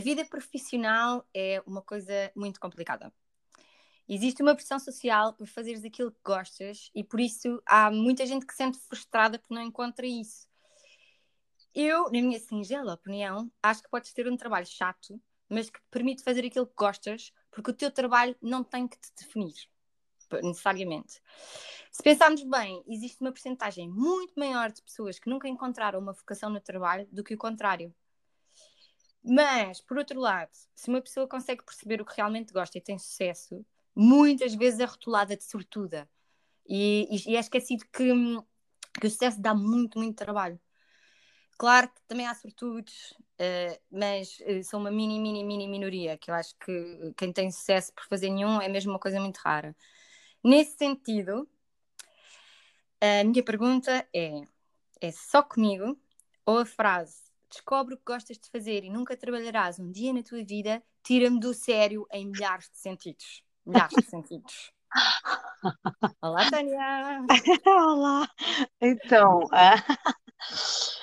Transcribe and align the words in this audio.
A 0.00 0.02
vida 0.02 0.24
profissional 0.24 1.28
é 1.34 1.62
uma 1.66 1.82
coisa 1.82 2.32
muito 2.34 2.58
complicada. 2.58 3.12
Existe 4.08 4.40
uma 4.40 4.54
pressão 4.54 4.78
social 4.78 5.34
por 5.34 5.46
fazeres 5.46 5.84
aquilo 5.84 6.10
que 6.10 6.20
gostas 6.24 6.90
e 6.94 7.04
por 7.04 7.20
isso 7.20 7.62
há 7.66 7.90
muita 7.90 8.24
gente 8.24 8.46
que 8.46 8.52
se 8.52 8.56
sente 8.56 8.78
frustrada 8.78 9.38
por 9.38 9.52
não 9.52 9.60
encontrar 9.60 10.06
isso. 10.06 10.48
Eu, 11.74 12.04
na 12.04 12.12
minha 12.12 12.40
singela 12.40 12.94
opinião, 12.94 13.52
acho 13.62 13.82
que 13.82 13.90
podes 13.90 14.10
ter 14.14 14.26
um 14.26 14.38
trabalho 14.38 14.64
chato, 14.64 15.20
mas 15.50 15.68
que 15.68 15.78
te 15.78 15.86
permite 15.90 16.24
fazer 16.24 16.46
aquilo 16.46 16.66
que 16.66 16.74
gostas, 16.74 17.30
porque 17.50 17.70
o 17.70 17.74
teu 17.74 17.90
trabalho 17.90 18.34
não 18.40 18.64
tem 18.64 18.88
que 18.88 18.96
te 18.98 19.12
definir, 19.18 19.68
necessariamente. 20.42 21.20
Se 21.92 22.02
pensarmos 22.02 22.42
bem, 22.42 22.82
existe 22.88 23.20
uma 23.20 23.32
porcentagem 23.32 23.86
muito 23.86 24.32
maior 24.34 24.72
de 24.72 24.80
pessoas 24.80 25.18
que 25.18 25.28
nunca 25.28 25.46
encontraram 25.46 26.00
uma 26.00 26.14
vocação 26.14 26.48
no 26.48 26.58
trabalho 26.58 27.06
do 27.12 27.22
que 27.22 27.34
o 27.34 27.38
contrário. 27.38 27.94
Mas, 29.22 29.80
por 29.80 29.98
outro 29.98 30.18
lado, 30.18 30.50
se 30.74 30.88
uma 30.88 31.00
pessoa 31.00 31.28
consegue 31.28 31.64
perceber 31.64 32.00
o 32.00 32.04
que 32.04 32.16
realmente 32.16 32.52
gosta 32.52 32.78
e 32.78 32.80
tem 32.80 32.98
sucesso, 32.98 33.64
muitas 33.94 34.54
vezes 34.54 34.80
é 34.80 34.84
rotulada 34.84 35.36
de 35.36 35.44
sortuda. 35.44 36.08
E, 36.66 37.06
e, 37.10 37.32
e 37.32 37.36
é 37.36 37.40
esquecido 37.40 37.84
que, 37.92 38.12
que 39.00 39.06
o 39.06 39.10
sucesso 39.10 39.40
dá 39.40 39.54
muito, 39.54 39.98
muito 39.98 40.16
trabalho. 40.16 40.58
Claro 41.58 41.88
que 41.88 42.00
também 42.08 42.26
há 42.26 42.34
sortudos, 42.34 43.12
uh, 43.38 43.80
mas 43.90 44.38
uh, 44.40 44.64
são 44.64 44.80
uma 44.80 44.90
mini, 44.90 45.20
mini, 45.20 45.44
mini 45.44 45.68
minoria, 45.68 46.16
que 46.16 46.30
eu 46.30 46.34
acho 46.34 46.54
que 46.58 47.12
quem 47.18 47.32
tem 47.32 47.50
sucesso 47.50 47.92
por 47.92 48.06
fazer 48.06 48.30
nenhum 48.30 48.62
é 48.62 48.68
mesmo 48.68 48.92
uma 48.92 48.98
coisa 48.98 49.20
muito 49.20 49.36
rara. 49.38 49.76
Nesse 50.42 50.78
sentido, 50.78 51.46
a 52.98 53.24
minha 53.24 53.42
pergunta 53.44 54.08
é: 54.14 54.40
é 55.02 55.12
só 55.12 55.42
comigo 55.42 56.00
ou 56.46 56.60
a 56.60 56.64
frase 56.64 57.29
descobre 57.50 57.94
o 57.94 57.98
que 57.98 58.04
gostas 58.06 58.38
de 58.38 58.48
fazer 58.48 58.84
e 58.84 58.90
nunca 58.90 59.16
trabalharás 59.16 59.78
um 59.78 59.90
dia 59.90 60.12
na 60.12 60.22
tua 60.22 60.44
vida 60.44 60.82
tira-me 61.02 61.40
do 61.40 61.52
sério 61.52 62.06
em 62.12 62.26
milhares 62.26 62.70
de 62.70 62.78
sentidos? 62.78 63.42
Milhares 63.66 63.94
de 63.94 64.08
sentidos. 64.08 64.72
Olá, 66.22 66.50
Tânia! 66.50 67.26
Olá! 67.66 68.28
Então, 68.80 69.40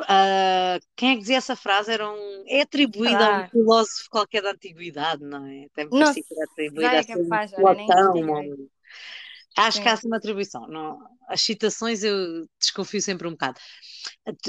uh, 0.00 0.86
quem 0.94 1.10
é 1.10 1.14
que 1.14 1.20
dizia 1.20 1.38
essa 1.38 1.56
frase? 1.56 1.92
Era 1.92 2.10
um, 2.10 2.44
é 2.46 2.62
atribuída 2.62 3.26
a 3.26 3.40
um 3.42 3.48
filósofo 3.48 4.08
qualquer 4.10 4.42
da 4.42 4.50
antiguidade, 4.50 5.24
não 5.24 5.46
é? 5.46 5.64
Até 5.64 5.84
me 5.84 5.90
era 5.98 6.10
atribuída 6.44 6.90
a 6.90 6.96
é 6.96 7.02
faz, 7.28 7.52
Platão. 7.52 8.68
Acho 9.56 9.78
Sim. 9.78 9.82
que 9.82 9.88
há 9.88 9.92
essa 9.92 10.06
uma 10.06 10.16
atribuição. 10.16 10.66
Não, 10.68 10.98
as 11.28 11.42
citações 11.42 12.02
eu 12.02 12.46
desconfio 12.58 13.00
sempre 13.00 13.26
um 13.26 13.32
bocado. 13.32 13.58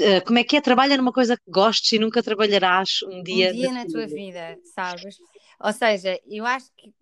Eh, 0.00 0.20
como 0.20 0.38
é 0.38 0.44
que 0.44 0.56
é? 0.56 0.60
Trabalha 0.60 0.96
numa 0.96 1.12
coisa 1.12 1.36
que 1.36 1.50
gostes 1.50 1.92
e 1.92 1.98
nunca 1.98 2.22
trabalharás 2.22 3.00
um 3.04 3.22
dia. 3.22 3.50
Um 3.50 3.52
dia 3.52 3.72
na 3.72 3.86
tua 3.86 4.06
vida, 4.06 4.56
sabes? 4.74 5.16
Ou 5.60 5.72
seja, 5.72 6.18
eu 6.26 6.44
acho 6.46 6.70
que 6.76 6.92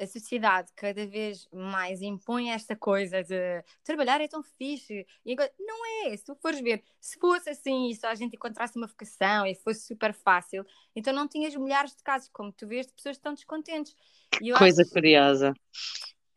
a 0.00 0.06
sociedade 0.06 0.70
cada 0.76 1.06
vez 1.06 1.48
mais 1.52 2.00
impõe 2.00 2.50
esta 2.50 2.76
coisa 2.76 3.22
de 3.22 3.62
trabalhar 3.82 4.20
é 4.20 4.28
tão 4.28 4.42
fixe. 4.42 5.04
E 5.24 5.32
agora, 5.32 5.52
não 5.58 6.06
é, 6.06 6.16
se 6.16 6.24
tu 6.24 6.36
fores 6.40 6.60
ver, 6.60 6.82
se 7.00 7.18
fosse 7.18 7.50
assim 7.50 7.90
e 7.90 7.96
só 7.96 8.08
a 8.08 8.14
gente 8.14 8.36
encontrasse 8.36 8.76
uma 8.76 8.86
vocação 8.86 9.46
e 9.46 9.54
fosse 9.56 9.86
super 9.86 10.14
fácil, 10.14 10.64
então 10.94 11.12
não 11.12 11.26
tinhas 11.26 11.54
milhares 11.56 11.94
de 11.96 12.02
casos, 12.02 12.28
como 12.32 12.52
tu 12.52 12.66
vês, 12.66 12.86
de 12.86 12.92
pessoas 12.92 13.16
que 13.16 13.20
estão 13.20 13.34
descontentes. 13.34 13.94
coisa 14.56 14.82
acho, 14.82 14.92
curiosa. 14.92 15.52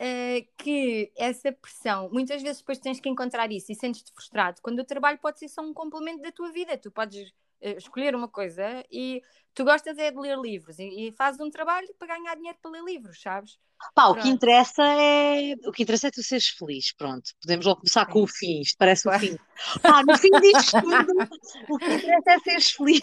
Uh, 0.01 0.47
que 0.57 1.11
essa 1.15 1.51
pressão, 1.51 2.09
muitas 2.11 2.41
vezes 2.41 2.57
depois 2.57 2.79
tens 2.79 2.99
que 2.99 3.07
encontrar 3.07 3.51
isso 3.51 3.71
e 3.71 3.75
sentes-te 3.75 4.11
frustrado, 4.11 4.59
quando 4.59 4.79
o 4.79 4.83
trabalho 4.83 5.19
pode 5.19 5.37
ser 5.37 5.47
só 5.47 5.61
um 5.61 5.75
complemento 5.75 6.23
da 6.23 6.31
tua 6.31 6.51
vida, 6.51 6.75
tu 6.75 6.89
podes 6.89 7.29
uh, 7.29 7.77
escolher 7.77 8.15
uma 8.15 8.27
coisa 8.27 8.83
e 8.91 9.21
tu 9.53 9.63
gostas 9.63 9.99
é 9.99 10.09
de 10.09 10.17
ler 10.17 10.39
livros 10.39 10.79
e, 10.79 10.85
e 10.85 11.11
fazes 11.11 11.39
um 11.39 11.51
trabalho 11.51 11.87
para 11.99 12.17
ganhar 12.17 12.35
dinheiro 12.35 12.57
para 12.59 12.71
ler 12.71 12.83
livros, 12.83 13.21
sabes? 13.21 13.59
Pá, 13.93 14.07
o 14.07 14.15
que 14.15 14.27
interessa 14.27 14.81
é 14.81 15.53
o 15.67 15.71
que 15.71 15.83
interessa 15.83 16.07
é 16.07 16.11
tu 16.11 16.23
seres 16.23 16.47
feliz, 16.47 16.91
pronto. 16.93 17.29
Podemos 17.39 17.67
logo 17.67 17.81
começar 17.81 18.07
Sim. 18.07 18.11
com 18.11 18.23
o 18.23 18.27
fim, 18.27 18.61
isto 18.61 18.77
parece 18.79 19.07
o 19.07 19.19
fim. 19.19 19.37
Pá, 19.83 20.01
no 20.03 20.17
fim 20.17 20.31
disto 20.41 20.81
tudo, 20.81 21.29
o 21.69 21.77
que 21.77 21.93
interessa 21.93 22.31
é 22.31 22.39
seres 22.39 22.71
feliz. 22.71 23.01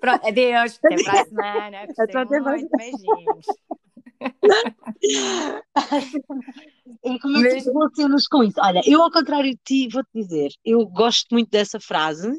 Pronto, 0.00 0.26
adeus, 0.28 0.78
até 0.80 1.02
para 1.02 1.20
a 1.20 1.24
semana. 1.24 1.86
Até 1.98 2.40
muito, 2.40 2.70
beijinhos 2.76 3.46
e 5.02 5.18
como 7.20 7.38
é 7.38 7.54
que 7.54 7.62
tu 7.62 7.72
relacionas 7.72 8.26
com 8.26 8.42
isso? 8.42 8.60
Olha, 8.60 8.80
eu 8.84 9.02
ao 9.02 9.10
contrário 9.10 9.50
de 9.50 9.60
ti, 9.64 9.88
vou-te 9.88 10.10
dizer, 10.14 10.50
eu 10.64 10.84
gosto 10.86 11.26
muito 11.32 11.50
dessa 11.50 11.78
frase. 11.78 12.30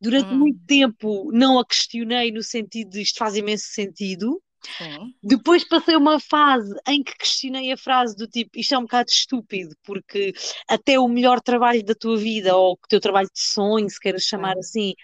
Durante 0.00 0.30
hum. 0.30 0.38
muito 0.38 0.60
tempo 0.66 1.30
não 1.32 1.58
a 1.58 1.66
questionei 1.66 2.32
no 2.32 2.42
sentido 2.42 2.90
de 2.90 3.02
isto 3.02 3.18
faz 3.18 3.36
imenso 3.36 3.66
sentido. 3.68 4.40
Sim. 4.76 5.14
Depois 5.22 5.66
passei 5.66 5.94
uma 5.96 6.18
fase 6.18 6.74
em 6.88 7.02
que 7.02 7.16
questionei 7.16 7.70
a 7.70 7.76
frase 7.76 8.16
do 8.16 8.26
tipo 8.26 8.58
isto 8.58 8.74
é 8.74 8.78
um 8.78 8.82
bocado 8.82 9.08
estúpido, 9.10 9.74
porque 9.84 10.32
até 10.68 10.98
o 10.98 11.06
melhor 11.06 11.40
trabalho 11.40 11.84
da 11.84 11.94
tua 11.94 12.16
vida, 12.16 12.56
ou 12.56 12.72
o 12.72 12.88
teu 12.88 13.00
trabalho 13.00 13.28
de 13.32 13.40
sonho, 13.40 13.88
se 13.88 14.00
queiras 14.00 14.24
chamar 14.24 14.54
Sim. 14.54 14.60
assim, 14.60 14.94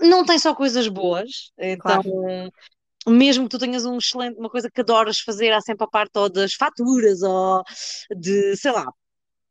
não 0.00 0.24
tem 0.24 0.38
só 0.38 0.54
coisas 0.54 0.88
boas. 0.88 1.52
Então, 1.58 2.02
claro 2.02 2.50
mesmo 3.08 3.44
que 3.44 3.50
tu 3.50 3.58
tenhas 3.58 3.84
um 3.84 3.98
excelente, 3.98 4.38
uma 4.38 4.50
coisa 4.50 4.70
que 4.70 4.80
adoras 4.80 5.20
fazer, 5.20 5.52
há 5.52 5.60
sempre 5.60 5.84
a 5.84 5.88
parte 5.88 6.18
ou 6.18 6.28
das 6.28 6.54
faturas 6.54 7.22
ou 7.22 7.62
de, 8.16 8.56
sei 8.56 8.72
lá. 8.72 8.86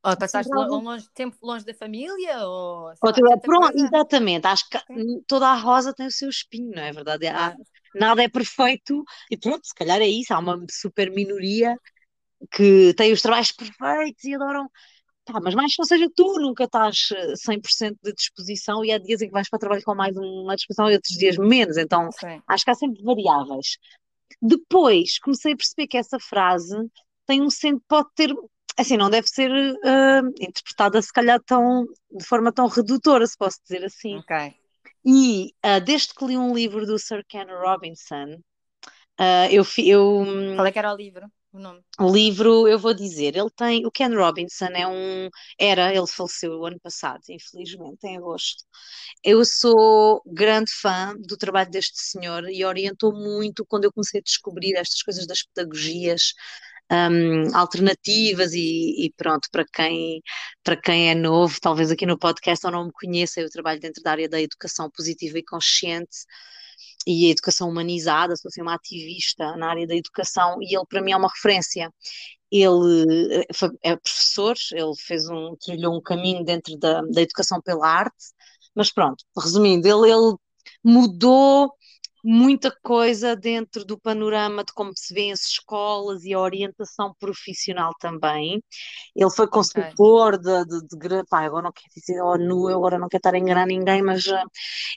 Ou 0.04 0.18
passaste 0.18 0.52
longe, 0.54 1.08
tempo 1.14 1.38
longe 1.42 1.66
da 1.66 1.74
família? 1.74 2.46
Ou, 2.46 2.90
ou 2.90 2.94
lá, 3.02 3.38
pronto, 3.42 3.76
exatamente. 3.76 4.46
Acho 4.46 4.70
que 4.70 4.78
Sim. 4.94 5.22
toda 5.28 5.48
a 5.48 5.56
rosa 5.56 5.94
tem 5.94 6.06
o 6.06 6.12
seu 6.12 6.30
espinho, 6.30 6.72
não 6.76 6.84
é 6.84 6.92
verdade? 6.92 7.28
Há, 7.28 7.56
nada 7.96 8.24
é 8.24 8.30
perfeito 8.30 9.04
e 9.32 9.38
pronto, 9.38 9.66
se 9.66 9.74
calhar 9.74 10.00
é 10.00 10.08
isso. 10.08 10.34
Há 10.34 10.40
uma 10.40 10.64
super 10.70 11.10
minoria 11.12 11.76
que 12.52 12.94
tem 12.96 13.12
os 13.12 13.22
trabalhos 13.22 13.52
perfeitos 13.52 14.24
e 14.24 14.36
adoram 14.36 14.70
Tá, 15.26 15.40
mas 15.42 15.56
mais 15.56 15.74
não 15.78 15.86
seja 15.86 16.08
tu, 16.16 16.40
nunca 16.40 16.66
estás 16.66 17.10
100% 17.36 17.92
eh, 17.92 17.96
de 18.04 18.14
disposição 18.14 18.86
e 18.86 18.92
há 18.92 19.00
dias 19.00 19.22
em 19.24 19.28
que 19.28 19.34
vais 19.34 19.50
para 19.50 19.58
o 19.58 19.60
trabalho 19.60 19.82
com 19.84 19.96
mais 19.96 20.16
uma 20.16 20.56
disposição 20.56 20.90
e 20.90 20.94
outros 20.94 21.18
dias 21.18 21.36
menos, 21.36 21.78
então 21.78 22.12
Sim. 22.12 22.40
acho 22.48 22.64
que 22.64 22.70
há 22.70 22.76
sempre 22.76 23.04
variáveis. 23.04 23.78
Depois 24.40 25.18
comecei 25.18 25.54
a 25.54 25.58
perceber 25.58 25.88
que 25.88 25.98
essa 25.98 26.20
frase 26.20 26.78
tem 27.26 27.42
um 27.42 27.50
sentido, 27.50 27.82
pode 27.88 28.08
ter, 28.14 28.36
assim, 28.78 28.98
não 28.98 29.10
deve 29.10 29.28
ser 29.28 29.50
uh, 29.52 30.28
interpretada 30.40 31.02
se 31.02 31.12
calhar 31.12 31.42
tão, 31.44 31.86
de 32.12 32.24
forma 32.24 32.52
tão 32.52 32.68
redutora, 32.68 33.26
se 33.26 33.36
posso 33.36 33.58
dizer 33.64 33.84
assim. 33.84 34.18
Ok. 34.18 34.54
E 35.04 35.54
uh, 35.66 35.84
desde 35.84 36.14
que 36.14 36.26
li 36.26 36.38
um 36.38 36.54
livro 36.54 36.86
do 36.86 37.00
Sir 37.00 37.26
Ken 37.28 37.46
Robinson, 37.46 38.36
uh, 39.20 39.48
eu, 39.50 39.64
eu... 39.80 40.56
Qual 40.56 40.68
é 40.68 40.72
que 40.72 40.80
era 40.80 40.94
o 40.94 40.98
livro? 40.98 41.28
O 41.58 41.60
nome? 41.60 41.82
O 42.00 42.12
livro, 42.12 42.68
eu 42.68 42.78
vou 42.78 42.94
dizer, 42.94 43.36
ele 43.36 43.50
tem, 43.56 43.86
o 43.86 43.92
Ken 43.92 44.14
Robinson 44.14 44.68
é 44.68 44.88
um, 44.88 45.30
era, 45.60 45.94
ele 45.94 46.08
faleceu 46.08 46.52
o 46.60 46.66
ano 46.66 46.80
passado, 46.80 47.22
infelizmente, 47.30 48.06
em 48.06 48.18
agosto. 48.18 48.64
Eu 49.24 49.44
sou 49.46 50.22
grande 50.26 50.72
fã 50.72 51.16
do 51.18 51.38
trabalho 51.38 51.70
deste 51.72 52.00
senhor 52.00 52.50
e 52.50 52.66
orientou 52.66 53.14
muito 53.14 53.66
quando 53.66 53.86
eu 53.86 53.94
comecei 53.94 54.20
a 54.20 54.24
descobrir 54.24 54.76
estas 54.76 55.02
coisas 55.02 55.26
das 55.28 55.44
pedagogias 55.44 56.34
um, 56.92 57.56
alternativas 57.56 58.54
e, 58.54 59.06
e, 59.06 59.14
pronto, 59.18 59.48
para 59.52 59.66
quem, 59.66 60.22
para 60.64 60.78
quem 60.80 61.10
é 61.10 61.16
novo, 61.16 61.58
talvez 61.62 61.92
aqui 61.92 62.06
no 62.06 62.18
podcast 62.18 62.66
ou 62.66 62.72
não 62.72 62.86
me 62.86 62.92
conheça, 62.92 63.42
eu 63.42 63.50
trabalho 63.50 63.80
dentro 63.80 64.04
da 64.04 64.12
área 64.12 64.30
da 64.30 64.42
educação 64.42 64.90
positiva 64.92 65.40
e 65.40 65.44
consciente 65.44 66.26
e 67.06 67.28
a 67.28 67.32
educação 67.32 67.70
humanizada, 67.70 68.36
sou 68.36 68.50
assim 68.50 68.62
uma 68.62 68.76
ativista 68.76 69.56
na 69.58 69.70
área 69.70 69.88
da 69.88 69.96
educação 69.96 70.58
e 70.62 70.76
ele 70.76 70.86
para 70.90 71.02
mim 71.02 71.12
é 71.12 71.18
uma 71.18 71.30
referência. 71.30 71.92
Ele 72.52 73.42
eh, 73.42 73.48
é 73.84 73.96
professor, 73.96 74.56
ele 74.72 74.94
fez 74.98 75.28
um, 75.30 75.56
trilhou 75.58 75.96
um 75.96 76.02
caminho 76.02 76.44
dentro 76.44 76.78
da, 76.78 77.02
da 77.02 77.22
educação 77.22 77.62
pela 77.62 77.88
arte, 77.88 78.34
mas 78.76 78.92
pronto, 78.92 79.24
resumindo, 79.38 79.88
ele, 79.88 80.12
ele 80.12 80.36
mudou 80.84 81.72
muita 82.28 82.76
coisa 82.82 83.36
dentro 83.36 83.86
do 83.86 84.00
panorama 84.00 84.64
de 84.64 84.74
como 84.74 84.92
se 84.96 85.14
vê 85.14 85.32
as 85.32 85.42
escolas 85.42 86.24
e 86.24 86.34
a 86.34 86.40
orientação 86.40 87.14
profissional 87.20 87.94
também. 88.00 88.64
Ele 89.16 89.30
foi 89.30 89.48
consultor 89.48 90.34
okay. 90.34 90.64
de, 90.66 90.88
de, 90.88 90.98
de, 90.98 91.24
pá, 91.30 91.46
agora 91.46 91.66
não 91.66 91.72
quero 91.72 91.88
dizer 91.96 92.20
ONU, 92.20 92.70
eu 92.72 92.78
agora 92.78 92.98
não 92.98 93.08
quero 93.08 93.20
estar 93.20 93.36
a 93.36 93.38
enganar 93.38 93.68
ninguém, 93.68 94.02
mas 94.02 94.26
uh, 94.26 94.38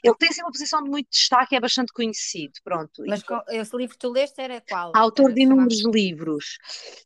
ele 0.03 0.15
tem 0.15 0.29
assim 0.29 0.41
uma 0.41 0.51
posição 0.51 0.81
de 0.81 0.89
muito 0.89 1.07
destaque 1.11 1.53
e 1.53 1.57
é 1.57 1.59
bastante 1.59 1.93
conhecido, 1.93 2.53
pronto. 2.63 3.03
Mas 3.07 3.21
e, 3.21 3.57
esse 3.57 3.77
livro 3.77 3.93
que 3.93 3.99
tu 3.99 4.11
leste 4.11 4.41
era 4.41 4.59
qual? 4.67 4.91
Autor 4.95 5.31
de 5.31 5.43
inúmeros 5.43 5.85
livros. 5.85 6.57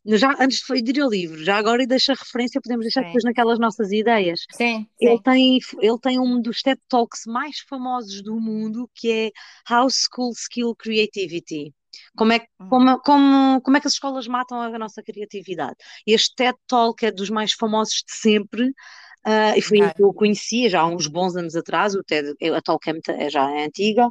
Já, 0.06 0.34
antes 0.40 0.62
de 0.66 0.90
ir 0.90 1.00
ao 1.02 1.10
livro, 1.10 1.44
já 1.44 1.58
agora 1.58 1.82
e 1.82 1.86
deixa 1.86 2.14
referência, 2.14 2.62
podemos 2.62 2.84
deixar 2.84 3.00
sim. 3.00 3.06
depois 3.08 3.24
naquelas 3.24 3.58
nossas 3.58 3.92
ideias. 3.92 4.40
Sim, 4.52 4.86
ele, 4.98 5.16
sim. 5.16 5.22
Tem, 5.22 5.58
ele 5.80 5.98
tem 6.00 6.18
um 6.18 6.40
dos 6.40 6.62
TED 6.62 6.80
Talks 6.88 7.24
mais 7.26 7.58
famosos 7.68 8.22
do 8.22 8.40
mundo, 8.40 8.88
que 8.94 9.12
é 9.12 9.30
House 9.68 10.06
School 10.14 10.32
Skill 10.32 10.74
Creativity. 10.76 11.74
Como 12.16 12.32
é, 12.32 12.40
hum. 12.60 12.68
como, 12.68 12.98
como, 13.00 13.60
como 13.62 13.76
é 13.76 13.80
que 13.80 13.86
as 13.86 13.94
escolas 13.94 14.26
matam 14.26 14.60
a 14.60 14.78
nossa 14.78 15.02
criatividade? 15.02 15.76
Este 16.06 16.34
TED 16.34 16.56
Talk 16.66 17.04
é 17.04 17.10
dos 17.10 17.30
mais 17.30 17.52
famosos 17.52 18.02
de 18.06 18.14
sempre, 18.14 18.68
uh, 18.68 19.56
e 19.56 19.62
foi 19.62 19.78
okay. 19.78 19.94
que 19.94 20.02
eu 20.02 20.12
conhecia 20.12 20.68
já 20.68 20.80
há 20.80 20.86
uns 20.86 21.06
bons 21.06 21.36
anos 21.36 21.54
atrás, 21.54 21.94
o 21.94 22.02
TED, 22.02 22.34
a 22.52 22.60
Talk 22.60 22.90
é, 22.90 23.26
é 23.26 23.30
já 23.30 23.50
é 23.50 23.66
antiga, 23.66 24.08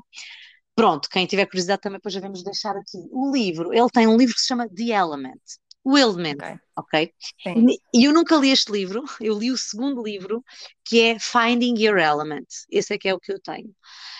Pronto, 0.75 1.07
quem 1.09 1.27
tiver 1.27 1.45
curiosidade 1.45 1.81
também 1.81 1.99
depois 1.99 2.13
já 2.13 2.19
vamos 2.19 2.43
deixar 2.43 2.75
aqui. 2.75 2.97
O 3.11 3.31
livro, 3.31 3.71
ele 3.71 3.89
tem 3.89 4.07
um 4.07 4.17
livro 4.17 4.33
que 4.33 4.41
se 4.41 4.47
chama 4.47 4.67
The 4.67 4.85
Element. 4.85 5.39
O 5.83 5.97
Element, 5.97 6.37
ok? 6.77 7.13
Sim. 7.43 7.67
E 7.93 8.05
eu 8.05 8.13
nunca 8.13 8.37
li 8.37 8.51
este 8.51 8.71
livro, 8.71 9.03
eu 9.21 9.37
li 9.37 9.51
o 9.51 9.57
segundo 9.57 10.01
livro, 10.01 10.43
que 10.85 11.01
é 11.01 11.19
Finding 11.19 11.75
Your 11.77 11.97
Element. 11.97 12.47
Esse 12.69 12.93
é 12.93 12.97
que 12.97 13.09
é 13.09 13.13
o 13.13 13.19
que 13.19 13.33
eu 13.33 13.39
tenho. 13.41 13.69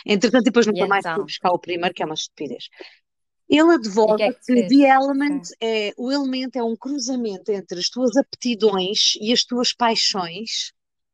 Entretanto, 0.06 0.44
depois 0.44 0.68
nunca 0.68 0.86
E 0.86 0.88
mais 0.88 1.02
então? 1.02 1.16
fui 1.16 1.24
buscar 1.24 1.52
o 1.52 1.60
primeiro, 1.60 1.94
que 1.94 2.04
é 2.04 2.06
uma 2.06 2.16
estupidez. 2.16 2.66
Ele 3.50 3.74
advoga 3.74 4.18
que 4.18 4.24
é 4.24 4.34
que 4.34 4.40
que? 4.46 4.68
The 4.68 4.90
Element 4.90 5.44
é, 5.62 5.94
o 5.98 6.12
elemento 6.12 6.56
é 6.58 6.64
um 6.64 6.76
cruzamento 6.76 7.52
entre 7.52 7.80
as 7.80 7.90
tuas 7.90 8.18
aptidões 8.18 9.14
e 9.22 9.32
as 9.32 9.44
tuas 9.44 9.74
paixões, 9.74 10.74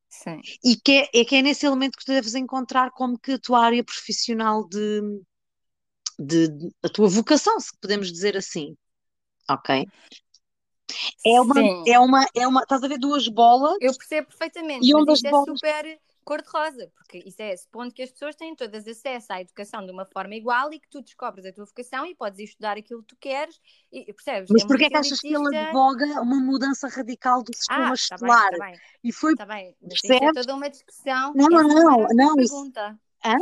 Sim. 0.09 0.41
e 0.63 0.75
que 0.75 0.91
é, 1.13 1.21
é 1.21 1.25
que 1.25 1.35
é 1.35 1.41
nesse 1.41 1.65
elemento 1.65 1.97
que 1.97 2.05
tu 2.05 2.11
deves 2.11 2.35
encontrar 2.35 2.91
como 2.91 3.19
que 3.19 3.33
a 3.33 3.39
tua 3.39 3.63
área 3.65 3.83
profissional 3.83 4.67
de, 4.67 5.01
de, 6.17 6.47
de- 6.49 6.71
a 6.83 6.89
tua 6.89 7.07
vocação, 7.07 7.59
se 7.59 7.71
podemos 7.81 8.11
dizer 8.11 8.35
assim. 8.37 8.75
Ok? 9.49 9.85
É 11.25 11.39
uma, 11.41 11.53
Sim. 11.55 11.83
é 11.87 11.99
uma, 11.99 12.25
é 12.35 12.47
uma, 12.47 12.61
estás 12.63 12.83
a 12.83 12.87
ver 12.87 12.97
duas 12.97 13.27
bolas 13.27 13.77
Eu 13.81 13.93
percebo 13.95 14.27
perfeitamente, 14.27 14.85
E 14.87 14.93
mas 14.93 15.01
ondas 15.01 15.17
isso 15.19 15.27
é 15.27 15.31
bolas- 15.31 15.45
super 15.59 15.99
cor-de-rosa, 16.23 16.91
porque 16.95 17.17
isso 17.25 17.41
é 17.41 17.57
supondo 17.57 17.91
que 17.91 18.03
as 18.03 18.11
pessoas 18.11 18.35
têm 18.35 18.55
todas 18.55 18.87
acesso 18.87 19.33
à 19.33 19.41
educação 19.41 19.83
de 19.83 19.91
uma 19.91 20.05
forma 20.05 20.35
igual 20.35 20.71
e 20.71 20.79
que 20.79 20.87
tu 20.87 21.01
descobres 21.01 21.43
a 21.45 21.51
tua 21.51 21.65
vocação 21.65 22.05
e 22.05 22.13
podes 22.13 22.39
ir 22.39 22.43
estudar 22.43 22.77
aquilo 22.77 23.01
que 23.01 23.07
tu 23.07 23.17
queres, 23.19 23.59
e, 23.91 24.13
percebes? 24.13 24.49
Mas 24.51 24.61
é 24.63 24.67
porquê 24.67 24.85
é 24.85 24.89
que 24.89 24.97
achas 24.97 25.19
que 25.19 25.27
ele 25.27 25.37
elitista. 25.37 25.63
advoga 25.65 26.05
uma 26.21 26.35
mudança 26.39 26.87
radical 26.87 27.41
do 27.41 27.55
sistema 27.55 27.89
Ah, 27.89 27.93
está 27.93 28.15
bem, 28.17 28.27
escolar? 28.27 28.51
está 28.53 28.65
bem, 28.65 28.79
E 29.03 29.11
foi, 29.11 29.31
está 29.33 29.45
bem, 29.45 29.75
mas 29.81 29.93
isso 29.93 30.05
é 30.13 30.19
percebes? 30.19 30.45
toda 30.45 30.55
uma 30.55 30.69
discussão. 30.69 31.33
Não, 31.35 31.47
não, 31.47 32.07
não, 32.13 32.39
isso- 32.39 32.53
pergunta. 32.53 32.99
Hã? 33.25 33.37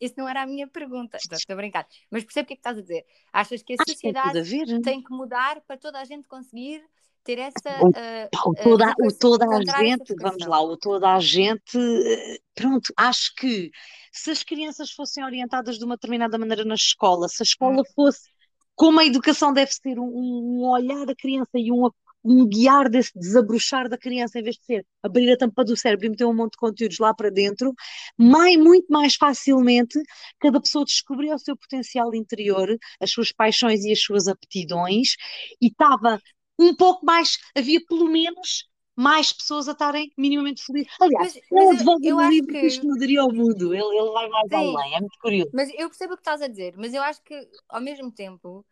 Isso 0.00 0.14
não 0.18 0.28
era 0.28 0.42
a 0.42 0.46
minha 0.46 0.66
pergunta, 0.68 1.16
estou 1.16 1.54
a 1.54 1.56
brincar. 1.56 1.86
Mas 2.10 2.24
percebe 2.24 2.44
o 2.44 2.46
que 2.48 2.52
é 2.54 2.56
que 2.56 2.60
estás 2.60 2.78
a 2.78 2.80
dizer? 2.82 3.04
Achas 3.32 3.62
que 3.62 3.72
a 3.72 3.76
Acho 3.76 3.84
que 3.84 3.98
tem 4.00 4.10
a 4.10 4.14
sociedade 4.14 4.42
ver. 4.42 4.80
tem 4.82 5.02
que 5.02 5.10
mudar 5.12 5.60
para 5.62 5.76
toda 5.76 6.00
a 6.00 6.04
gente 6.04 6.28
conseguir 6.28 6.82
ter 7.24 7.38
essa. 7.38 7.80
O- 7.82 7.88
O 7.88 7.90
ah, 7.94 8.28
toda, 8.62 8.84
o 9.00 9.10
vocação- 9.10 9.18
toda 9.18 9.44
a 9.46 9.64
gente, 9.64 10.14
vamos 10.20 10.46
lá, 10.46 10.60
o 10.60 10.76
toda 10.76 11.14
a 11.14 11.20
gente, 11.20 11.78
eh, 11.78 12.38
pronto, 12.54 12.92
acho 12.96 13.34
que 13.36 13.70
se 14.12 14.30
as 14.30 14.42
crianças 14.42 14.90
fossem 14.90 15.24
orientadas 15.24 15.78
de 15.78 15.84
uma 15.84 15.96
determinada 15.96 16.36
maneira 16.38 16.64
na 16.64 16.74
escola, 16.74 17.28
se 17.28 17.42
a 17.42 17.44
escola 17.44 17.80
Hum. 17.80 17.84
fosse, 17.94 18.28
como 18.74 19.00
a 19.00 19.04
educação 19.04 19.52
deve 19.52 19.72
ser 19.72 19.98
um, 19.98 20.04
um 20.04 20.66
olhar 20.68 21.06
da 21.06 21.14
criança 21.14 21.50
e 21.54 21.70
um, 21.72 21.88
um 22.24 22.46
guiar 22.48 22.88
desse 22.88 23.12
desabrochar 23.18 23.88
da 23.88 23.98
criança, 23.98 24.38
em 24.38 24.42
vez 24.42 24.56
de 24.56 24.64
ser 24.64 24.86
abrir 25.02 25.30
a 25.32 25.36
tampa 25.36 25.64
do 25.64 25.76
cérebro 25.76 26.06
e 26.06 26.10
meter 26.10 26.24
um 26.24 26.34
monte 26.34 26.52
de 26.52 26.58
conteúdos 26.58 26.98
lá 26.98 27.12
para 27.14 27.30
dentro, 27.30 27.74
mais, 28.16 28.56
muito 28.56 28.86
mais 28.88 29.14
facilmente 29.14 30.00
cada 30.40 30.60
pessoa 30.60 30.84
descobria 30.84 31.34
o 31.34 31.38
seu 31.38 31.56
potencial 31.56 32.14
interior, 32.14 32.68
as 33.00 33.10
suas 33.10 33.30
paixões 33.32 33.84
e 33.84 33.92
as 33.92 34.00
suas 34.00 34.26
aptidões, 34.28 35.16
e 35.60 35.66
estava 35.66 36.20
um 36.58 36.74
pouco 36.74 37.04
mais, 37.04 37.36
havia 37.54 37.80
pelo 37.86 38.08
menos 38.08 38.68
mais 38.96 39.32
pessoas 39.32 39.68
a 39.68 39.72
estarem 39.72 40.12
minimamente 40.16 40.64
felizes. 40.64 40.92
Aliás, 41.00 41.34
Mas- 41.34 41.36
ele 41.50 41.64
mas 41.66 41.80
eu- 41.84 41.98
eu 42.04 42.20
acho 42.20 42.30
livro 42.30 42.48
que- 42.52 42.66
isto 42.66 42.86
mudaria 42.86 43.24
o 43.24 43.32
mundo. 43.32 43.74
Ele, 43.74 43.82
ele 43.98 44.10
vai 44.12 44.28
mais 44.28 44.48
Sim. 44.48 44.56
além, 44.56 44.94
é 44.94 45.00
muito 45.00 45.18
curioso. 45.20 45.50
Mas 45.52 45.68
eu 45.70 45.88
percebo 45.88 46.12
o 46.14 46.16
que 46.16 46.20
estás 46.20 46.40
a 46.40 46.46
dizer, 46.46 46.74
mas 46.76 46.94
eu 46.94 47.02
acho 47.02 47.20
que 47.22 47.48
ao 47.68 47.80
mesmo 47.80 48.10
tempo 48.12 48.64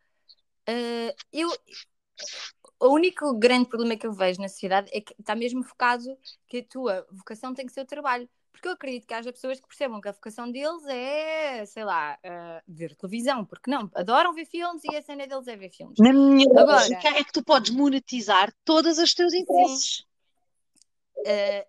eh, 0.67 1.15
eu 1.33 1.51
o 2.87 2.93
único 2.93 3.32
grande 3.38 3.69
problema 3.69 3.96
que 3.96 4.06
eu 4.06 4.12
vejo 4.12 4.40
na 4.40 4.49
sociedade 4.49 4.90
é 4.93 5.00
que 5.00 5.14
está 5.19 5.34
mesmo 5.34 5.62
focado 5.62 6.05
que 6.49 6.58
a 6.58 6.64
tua 6.64 7.06
vocação 7.11 7.55
tem 7.55 7.64
que 7.64 7.73
ser 7.73 7.82
o 7.82 7.87
trabalho. 7.87 8.29
Porque 8.50 8.69
eu 8.69 8.73
acredito 8.73 9.06
que 9.06 9.14
haja 9.14 9.32
pessoas 9.32 9.58
que 9.58 9.67
percebam 9.67 10.00
que 10.00 10.08
a 10.08 10.12
vocação 10.12 10.50
deles 10.50 10.84
é, 10.87 11.64
sei 11.64 11.84
lá, 11.84 12.19
eh, 12.23 12.62
ver 12.69 12.94
televisão, 12.94 13.44
porque 13.44 13.70
não, 13.70 13.90
adoram 13.94 14.32
ver 14.34 14.44
filmes 14.44 14.84
e 14.84 14.94
a 14.94 15.02
cena 15.02 15.26
deles 15.26 15.49
é 15.49 15.56
ver 15.56 15.70
filmes. 15.70 15.99
Na 15.99 16.12
minha 16.12 16.46
Agora- 16.50 16.73
lógica 16.73 17.08
é 17.08 17.25
que 17.25 17.32
tu 17.32 17.43
podes 17.43 17.70
monetizar 17.70 18.55
todos 18.64 18.99
os 18.99 19.14
teus 19.14 19.32
interesses. 19.32 20.05
Eh, 21.25 21.67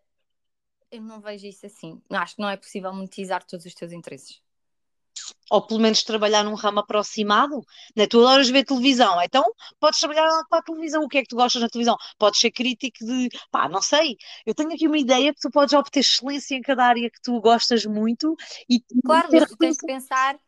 eu 0.91 1.01
não 1.01 1.21
vejo 1.21 1.47
isso 1.47 1.65
assim. 1.65 2.01
Acho 2.11 2.35
que 2.35 2.41
não 2.41 2.49
é 2.49 2.57
possível 2.57 2.93
monetizar 2.93 3.43
todos 3.43 3.65
os 3.65 3.73
teus 3.73 3.91
interesses. 3.91 4.42
Ou 5.49 5.61
pelo 5.61 5.79
menos 5.79 6.03
trabalhar 6.03 6.43
num 6.43 6.55
ramo 6.55 6.79
aproximado. 6.79 7.63
Né? 7.95 8.07
Tu 8.07 8.19
adoras 8.19 8.49
ver 8.49 8.63
televisão, 8.65 9.21
então 9.21 9.43
podes 9.79 9.99
trabalhar 9.99 10.27
para 10.49 10.59
a 10.59 10.63
televisão. 10.63 11.03
O 11.03 11.07
que 11.09 11.19
é 11.19 11.21
que 11.21 11.27
tu 11.29 11.35
gostas 11.35 11.61
na 11.61 11.69
televisão? 11.69 11.97
Podes 12.17 12.39
ser 12.39 12.51
crítico 12.51 13.05
de, 13.05 13.29
pá, 13.51 13.69
não 13.69 13.81
sei. 13.81 14.17
Eu 14.45 14.55
tenho 14.55 14.73
aqui 14.73 14.87
uma 14.87 14.97
ideia 14.97 15.33
que 15.33 15.39
tu 15.39 15.51
podes 15.51 15.73
obter 15.73 15.99
excelência 15.99 16.55
em 16.55 16.61
cada 16.61 16.85
área 16.85 17.09
que 17.09 17.21
tu 17.21 17.39
gostas 17.39 17.85
muito 17.85 18.35
e 18.69 18.83
Claro, 19.05 19.29
mas 19.31 19.49
tu 19.49 19.57
tens 19.57 19.77
que 19.77 19.85
pensar 19.85 20.39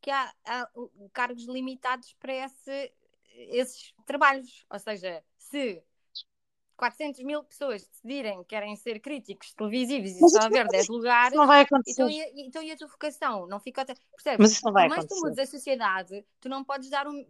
que 0.00 0.10
há, 0.10 0.32
há, 0.44 0.68
cargos 1.12 1.44
limitados 1.46 2.14
para 2.18 2.32
esse- 2.32 2.92
esses 3.34 3.92
trabalhos. 4.04 4.64
Ou 4.70 4.78
seja, 4.78 5.22
se 5.38 5.82
400 6.82 7.22
mil 7.22 7.44
pessoas 7.44 7.86
decidirem 7.86 8.38
que 8.42 8.48
querem 8.48 8.74
ser 8.74 8.98
críticos 8.98 9.54
televisivos 9.54 10.10
e 10.10 10.20
Mas 10.20 10.32
só 10.32 10.40
haver 10.40 10.64
não- 10.64 10.70
10 10.72 10.88
lugares, 10.88 11.28
Isso 11.32 11.36
não 11.40 11.46
vai 11.46 11.60
acontecer. 11.60 12.02
então 12.02 12.10
e, 12.10 12.20
a- 12.20 12.30
então 12.46 12.62
e 12.62 12.72
a 12.72 12.76
tua 12.76 12.88
vocação? 12.88 13.46
Não 13.46 13.60
fica 13.60 13.82
até. 13.82 13.94
Percebes? 13.94 14.38
Mas 14.40 14.50
isso 14.52 14.64
não 14.64 14.72
vai 14.72 14.88
Por 14.88 14.96
mais 14.96 15.02
que 15.04 15.08
tu 15.08 15.14
acontecer. 15.14 15.40
mudes 15.42 15.48
a 15.48 15.50
sociedade, 15.58 16.24
tu 16.40 16.48
não 16.48 16.64
podes 16.64 16.90
dar 16.90 17.06
um. 17.06 17.24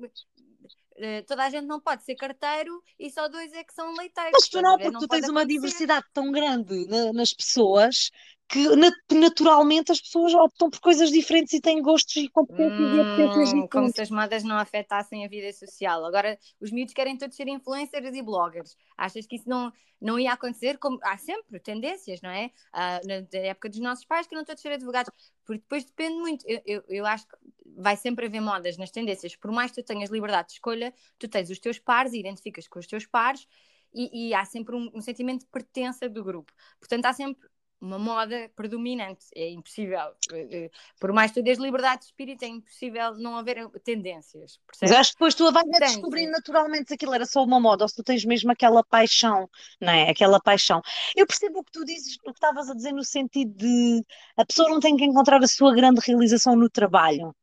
Eh, 0.97 1.23
Toda 1.23 1.45
a 1.45 1.51
gente 1.51 1.67
não 1.67 1.81
pode 1.81 2.05
ser 2.05 2.15
carteiro 2.17 2.83
e 2.99 3.11
só 3.11 3.29
dois 3.29 3.53
é 3.53 3.65
que 3.65 3.73
são 3.75 3.95
leiteiros. 3.97 4.33
Mas 4.33 4.49
tu 4.49 4.61
não, 4.63 4.79
porque 4.81 4.97
tu 4.99 5.09
tens 5.09 5.29
uma 5.29 5.45
acontecer. 5.45 5.47
diversidade 5.47 6.07
tão 6.13 6.31
grande 6.33 6.87
na- 6.87 7.13
nas 7.13 7.33
pessoas 7.33 8.11
que 8.49 8.69
na- 8.77 8.91
naturalmente 9.21 9.93
as 9.93 10.01
pessoas 10.01 10.35
optam 10.35 10.69
por 10.71 10.81
coisas 10.81 11.11
diferentes 11.11 11.53
e 11.55 11.61
têm 11.61 11.81
gostos 11.83 12.17
e 12.17 12.29
competências 12.29 12.91
e 12.93 13.01
apetências 13.01 13.51
Hum, 13.51 13.67
como 13.71 13.89
se 13.89 14.01
as 14.03 14.11
modas 14.11 14.43
não 14.45 14.57
afetassem 14.59 15.25
a 15.25 15.29
vida 15.29 15.53
social. 15.53 16.05
Agora, 16.05 16.39
os 16.61 16.71
miúdos 16.71 16.93
querem 16.93 17.17
todos 17.17 17.37
ser 17.37 17.49
influencers 17.49 18.15
e 18.15 18.23
bloggers. 18.23 18.77
Achas 18.97 19.27
que 19.27 19.37
isso 19.37 19.49
não, 19.49 19.73
não 20.01 20.19
ia 20.19 20.33
acontecer? 20.33 20.77
Como, 20.79 20.99
há 21.03 21.17
sempre 21.17 21.59
tendências, 21.61 22.21
não 22.21 22.29
é? 22.31 22.51
Ah, 22.73 23.01
na, 23.07 23.21
na 23.21 23.39
época 23.47 23.71
dos 23.71 23.79
nossos 23.81 24.05
pais, 24.05 24.27
que 24.27 24.35
não 24.35 24.45
todos 24.45 24.61
ser 24.61 24.73
advogados. 24.73 25.11
Porque 25.47 25.63
depois 25.63 25.85
depende 25.85 26.17
muito. 26.19 26.45
Eu, 26.47 26.61
eu, 26.67 26.85
eu 26.89 27.07
acho 27.07 27.27
que 27.27 27.37
vai 27.77 27.97
sempre 27.97 28.27
haver 28.27 28.41
modas 28.41 28.77
nas 28.77 28.91
tendências. 28.91 29.37
Por 29.37 29.51
mais 29.53 29.71
que 29.71 29.83
tu 29.83 29.87
tenhas 29.87 30.11
liberdade 30.11 30.49
de 30.49 30.55
escolha, 30.55 30.93
tu 31.19 31.29
tens 31.29 31.51
os 31.51 31.59
teus 31.59 31.79
pares 31.79 32.13
e 32.13 32.19
identificas 32.21 32.67
com 32.69 32.79
os 32.79 32.87
teus 32.87 33.07
pares 33.07 33.47
e, 33.95 34.29
e 34.29 34.35
há 34.35 34.45
sempre 34.45 34.75
um, 34.77 34.91
um 34.95 35.01
sentimento 35.01 35.41
de 35.41 35.47
pertença 35.47 36.09
do 36.09 36.23
grupo. 36.25 36.53
Portanto, 36.79 37.05
há 37.07 37.13
sempre 37.13 37.49
uma 37.81 37.99
moda 37.99 38.49
predominante. 38.55 39.27
É 39.35 39.51
impossível. 39.51 40.13
Eh, 40.33 40.49
eh, 40.53 40.71
Por 41.01 41.13
mais 41.13 41.33
que 41.33 41.41
tu 41.41 41.45
dês 41.45 41.59
liberdade 41.59 42.03
de 42.03 42.07
espírito, 42.07 42.45
é 42.45 42.47
impossível 42.47 43.15
não 43.17 43.37
haver 43.37 43.69
tendências. 43.83 44.61
Mas 44.69 44.79
Percebes? 44.79 44.97
acho 45.01 45.11
que 45.11 45.17
depois 45.17 45.35
tu 45.35 45.51
vais 45.51 45.65
Portanto- 45.69 45.89
descobrindo 45.89 46.31
naturalmente 46.31 46.89
se 46.89 46.95
aquilo 46.95 47.13
era 47.13 47.27
só 47.27 47.43
uma 47.43 47.59
moda 47.59 47.83
ou 47.85 47.89
se 47.89 47.97
tu 47.97 48.05
tens 48.05 48.25
mesmo 48.25 48.53
aquela 48.53 48.85
paixão, 48.85 49.51
não 49.81 49.93
é? 49.93 50.09
Aquela 50.09 50.39
paixão. 50.41 50.81
Eu 51.17 51.27
percebo 51.27 51.59
o 51.59 51.65
que 51.65 51.73
tu 51.73 51.85
dizes, 51.85 52.15
o 52.19 52.31
que 52.31 52.31
estavas 52.31 52.71
a 52.71 52.75
dizer 52.75 52.93
no 52.93 53.03
sentido 53.05 53.53
de 53.57 54.05
a 54.37 54.45
pessoa 54.47 54.69
não 54.69 54.79
tem 54.79 54.97
que 54.97 55.05
encontrar 55.05 55.43
a 55.43 55.49
sua 55.49 55.75
grande 55.75 56.01
realização 56.07 56.55
no 56.55 56.71
trabalho. 56.71 57.35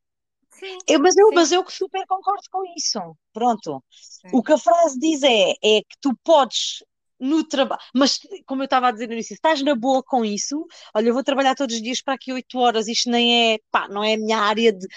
Sim. 0.59 0.77
Eu, 0.87 0.99
mas, 0.99 1.15
eu, 1.17 1.27
Sim. 1.27 1.35
mas 1.35 1.51
eu 1.51 1.63
que 1.63 1.73
super 1.73 2.05
concordo 2.07 2.43
com 2.51 2.63
isso. 2.75 2.99
Pronto. 3.33 3.83
Sim. 3.91 4.29
O 4.33 4.43
que 4.43 4.53
a 4.53 4.57
frase 4.57 4.99
diz 4.99 5.23
é, 5.23 5.51
é 5.51 5.81
que 5.81 5.97
tu 6.01 6.15
podes 6.23 6.83
no 7.19 7.43
trabalho, 7.43 7.81
mas 7.93 8.17
como 8.45 8.61
eu 8.61 8.65
estava 8.65 8.87
a 8.87 8.91
dizer 8.91 9.07
no 9.07 9.13
início, 9.13 9.33
estás 9.33 9.61
na 9.61 9.75
boa 9.75 10.01
com 10.01 10.23
isso, 10.23 10.65
olha, 10.95 11.09
eu 11.09 11.13
vou 11.13 11.21
trabalhar 11.21 11.53
todos 11.53 11.75
os 11.75 11.81
dias 11.81 12.01
para 12.01 12.13
aqui 12.13 12.31
oito 12.31 12.57
horas, 12.57 12.87
isto 12.87 13.09
nem 13.09 13.53
é, 13.55 13.59
pá, 13.69 13.89
não 13.89 14.01
é 14.01 14.13
a 14.13 14.17
minha 14.17 14.37
área 14.39 14.71
de. 14.71 14.87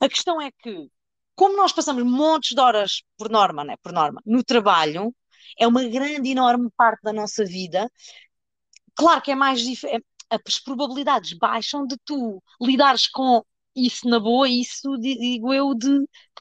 A 0.00 0.08
questão 0.08 0.40
é 0.42 0.50
que, 0.50 0.90
como 1.36 1.56
nós 1.56 1.72
passamos 1.72 2.02
montes 2.02 2.54
de 2.54 2.60
horas 2.60 3.02
por 3.16 3.30
norma, 3.30 3.62
né, 3.62 3.76
por 3.80 3.92
norma, 3.92 4.20
no 4.26 4.42
trabalho, 4.42 5.14
é 5.56 5.68
uma 5.68 5.84
grande, 5.84 6.30
enorme 6.30 6.68
parte 6.76 7.00
da 7.02 7.12
nossa 7.12 7.44
vida. 7.44 7.88
Claro 8.94 9.22
que 9.22 9.30
é 9.30 9.34
mais 9.34 9.60
dif- 9.60 9.86
é- 9.86 10.00
as 10.30 10.58
probabilidades 10.58 11.32
baixam 11.38 11.86
de 11.86 11.96
tu 12.04 12.42
lidares 12.60 13.06
com 13.08 13.42
isso 13.86 14.08
na 14.08 14.20
boa, 14.20 14.48
isso 14.48 14.96
di- 14.98 15.18
digo 15.18 15.52
eu 15.52 15.74
de 15.74 15.88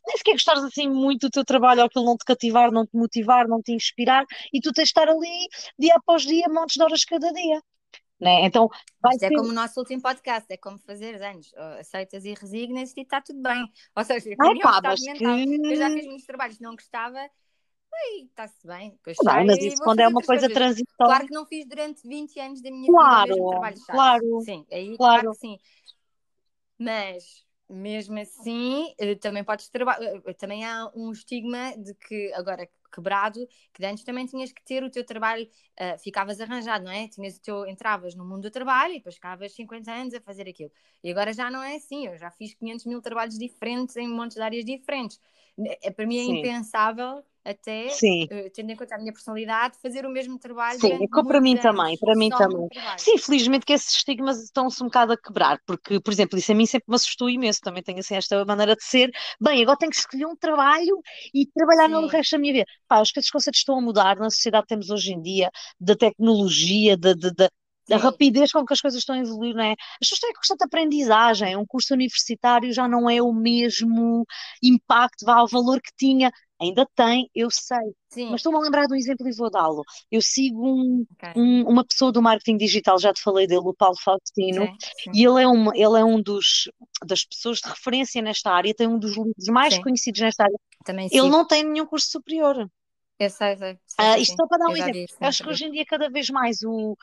nem 0.08 0.18
sequer 0.18 0.34
gostares 0.34 0.64
assim 0.64 0.90
muito 0.90 1.28
do 1.28 1.32
teu 1.32 1.44
trabalho, 1.46 1.82
ou 1.82 1.88
aquilo 1.88 2.06
não 2.06 2.18
te 2.18 2.24
cativar, 2.26 2.72
não 2.72 2.86
te 2.86 2.96
motivar, 2.96 3.48
não 3.48 3.62
te 3.62 3.74
inspirar, 3.74 4.24
e 4.54 4.62
tu 4.62 4.72
tens 4.72 4.86
de 4.86 4.90
estar 4.90 5.10
ali 5.10 5.48
dia 5.78 5.96
após 5.96 6.24
dia, 6.24 6.48
montes 6.50 6.76
de 6.76 6.84
horas 6.84 7.04
cada 7.04 7.32
dia. 7.34 7.62
Né? 8.20 8.46
Então 8.46 8.70
vai 9.02 9.14
Isto 9.14 9.26
é 9.26 9.30
como 9.30 9.50
o 9.50 9.54
nosso 9.54 9.80
último 9.80 10.02
podcast, 10.02 10.52
é 10.52 10.58
como 10.58 10.80
fazer 10.80 11.22
anos. 11.22 11.54
Aceitas 11.80 12.26
e 12.26 12.34
resignas 12.34 12.94
e 12.96 13.02
está 13.02 13.22
tudo 13.22 13.42
bem. 13.42 13.64
Ou 13.96 14.04
seja, 14.04 14.30
é 14.32 14.36
pá, 14.62 14.82
mas 14.84 15.02
que- 15.02 15.24
Eu 15.24 15.76
já 15.76 15.90
fiz 15.92 16.06
muitos 16.06 16.26
trabalhos 16.26 16.60
não 16.60 16.76
gostava, 16.76 17.20
está-se 18.20 18.66
bem. 18.66 18.92
Depois 18.92 19.18
saio 19.18 19.46
mas 19.48 19.58
isso 19.60 19.82
quando 19.84 20.00
é 20.00 20.08
uma 20.08 20.22
coisa 20.22 20.50
transitória. 20.50 21.06
Claro 21.06 21.28
que 21.28 21.34
não 21.34 21.46
fiz 21.46 21.66
durante 21.68 22.08
20 22.08 22.40
anos 22.40 22.62
da 22.62 22.72
minha 22.72 22.92
Claro, 22.92 23.28
vida 23.28 23.34
o 23.34 23.38
mesmo 23.38 23.50
trabalho 23.50 23.78
chato. 23.78 23.92
claro, 23.92 24.42
Sim, 24.44 24.66
aí 24.72 24.98
claro. 24.98 25.22
claro 25.22 25.32
que 25.32 25.38
sim. 25.38 25.60
Mas 26.80 27.46
mesmo 27.70 28.18
assim, 28.20 28.94
eh, 29.00 29.16
também 29.16 29.44
podes 29.44 29.70
trabalhar. 29.70 30.22
Também 30.38 30.64
há 30.66 30.92
um 30.96 31.12
estigma 31.12 31.76
de 31.78 31.94
que 31.96 32.32
agora 32.34 32.70
quebrado, 32.94 33.46
que 33.74 33.86
antes 33.86 34.04
também 34.04 34.26
tinhas 34.26 34.52
que 34.52 34.64
ter 34.64 34.84
o 34.84 34.90
teu 34.90 35.06
trabalho, 35.06 35.48
uh, 35.80 36.00
ficavas 36.00 36.40
arranjado, 36.40 36.86
não 36.86 36.92
é? 36.92 37.08
Tinhas 37.08 37.36
o 37.38 37.42
teu, 37.42 37.68
entravas 37.68 38.16
no 38.16 38.26
mundo 38.26 38.44
do 38.44 38.52
trabalho 38.52 38.94
e 38.94 38.98
depois 38.98 39.16
ficavas 39.16 39.54
50 39.54 39.92
anos 39.92 40.14
a 40.14 40.22
fazer 40.22 40.48
aquilo. 40.48 40.72
E 41.04 41.12
agora 41.12 41.34
já 41.34 41.52
não 41.52 41.62
é 41.62 41.76
assim, 41.76 42.08
eu 42.08 42.18
já 42.18 42.32
fiz 42.32 42.54
500 42.54 42.86
mil 42.86 43.02
trabalhos 43.02 43.38
diferentes 43.38 43.96
em 43.98 44.08
montes 44.08 44.36
de 44.38 44.42
áreas 44.42 44.66
diferentes. 44.66 45.20
É, 45.82 45.92
para 45.92 46.06
mim 46.06 46.18
é 46.18 46.24
Sim. 46.24 46.38
impensável 46.40 47.24
até, 47.48 47.88
uh, 47.88 48.50
tendo 48.54 48.72
em 48.72 48.76
conta 48.76 48.96
a 48.96 48.98
minha 48.98 49.14
personalidade, 49.14 49.78
fazer 49.82 50.06
o 50.06 50.10
mesmo 50.10 50.38
trabalho. 50.38 50.80
Sim, 50.80 50.94
é 50.94 51.24
para 51.24 51.40
mim 51.40 51.56
também, 51.58 51.98
para 51.98 52.16
mim 52.16 52.30
também. 52.30 52.68
Sim, 52.98 53.18
felizmente 53.18 53.66
que 53.66 53.74
esses 53.74 53.96
estigmas 53.96 54.44
estão-se 54.44 54.84
um 54.84 54.88
bocado 54.88 55.14
a 55.14 55.18
quebrar, 55.18 55.60
porque, 55.66 56.00
por 56.02 56.12
exemplo, 56.12 56.38
isso 56.38 56.52
a 56.52 56.56
mim 56.56 56.66
sempre 56.66 56.86
me 56.90 56.96
assustou 56.96 57.30
imenso, 57.30 57.62
também 57.62 57.82
tenho 57.82 58.00
assim 58.00 58.16
esta 58.16 58.44
maneira 58.44 58.76
de 58.76 58.84
ser, 58.84 59.10
bem, 59.40 59.62
agora 59.62 59.78
tenho 59.78 59.92
que 59.92 59.98
escolher 59.98 60.26
um 60.26 60.36
trabalho 60.36 61.00
e 61.34 61.46
trabalhar 61.48 61.88
no 61.88 62.06
resto 62.08 62.32
da 62.32 62.40
minha 62.40 62.54
vida. 62.54 62.66
Pá, 62.88 63.00
acho 63.00 63.14
que 63.14 63.20
esses 63.20 63.32
conceitos 63.32 63.60
estão 63.60 63.78
a 63.78 63.82
mudar 63.82 64.18
na 64.18 64.30
sociedade 64.30 64.64
que 64.64 64.70
temos 64.70 64.90
hoje 64.90 65.14
em 65.14 65.22
dia, 65.22 65.50
da 65.80 65.96
tecnologia, 65.96 66.98
da, 66.98 67.14
da, 67.14 67.30
da 67.30 67.50
a 67.90 67.98
rapidez 67.98 68.52
com 68.52 68.66
que 68.66 68.74
as 68.74 68.82
coisas 68.82 69.00
estão 69.00 69.16
a 69.16 69.20
evoluir, 69.20 69.56
não 69.56 69.64
é? 69.64 69.72
As 69.72 70.10
pessoas 70.10 70.20
têm 70.20 70.34
constante 70.34 70.64
aprendizagem, 70.64 71.56
um 71.56 71.66
curso 71.66 71.94
universitário 71.94 72.74
já 72.74 72.88
não 72.88 73.10
é 73.10 73.22
o 73.22 73.32
mesmo 73.34 74.26
impacto, 74.62 75.26
vá 75.26 75.36
ao 75.36 75.48
valor 75.48 75.82
que 75.82 75.92
tinha 75.98 76.32
Ainda 76.60 76.88
tem, 76.96 77.30
eu 77.36 77.50
sei. 77.52 77.94
Sim. 78.10 78.32
Mas 78.32 78.36
estou-me 78.36 78.58
a 78.58 78.62
lembrar 78.62 78.88
de 78.88 78.94
um 78.94 78.98
exemplo 78.98 79.28
e 79.28 79.36
vou 79.36 79.50
dá-lo. 79.50 79.84
Eu 80.12 80.22
sigo 80.22 80.68
um, 80.68 81.06
okay. 81.14 81.34
um, 81.36 81.64
uma 81.70 81.86
pessoa 81.86 82.12
do 82.12 82.22
marketing 82.22 82.58
digital, 82.58 82.98
já 82.98 83.14
te 83.14 83.22
falei 83.22 83.46
dele, 83.46 83.62
o 83.64 83.74
Paulo 83.74 83.98
Faustino, 84.04 84.66
sim, 84.66 84.78
sim. 85.04 85.12
e 85.14 85.26
ele 85.26 85.44
é, 85.44 85.48
uma, 85.48 85.72
ele 85.76 86.00
é 86.00 86.04
um 86.04 86.22
dos, 86.22 86.70
das 87.06 87.24
pessoas 87.24 87.60
de 87.60 87.70
referência 87.70 88.22
nesta 88.22 88.52
área, 88.52 88.74
tem 88.74 88.88
um 88.88 88.98
dos 88.98 89.16
livros 89.16 89.48
mais 89.50 89.78
conhecidos 89.78 90.22
nesta 90.22 90.44
área. 90.44 90.58
Também 90.84 91.08
ele 91.12 91.30
não 91.30 91.46
tem 91.46 91.64
nenhum 91.64 91.86
curso 91.86 92.10
superior. 92.10 92.68
Eu 93.20 93.30
sei, 93.30 93.58
sei. 93.58 93.78
sei, 93.86 94.06
uh, 94.06 94.18
isto 94.20 94.36
só 94.36 94.48
para 94.48 94.58
dar 94.60 94.70
um 94.70 94.78
exemplo. 94.78 95.16
Acho 95.22 95.44
que 95.44 95.50
hoje 95.50 95.66
em 95.66 95.72
dia, 95.72 95.86
cada 95.86 96.10
vez 96.10 96.30
mais, 96.30 96.62
o, 96.64 96.96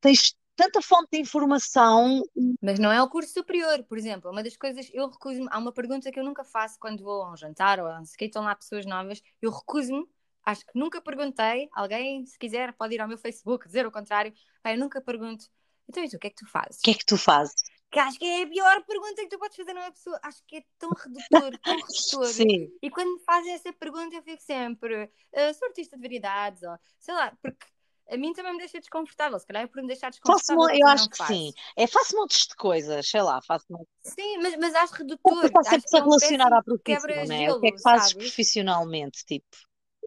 tens 0.00 0.34
tanta 0.56 0.80
fonte 0.80 1.10
de 1.12 1.20
informação. 1.20 2.22
Mas 2.60 2.78
não 2.78 2.90
é 2.90 3.00
o 3.00 3.08
curso 3.08 3.32
superior, 3.32 3.84
por 3.84 3.98
exemplo. 3.98 4.30
Uma 4.30 4.42
das 4.42 4.56
coisas, 4.56 4.90
eu 4.92 5.08
recuso-me. 5.08 5.46
Há 5.50 5.58
uma 5.58 5.72
pergunta 5.72 6.10
que 6.10 6.18
eu 6.18 6.24
nunca 6.24 6.42
faço 6.42 6.78
quando 6.80 7.04
vou 7.04 7.22
a 7.22 7.32
um 7.32 7.36
jantar 7.36 7.78
ou 7.78 7.86
a 7.86 8.00
um 8.00 8.02
skate, 8.02 8.30
estão 8.30 8.42
lá 8.42 8.54
pessoas 8.54 8.86
novas. 8.86 9.22
Eu 9.40 9.50
recuso-me, 9.50 10.04
acho 10.44 10.64
que 10.66 10.78
nunca 10.78 11.00
perguntei. 11.00 11.68
Alguém, 11.72 12.24
se 12.26 12.38
quiser, 12.38 12.72
pode 12.72 12.94
ir 12.94 13.00
ao 13.00 13.06
meu 13.06 13.18
Facebook 13.18 13.66
dizer 13.66 13.86
o 13.86 13.92
contrário. 13.92 14.32
Ah, 14.64 14.72
eu 14.72 14.78
nunca 14.78 15.00
pergunto. 15.00 15.46
Então, 15.88 16.02
isso, 16.02 16.16
o 16.16 16.18
que 16.18 16.26
é 16.26 16.30
que 16.30 16.36
tu 16.36 16.46
fazes? 16.50 16.78
O 16.78 16.82
que 16.82 16.90
é 16.90 16.94
que 16.94 17.06
tu 17.06 17.18
fazes? 17.18 17.54
Que 17.90 18.00
acho 18.00 18.18
que 18.18 18.24
é 18.24 18.42
a 18.42 18.48
pior 18.48 18.84
pergunta 18.84 19.22
que 19.22 19.28
tu 19.28 19.38
podes 19.38 19.56
fazer 19.56 19.76
a 19.76 19.80
uma 19.80 19.92
pessoa. 19.92 20.18
Acho 20.22 20.42
que 20.46 20.56
é 20.56 20.64
tão 20.78 20.90
redutor, 20.90 21.58
tão 21.62 21.76
redutor. 21.76 22.26
Sim. 22.26 22.68
E 22.82 22.90
quando 22.90 23.14
me 23.14 23.24
fazem 23.24 23.52
essa 23.52 23.72
pergunta, 23.72 24.16
eu 24.16 24.22
fico 24.22 24.42
sempre, 24.42 25.04
uh, 25.04 25.54
sou 25.54 25.68
artista 25.68 25.96
de 25.96 26.02
variedades, 26.02 26.62
ou 26.64 26.76
sei 26.98 27.14
lá, 27.14 27.36
porque 27.40 27.66
a 28.10 28.16
mim 28.16 28.32
também 28.32 28.52
me 28.52 28.58
deixa 28.58 28.78
desconfortável. 28.78 29.38
Se 29.38 29.46
calhar 29.46 29.64
é 29.64 29.66
por 29.66 29.80
me 29.82 29.88
deixar 29.88 30.10
desconfortável. 30.10 30.62
Faço, 30.62 30.78
eu 30.78 30.86
acho 30.86 31.10
que 31.10 31.16
faço. 31.16 31.32
sim. 31.32 31.52
É, 31.76 31.86
faço 31.86 32.16
montes 32.16 32.46
de 32.46 32.56
coisas, 32.56 33.08
sei 33.08 33.22
lá, 33.22 33.40
faço 33.42 33.66
montes. 33.70 33.88
Sim, 34.02 34.38
mas, 34.38 34.56
mas 34.56 34.74
acho 34.74 34.94
redutor. 34.94 35.32
Porque 35.32 35.46
está 35.46 35.62
sempre 35.62 35.98
a 35.98 36.02
relacionar 36.02 36.52
à 36.52 36.62
profissão, 36.62 37.26
né? 37.26 37.52
O 37.52 37.60
que 37.60 37.68
é 37.68 37.72
que 37.72 37.82
fazes 37.82 38.12
sabes? 38.12 38.26
profissionalmente, 38.26 39.24
tipo? 39.24 39.56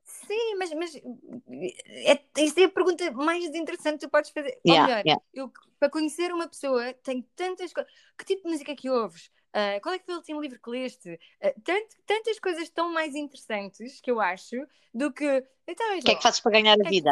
Sim, 0.06 0.56
mas, 0.58 0.74
mas 0.74 0.96
é, 0.96 2.24
isso 2.38 2.60
é 2.60 2.64
a 2.64 2.70
pergunta 2.70 3.12
mais 3.12 3.46
interessante 3.54 4.00
que 4.00 4.08
tu 4.08 4.10
podes 4.10 4.30
fazer. 4.30 4.60
Yeah, 4.66 4.82
Ou 4.82 4.88
melhor, 4.88 5.04
yeah. 5.06 5.24
eu, 5.34 5.52
para 5.80 5.90
conhecer 5.90 6.32
uma 6.32 6.48
pessoa, 6.48 6.94
tenho 7.04 7.24
tantas 7.36 7.74
coisas. 7.74 7.92
Que 8.18 8.26
tipo 8.26 8.44
de 8.44 8.52
música 8.52 8.72
é 8.72 8.76
que 8.76 8.90
ouves? 8.90 9.32
Uh, 9.50 9.82
qual 9.82 9.96
é 9.96 10.00
que 10.00 10.06
foi 10.06 10.14
o 10.14 10.18
último 10.18 10.42
livro 10.42 10.60
que 10.62 10.70
leste? 10.70 11.14
Uh, 11.14 11.62
tant, 11.64 11.88
tantas 12.06 12.40
coisas 12.40 12.70
tão 12.70 12.94
mais 12.94 13.16
interessantes 13.16 14.00
que 14.00 14.12
eu 14.12 14.22
acho 14.22 14.56
do 14.94 15.12
que. 15.12 15.44
Então, 15.68 15.98
o 15.98 16.02
que 16.02 16.12
é 16.12 16.16
que 16.16 16.22
fazes 16.22 16.40
para 16.40 16.52
ganhar 16.52 16.78
a 16.80 16.88
é 16.88 16.90
vida? 16.90 17.12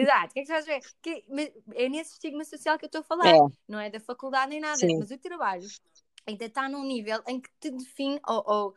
Exato, 0.00 0.30
o 0.30 0.32
que 0.34 0.40
é 0.40 0.44
que 0.44 0.52
estás 0.52 0.64
a 0.64 0.72
ver? 0.72 0.80
Que, 1.02 1.24
é 1.74 1.88
nesse 1.88 2.12
estigma 2.12 2.44
social 2.44 2.78
que 2.78 2.84
eu 2.84 2.88
estou 2.88 3.00
a 3.00 3.04
falar, 3.04 3.34
é. 3.34 3.38
não 3.66 3.80
é 3.80 3.90
da 3.90 3.98
faculdade 3.98 4.50
nem 4.50 4.60
nada, 4.60 4.76
Sim. 4.76 4.98
mas 4.98 5.10
o 5.10 5.18
trabalho 5.18 5.66
ainda 6.26 6.44
está 6.44 6.68
num 6.68 6.84
nível 6.84 7.20
em 7.26 7.40
que 7.40 7.50
te 7.58 7.70
define 7.70 8.20
ou, 8.26 8.44
ou 8.46 8.74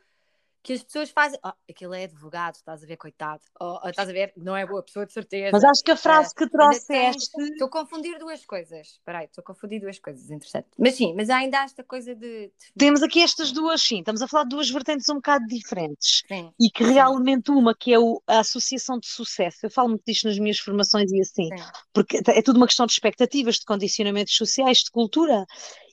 que 0.64 0.74
as 0.74 0.84
pessoas 0.84 1.10
fazem. 1.10 1.40
Oh, 1.44 1.52
aquele 1.70 2.00
é 2.00 2.04
advogado, 2.06 2.56
estás 2.56 2.84
a 2.84 2.88
ver, 2.88 2.98
coitado. 2.98 3.42
Oh, 3.60 3.80
oh, 3.84 3.90
estás 3.90 4.10
a 4.10 4.12
ver, 4.12 4.34
não 4.38 4.56
é 4.56 4.66
boa 4.66 4.84
pessoa, 4.84 5.06
de 5.06 5.14
certeza. 5.14 5.52
Mas 5.52 5.64
acho 5.64 5.84
que 5.84 5.92
a 5.92 5.98
frase 5.98 6.32
uh, 6.32 6.36
que 6.36 6.50
trouxeste. 6.50 7.42
Estou 7.42 7.68
a 7.68 7.70
confundir 7.70 8.18
duas 8.20 8.46
coisas. 8.46 8.88
Espera 8.88 9.20
aí, 9.20 9.26
estou 9.26 9.42
a 9.42 9.46
confundir 9.46 9.80
duas 9.82 10.00
coisas, 10.00 10.30
interessante. 10.30 10.68
Mas 10.78 10.96
sim, 10.96 11.14
mas 11.16 11.30
ainda 11.30 11.62
há 11.62 11.64
esta 11.64 11.84
coisa 11.84 12.16
de. 12.16 12.52
Temos 12.78 13.02
aqui 13.02 13.22
estas 13.22 13.52
duas, 13.52 13.82
sim, 13.82 14.00
estamos 14.00 14.22
a 14.22 14.28
falar 14.28 14.44
de 14.44 14.50
duas 14.50 14.70
vertentes 14.70 15.10
um 15.10 15.16
bocado 15.16 15.46
diferentes. 15.48 16.24
Sim. 16.28 16.52
E 16.60 16.70
que 16.70 16.84
realmente 16.84 17.52
uma, 17.52 17.74
que 17.76 17.94
é 17.94 18.00
o, 18.00 18.22
a 18.28 18.40
associação 18.40 19.00
de 19.00 19.08
sucesso. 19.08 19.60
Eu 19.64 19.72
falo 19.72 19.90
muito 19.90 20.04
disto 20.06 20.28
nas 20.28 20.38
minhas 20.38 20.60
formações 20.60 21.12
e 21.12 21.22
assim, 21.22 21.50
sim. 21.56 21.64
porque 21.94 22.22
é 22.28 22.42
tudo 22.42 22.58
uma 22.58 22.68
questão 22.68 22.86
de 22.86 22.94
expectativas, 22.94 23.56
de 23.56 23.66
condicionamentos 23.66 24.36
sociais, 24.36 24.80
de 24.80 24.92
cultura. 24.92 25.46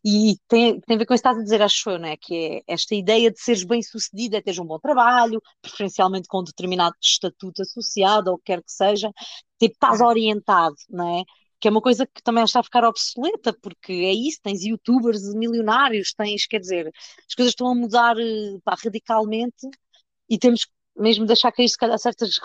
E 0.04 0.36
tem, 0.48 0.80
tem 0.80 0.96
a 0.96 0.98
ver 0.98 1.06
com 1.06 1.14
isso 1.14 1.22
que 1.22 1.28
estás 1.28 1.38
a 1.38 1.42
dizer, 1.42 1.62
acho 1.62 1.90
eu, 1.90 1.98
né? 1.98 2.16
que 2.16 2.62
é 2.66 2.72
esta 2.72 2.94
ideia 2.94 3.30
de 3.30 3.40
seres 3.40 3.64
bem-sucedida, 3.64 4.38
é 4.38 4.40
teres 4.40 4.58
um 4.58 4.64
bom 4.64 4.78
trabalho, 4.78 5.42
preferencialmente 5.60 6.28
com 6.28 6.40
um 6.40 6.44
determinado 6.44 6.94
estatuto 7.02 7.62
associado, 7.62 8.30
ou 8.30 8.36
o 8.36 8.38
que 8.38 8.44
quer 8.44 8.62
que 8.62 8.72
seja, 8.72 9.10
tipo, 9.58 9.74
estás 9.74 10.00
orientado, 10.00 10.76
não 10.88 11.20
é? 11.20 11.24
Que 11.60 11.68
é 11.68 11.70
uma 11.70 11.82
coisa 11.82 12.06
que 12.06 12.22
também 12.22 12.44
está 12.44 12.60
a 12.60 12.62
ficar 12.62 12.84
obsoleta, 12.84 13.52
porque 13.60 13.92
é 13.92 14.12
isso, 14.12 14.38
tens 14.42 14.62
youtubers 14.64 15.34
milionários, 15.34 16.12
tens, 16.14 16.46
quer 16.46 16.60
dizer, 16.60 16.90
as 17.28 17.34
coisas 17.34 17.52
estão 17.52 17.68
a 17.68 17.74
mudar 17.74 18.16
eh, 18.18 18.58
pá, 18.64 18.76
radicalmente 18.82 19.66
e 20.28 20.38
temos 20.38 20.66
mesmo 20.96 21.24
de 21.24 21.28
deixar 21.28 21.52
cair 21.52 21.68
se 21.68 21.78
calhar 21.78 21.98
certas 21.98 22.38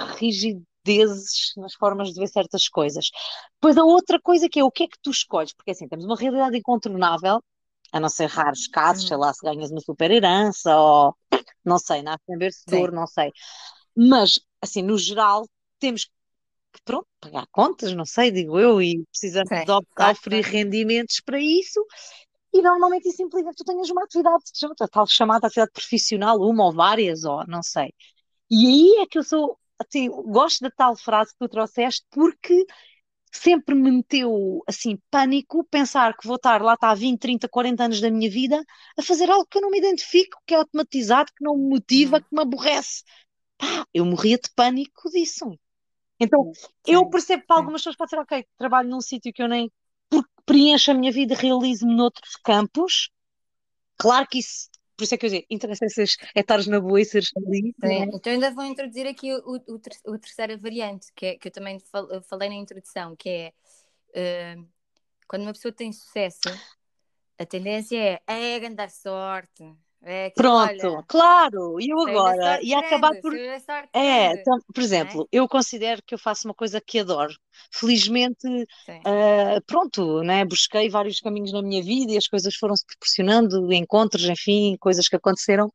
rigidezes 0.86 1.54
nas 1.58 1.74
formas 1.74 2.14
de 2.14 2.20
ver 2.20 2.28
certas 2.28 2.68
coisas. 2.68 3.10
Depois 3.56 3.78
a 3.78 3.84
outra 3.84 4.20
coisa 4.22 4.50
que 4.50 4.60
é 4.60 4.64
o 4.64 4.72
que 4.72 4.84
é 4.84 4.88
que 4.88 4.98
tu 5.02 5.12
escolhes, 5.12 5.54
porque 5.54 5.72
assim, 5.72 5.88
temos 5.88 6.06
uma 6.06 6.16
realidade 6.16 6.58
incontornável, 6.58 7.42
a 7.92 8.00
não 8.00 8.10
ser 8.10 8.28
raros 8.28 8.68
casos, 8.68 9.08
sei 9.08 9.18
lá, 9.18 9.34
se 9.34 9.46
ganhas 9.46 9.72
uma 9.72 9.82
super 9.82 10.10
herança 10.12 10.76
ou 10.76 11.16
não 11.64 11.78
sei, 11.78 12.02
nasce 12.02 12.24
em 12.30 12.38
vencedor, 12.38 12.92
não 12.92 13.08
sei. 13.08 13.32
Mas, 13.96 14.40
assim, 14.62 14.82
no 14.82 14.98
geral, 14.98 15.48
temos 15.80 16.06
que, 16.06 16.82
pronto, 16.84 17.08
pagar 17.20 17.48
contas, 17.52 17.94
não 17.94 18.06
sei, 18.06 18.32
digo 18.32 18.60
eu, 18.60 18.82
e 18.82 19.06
precisamos 19.12 19.50
Sim, 19.50 19.66
de 19.66 19.96
claro. 19.96 20.18
rendimentos 20.42 21.22
para 21.22 21.40
isso. 21.40 21.86
E 22.52 22.62
normalmente 22.62 23.10
isso 23.10 23.22
implica 23.24 23.50
que 23.50 23.56
tu 23.58 23.64
tenhas 23.64 23.90
uma 23.90 24.04
atividade, 24.04 24.44
tal 24.92 25.08
chamada 25.08 25.48
atividade 25.48 25.72
profissional, 25.72 26.40
uma 26.40 26.66
ou 26.66 26.74
várias, 26.74 27.24
ou 27.24 27.46
não 27.48 27.64
sei. 27.64 27.94
E 28.50 28.68
aí 28.68 29.04
é 29.04 29.08
que 29.08 29.18
eu 29.18 29.24
sou, 29.24 29.58
assim, 29.80 30.10
gosto 30.10 30.62
da 30.62 30.72
tal 30.72 30.96
frase 30.96 31.32
que 31.32 31.40
tu 31.40 31.50
trouxeste, 31.50 32.06
porque 32.10 32.66
sempre 33.32 33.74
me 33.74 33.92
meteu 33.92 34.64
assim 34.68 35.00
pânico 35.10 35.64
pensar 35.66 36.16
que 36.16 36.28
vou 36.28 36.36
estar 36.36 36.62
lá 36.62 36.76
está 36.76 36.92
há 36.92 36.96
20, 36.96 37.20
30, 37.20 37.50
40 37.50 37.84
anos 37.84 38.00
da 38.00 38.12
minha 38.12 38.30
vida 38.30 38.64
a 38.98 39.02
fazer 39.02 39.30
algo 39.30 39.48
que 39.48 39.58
eu 39.58 39.62
não 39.62 39.72
me 39.72 39.80
identifico, 39.80 40.38
que 40.46 40.54
é 40.54 40.58
automatizado, 40.58 41.32
que 41.36 41.44
não 41.44 41.58
me 41.58 41.70
motiva, 41.70 42.18
uhum. 42.18 42.22
que 42.22 42.28
me 42.32 42.42
aborrece. 42.42 43.04
Pá, 43.58 43.86
eu 43.94 44.06
morria 44.06 44.38
de 44.38 44.50
pânico 44.56 45.10
disso. 45.10 45.58
Então, 46.20 46.52
sim, 46.54 46.68
eu 46.86 47.10
percebo 47.10 47.44
que 47.44 47.54
algumas 47.54 47.82
pessoas 47.82 47.96
podem 47.96 48.10
ser, 48.12 48.20
ok, 48.20 48.46
trabalho 48.58 48.90
num 48.90 49.02
sítio 49.02 49.34
que 49.34 49.42
eu 49.42 49.48
nem 49.48 49.72
preencho 50.46 50.92
a 50.92 50.94
minha 50.94 51.12
vida 51.12 51.34
e 51.34 51.38
realizo-me 51.38 51.96
noutros 51.96 52.36
campos. 52.36 53.10
Claro 53.98 54.28
que 54.28 54.40
isso 54.40 54.70
por 55.04 55.06
isso 55.06 55.16
é 55.16 55.18
que 55.18 55.26
eu 55.26 55.30
digo, 55.30 55.46
interessa 55.50 55.86
é 55.86 56.40
estares 56.40 56.68
na 56.68 56.80
boa 56.80 57.02
e 57.02 57.06
seres 57.06 57.30
feliz. 57.30 57.76
Sim, 57.84 58.10
então 58.14 58.32
ainda 58.32 58.52
vou 58.52 58.64
introduzir 58.64 59.06
aqui 59.06 59.34
o, 59.34 59.62
o, 59.68 60.14
o 60.14 60.18
terceira 60.18 60.58
variante, 60.58 61.08
que, 61.14 61.26
é, 61.26 61.36
que 61.36 61.50
eu 61.50 61.52
também 61.52 61.78
falei 62.30 62.48
na 62.48 62.56
introdução, 62.56 63.16
que 63.16 63.30
é 63.30 64.56
uh, 64.58 64.68
quando 65.28 65.42
uma 65.42 65.52
pessoa 65.52 65.74
tem 65.74 65.92
sucesso, 65.92 66.50
a 67.38 67.46
tendência 67.46 67.98
é, 67.98 68.22
é 68.28 68.66
andar 68.66 68.90
sorte, 68.90 69.76
é 70.06 70.30
que, 70.30 70.36
Pronto, 70.36 70.88
olha, 70.88 71.04
claro, 71.08 71.80
e 71.80 71.90
eu 71.90 72.00
agora 72.02 72.62
ia 72.62 72.80
acabar 72.80 73.14
por. 73.22 73.34
É, 73.34 74.34
então, 74.34 74.60
por 74.74 74.82
é? 74.82 74.84
exemplo, 74.84 75.24
é? 75.24 75.38
eu 75.38 75.48
considero 75.48 76.02
que 76.06 76.14
eu 76.14 76.20
faço 76.20 76.46
uma 76.46 76.54
coisa 76.54 76.82
que 76.82 77.00
adoro. 77.00 77.34
Felizmente, 77.72 78.48
uh, 78.48 79.62
pronto, 79.66 80.22
né, 80.22 80.44
busquei 80.44 80.90
vários 80.90 81.22
caminhos 81.22 81.54
na 81.54 81.62
minha 81.62 81.82
vida 81.82 82.12
e 82.12 82.18
as 82.18 82.28
coisas 82.28 82.54
foram 82.56 82.76
se 82.76 82.86
proporcionando, 82.86 83.72
encontros, 83.72 84.26
enfim, 84.26 84.76
coisas 84.78 85.08
que 85.08 85.16
aconteceram. 85.16 85.72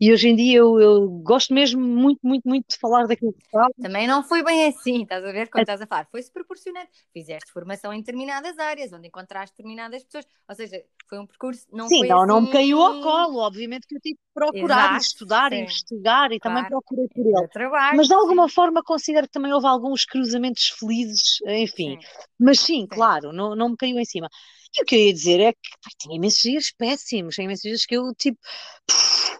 E 0.00 0.12
hoje 0.12 0.28
em 0.28 0.36
dia 0.36 0.58
eu, 0.58 0.80
eu, 0.80 1.08
gosto 1.08 1.54
mesmo 1.54 1.80
muito, 1.80 2.18
muito, 2.22 2.48
muito 2.48 2.66
de 2.68 2.76
falar 2.78 3.06
daquilo 3.06 3.32
que 3.32 3.48
falo. 3.50 3.72
Também 3.80 4.06
não 4.06 4.22
foi 4.22 4.42
bem 4.42 4.66
assim, 4.66 5.02
estás 5.02 5.24
a 5.24 5.32
ver? 5.32 5.48
Quando 5.48 5.60
é. 5.60 5.62
estás 5.62 5.80
a 5.80 5.86
falar, 5.86 6.06
foi-se 6.10 6.32
proporcionando. 6.32 6.88
Fizeste 7.12 7.52
formação 7.52 7.92
em 7.92 8.00
determinadas 8.00 8.58
áreas, 8.58 8.92
onde 8.92 9.08
encontraste 9.08 9.56
determinadas 9.56 10.02
pessoas. 10.04 10.26
Ou 10.48 10.54
seja, 10.54 10.82
foi 11.08 11.18
um 11.18 11.26
percurso. 11.26 11.66
Não 11.72 11.88
Sim, 11.88 11.98
foi 11.98 12.08
não, 12.08 12.18
assim... 12.18 12.28
não 12.28 12.40
me 12.40 12.50
caiu 12.50 12.80
ao 12.82 13.00
colo. 13.00 13.38
Obviamente 13.38 13.63
que 13.68 13.96
eu 13.96 14.00
tive 14.00 14.16
que 14.16 14.22
procurar, 14.32 14.90
Exato, 14.90 15.04
estudar, 15.04 15.52
sim. 15.52 15.62
investigar 15.62 16.32
e 16.32 16.40
claro. 16.40 16.56
também 16.56 16.70
procurei 16.70 17.08
por 17.08 17.26
ele. 17.26 17.48
Trabalho, 17.48 17.96
Mas 17.96 18.08
de 18.08 18.14
alguma 18.14 18.48
sim. 18.48 18.54
forma 18.54 18.82
considero 18.82 19.26
que 19.26 19.32
também 19.32 19.52
houve 19.52 19.66
alguns 19.66 20.04
cruzamentos 20.04 20.68
felizes, 20.78 21.38
enfim. 21.46 21.98
Sim. 22.00 22.08
Mas 22.38 22.60
sim, 22.60 22.86
claro, 22.86 23.32
não, 23.32 23.54
não 23.54 23.70
me 23.70 23.76
caiu 23.76 23.98
em 23.98 24.04
cima. 24.04 24.28
E 24.76 24.82
o 24.82 24.84
que 24.84 24.94
eu 24.94 25.00
ia 25.00 25.12
dizer 25.12 25.40
é 25.40 25.52
que 25.52 25.70
pá, 25.82 25.90
tinha 25.98 26.16
imensos 26.16 26.42
dias 26.42 26.72
péssimos, 26.76 27.34
tinha 27.34 27.44
imensos 27.44 27.62
dias 27.62 27.86
que 27.86 27.96
eu 27.96 28.12
tipo. 28.14 28.38
Puf, 28.86 29.38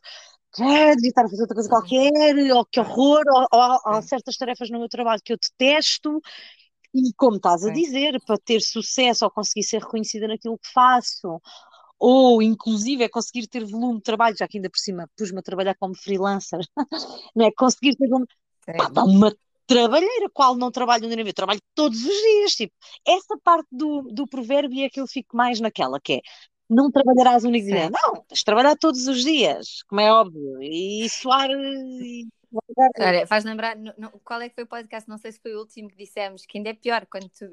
devia 0.57 1.09
estar 1.09 1.25
a 1.25 1.29
fazer 1.29 1.43
outra 1.43 1.55
coisa 1.55 1.69
qualquer, 1.69 2.53
ou 2.53 2.65
que 2.65 2.79
horror, 2.79 3.23
ou, 3.27 3.47
ou 3.53 3.93
há 3.93 4.03
certas 4.03 4.37
tarefas 4.37 4.71
no 4.71 4.79
meu 4.79 4.89
trabalho 4.89 5.21
que 5.25 5.33
eu 5.33 5.37
detesto, 5.37 6.21
e 6.95 7.13
como 7.17 7.37
estás 7.37 7.65
a 7.65 7.73
dizer, 7.73 8.21
para 8.25 8.39
ter 8.39 8.61
sucesso 8.61 9.25
ou 9.25 9.31
conseguir 9.31 9.65
ser 9.65 9.81
reconhecida 9.81 10.29
naquilo 10.29 10.59
que 10.59 10.71
faço, 10.73 11.41
ou 12.07 12.43
inclusive 12.43 13.03
é 13.03 13.09
conseguir 13.09 13.47
ter 13.47 13.65
volume 13.65 13.97
de 13.97 14.03
trabalho, 14.03 14.37
já 14.37 14.47
que 14.47 14.59
ainda 14.59 14.69
por 14.69 14.79
cima 14.79 15.09
pus-me 15.17 15.39
a 15.39 15.43
trabalhar 15.43 15.75
como 15.75 15.97
freelancer, 15.97 16.61
não 17.35 17.47
é? 17.47 17.51
Conseguir 17.51 17.97
ter 17.97 18.07
volume, 18.07 18.27
pá, 18.77 18.91
dá 18.91 19.05
uma 19.05 19.35
trabalheira, 19.67 20.29
qual 20.31 20.55
não 20.55 20.71
trabalho 20.71 21.09
no 21.09 21.15
eu 21.15 21.33
trabalho 21.33 21.63
todos 21.75 21.99
os 21.99 22.23
dias, 22.23 22.53
tipo, 22.53 22.75
essa 23.07 23.39
parte 23.43 23.69
do, 23.73 24.03
do 24.13 24.27
provérbio 24.27 24.85
é 24.85 24.91
que 24.91 25.01
eu 25.01 25.07
fico 25.07 25.35
mais 25.35 25.61
naquela, 25.61 25.99
que 25.99 26.17
é, 26.17 26.21
não 26.69 26.91
trabalharás 26.91 27.43
um 27.43 27.49
único 27.49 27.69
dia, 27.69 27.89
não, 27.89 28.23
tens 28.29 28.41
de 28.41 28.45
trabalhar 28.45 28.77
todos 28.77 29.07
os 29.07 29.25
dias, 29.25 29.83
como 29.89 30.03
é 30.03 30.13
óbvio, 30.13 30.63
e 30.63 31.09
suar... 31.09 31.49
E... 31.51 32.29
Olha, 33.01 33.27
faz 33.27 33.45
lembrar, 33.45 33.79
qual 34.23 34.43
é 34.43 34.51
que 34.51 34.55
foi 34.55 34.65
o 34.65 34.69
podcast, 34.69 35.09
não 35.09 35.17
sei 35.17 35.33
se 35.33 35.41
foi 35.41 35.55
o 35.55 35.61
último 35.61 35.89
que 35.89 35.97
dissemos, 35.97 36.45
que 36.45 36.59
ainda 36.59 36.69
é 36.69 36.75
pior, 36.75 37.07
quando 37.07 37.31
tu 37.31 37.47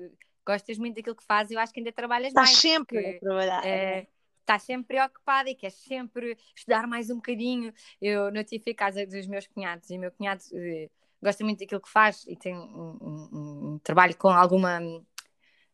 gostas 0.45 0.77
muito 0.77 0.95
daquilo 0.95 1.15
que 1.15 1.23
fazes, 1.23 1.51
eu 1.51 1.59
acho 1.59 1.71
que 1.71 1.79
ainda 1.79 1.93
trabalhas 1.93 2.27
Estás 2.27 2.49
mais. 2.49 2.57
Estás 2.57 2.73
sempre 2.73 3.01
porque, 3.01 3.15
a 3.15 3.19
trabalhar. 3.19 3.65
É, 3.65 4.07
estás 4.41 4.63
sempre 4.63 4.95
preocupada 4.95 5.49
e 5.49 5.55
queres 5.55 5.75
sempre 5.75 6.37
estudar 6.55 6.87
mais 6.87 7.09
um 7.09 7.15
bocadinho. 7.15 7.73
Eu 8.01 8.31
notifiquei 8.31 8.73
a 8.73 8.75
casa 8.75 9.05
dos 9.05 9.25
meus 9.27 9.47
cunhados 9.47 9.89
e 9.89 9.97
o 9.97 9.99
meu 9.99 10.11
cunhado 10.11 10.41
uh, 10.51 10.89
gosta 11.21 11.43
muito 11.43 11.59
daquilo 11.59 11.81
que 11.81 11.89
faz 11.89 12.25
e 12.27 12.35
tem 12.35 12.55
um, 12.55 12.97
um, 13.01 13.73
um 13.73 13.79
trabalho 13.83 14.15
com 14.17 14.29
alguma 14.29 14.79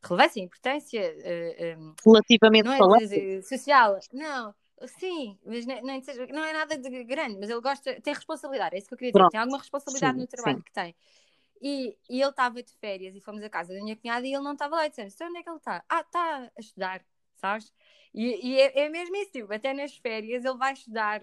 relevância 0.04 0.40
e 0.40 0.44
importância. 0.44 1.02
Uh, 1.02 1.96
Relativamente 2.06 2.66
não 2.66 2.96
é 2.96 3.06
de, 3.06 3.42
social, 3.42 4.00
não. 4.14 4.54
Sim, 5.00 5.40
mas 5.44 5.66
não, 5.66 5.82
não, 5.82 6.02
não, 6.30 6.46
é 6.46 6.54
nada 6.54 6.78
de 6.78 7.04
grande, 7.04 7.36
mas 7.40 7.50
ele 7.50 7.62
gosta, 7.62 8.00
tem 8.00 8.14
responsabilidade, 8.14 8.76
é 8.76 8.78
isso 8.78 8.88
que 8.88 8.94
eu 8.94 8.98
queria 9.00 9.12
dizer, 9.12 9.20
Pronto. 9.20 9.32
tem 9.32 9.40
alguma 9.40 9.58
responsabilidade 9.58 10.14
sim, 10.14 10.22
no 10.22 10.28
trabalho 10.28 10.58
sim. 10.58 10.64
que 10.64 10.72
tem. 10.72 10.96
E, 11.60 11.98
e 12.08 12.22
ele 12.22 12.30
estava 12.30 12.62
de 12.62 12.72
férias 12.74 13.16
e 13.16 13.20
fomos 13.20 13.44
à 13.44 13.50
casa 13.50 13.74
da 13.74 13.82
minha 13.82 13.96
cunhada 13.96 14.28
e 14.28 14.34
ele 14.34 14.44
não 14.44 14.54
estava 14.54 14.76
lá. 14.76 14.86
E 14.86 14.90
dissemos: 14.90 15.16
então 15.16 15.28
onde 15.28 15.40
é 15.40 15.44
que 15.44 15.50
ele 15.50 15.58
está? 15.58 15.84
Ah, 15.90 16.02
está 16.02 16.52
a 16.56 16.60
estudar, 16.60 17.04
sabes? 17.38 17.74
E, 18.14 18.50
e 18.50 18.60
é, 18.60 18.86
é, 18.86 18.90
mesmo 18.90 19.16
isso, 19.18 19.32
tipo, 19.32 19.54
até 19.54 19.74
nas 19.74 19.96
férias 19.96 20.44
ele 20.44 20.58
vai 20.58 20.74
estudar 20.74 21.22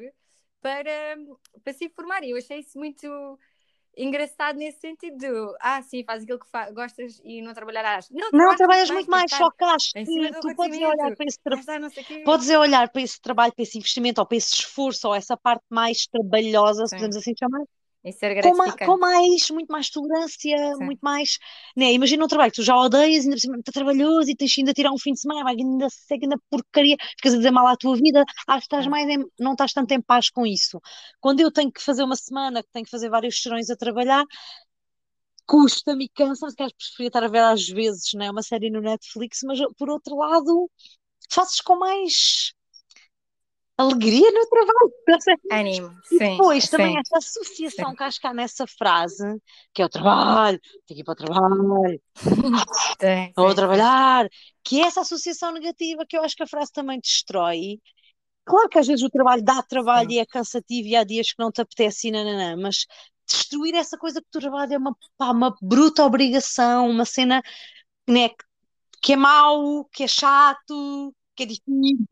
para, 0.60 1.16
para 1.62 1.72
se 1.72 1.86
informar. 1.86 2.22
E 2.22 2.30
eu 2.30 2.36
achei 2.36 2.60
isso 2.60 2.78
muito 2.78 3.38
engraçado 3.96 4.56
nesse 4.56 4.80
sentido. 4.80 5.54
ah, 5.60 5.82
sim, 5.82 6.04
faz 6.04 6.22
aquilo 6.22 6.38
que 6.38 6.72
gostas 6.72 7.20
e 7.24 7.42
não 7.42 7.54
trabalharás. 7.54 8.08
Não, 8.10 8.30
não 8.32 8.56
trabalhas 8.56 8.90
muito 8.90 9.10
mais, 9.10 9.30
só 9.30 9.50
que 9.50 9.56
tu 10.40 10.54
podes 10.56 10.78
olhar 10.78 11.16
para 11.16 11.26
esse 11.26 11.38
trabalho. 11.42 11.90
Podes 12.24 12.48
olhar 12.50 12.88
para 12.90 13.02
esse 13.02 13.20
trabalho, 13.20 13.52
para 13.54 13.62
esse 13.62 13.78
investimento, 13.78 14.20
ou 14.20 14.26
para 14.26 14.36
esse 14.36 14.54
esforço, 14.54 15.08
ou 15.08 15.14
essa 15.14 15.36
parte 15.36 15.64
mais 15.70 16.06
trabalhosa, 16.06 16.86
se 16.86 16.96
podemos 16.96 17.16
assim 17.16 17.34
chamar, 17.38 17.64
ser 18.12 18.42
com, 18.42 18.86
com, 18.86 18.98
mais, 18.98 19.48
muito 19.50 19.68
mais 19.68 19.88
tolerância, 19.88 20.74
Sim. 20.76 20.84
muito 20.84 21.00
mais. 21.00 21.38
Né? 21.74 21.92
Imagina 21.92 22.24
um 22.24 22.28
trabalho 22.28 22.50
que 22.50 22.56
tu 22.56 22.62
já 22.62 22.76
odeias, 22.76 23.24
ainda 23.24 23.36
por 23.64 23.72
trabalhoso 23.72 24.30
e 24.30 24.36
tens 24.36 24.54
ainda 24.58 24.72
a 24.72 24.74
tirar 24.74 24.92
um 24.92 24.98
fim 24.98 25.12
de 25.12 25.20
semana, 25.20 25.42
vai 25.42 25.54
ainda 25.54 25.88
segue 25.90 26.26
ainda 26.26 26.36
porcaria, 26.50 26.96
ficas 27.16 27.34
a 27.34 27.36
dizer 27.38 27.50
mal 27.50 27.66
à 27.66 27.76
tua 27.76 27.96
vida, 27.96 28.24
acho 28.46 28.60
que 28.60 28.74
estás 28.74 28.86
mais 28.86 29.08
em, 29.08 29.24
não 29.38 29.52
estás 29.52 29.72
tanto 29.72 29.92
em 29.92 30.02
paz 30.02 30.28
com 30.28 30.46
isso. 30.46 30.80
Quando 31.20 31.40
eu 31.40 31.50
tenho 31.50 31.72
que 31.72 31.82
fazer 31.82 32.02
uma 32.02 32.16
semana, 32.16 32.62
que 32.62 32.68
tenho 32.72 32.84
que 32.84 32.90
fazer 32.90 33.08
vários 33.08 33.40
serões 33.42 33.70
a 33.70 33.76
trabalhar, 33.76 34.24
custa-me 35.46 36.04
e 36.06 36.08
cansa-me, 36.08 36.50
se 36.50 36.56
calhar 36.56 36.72
preferia 36.76 37.08
estar 37.08 37.24
a 37.24 37.28
ver 37.28 37.42
às 37.42 37.68
vezes, 37.68 38.12
né? 38.14 38.30
uma 38.30 38.42
série 38.42 38.70
no 38.70 38.80
Netflix, 38.80 39.40
mas 39.44 39.58
por 39.78 39.88
outro 39.90 40.16
lado, 40.16 40.70
fazes 41.30 41.60
com 41.60 41.76
mais 41.76 42.52
alegria 43.76 44.30
no 44.30 44.46
trabalho. 44.46 45.40
Ânimo, 45.50 45.96
sim. 46.04 46.18
Depois 46.18 46.68
também 46.68 46.92
sim, 46.92 46.98
essa 46.98 47.18
associação 47.18 47.90
sim. 47.90 47.96
que 47.96 48.02
acho 48.02 48.20
que 48.20 48.26
há 48.26 48.34
nessa 48.34 48.66
frase, 48.66 49.42
que 49.72 49.82
é 49.82 49.84
o 49.84 49.88
trabalho, 49.88 50.60
tenho 50.86 50.96
que 50.96 51.00
ir 51.00 51.04
para 51.04 51.12
o 51.12 51.16
trabalho, 51.16 52.02
sim, 53.00 53.32
vou 53.36 53.54
trabalhar, 53.54 54.28
que 54.62 54.80
é 54.80 54.86
essa 54.86 55.00
associação 55.00 55.52
negativa 55.52 56.04
que 56.08 56.16
eu 56.16 56.22
acho 56.22 56.36
que 56.36 56.42
a 56.42 56.48
frase 56.48 56.72
também 56.72 57.00
destrói. 57.00 57.80
Claro 58.44 58.68
que 58.68 58.78
às 58.78 58.86
vezes 58.86 59.02
o 59.02 59.10
trabalho 59.10 59.42
dá 59.42 59.62
trabalho 59.62 60.10
e 60.10 60.18
é 60.18 60.26
cansativo 60.26 60.88
e 60.88 60.96
há 60.96 61.02
dias 61.02 61.32
que 61.32 61.42
não 61.42 61.50
te 61.50 61.62
apetece 61.62 62.08
e 62.08 62.10
nananã, 62.10 62.56
mas 62.56 62.86
destruir 63.26 63.74
essa 63.74 63.96
coisa 63.96 64.20
que 64.20 64.28
o 64.28 64.40
trabalho 64.40 64.74
é 64.74 64.78
uma, 64.78 64.94
pá, 65.16 65.30
uma 65.30 65.56
bruta 65.62 66.04
obrigação, 66.04 66.90
uma 66.90 67.06
cena 67.06 67.42
né, 68.06 68.30
que 69.00 69.14
é 69.14 69.16
mau, 69.16 69.84
que 69.86 70.04
é 70.04 70.08
chato, 70.08 71.14
que 71.34 71.42
é 71.42 71.46
difícil. 71.46 72.06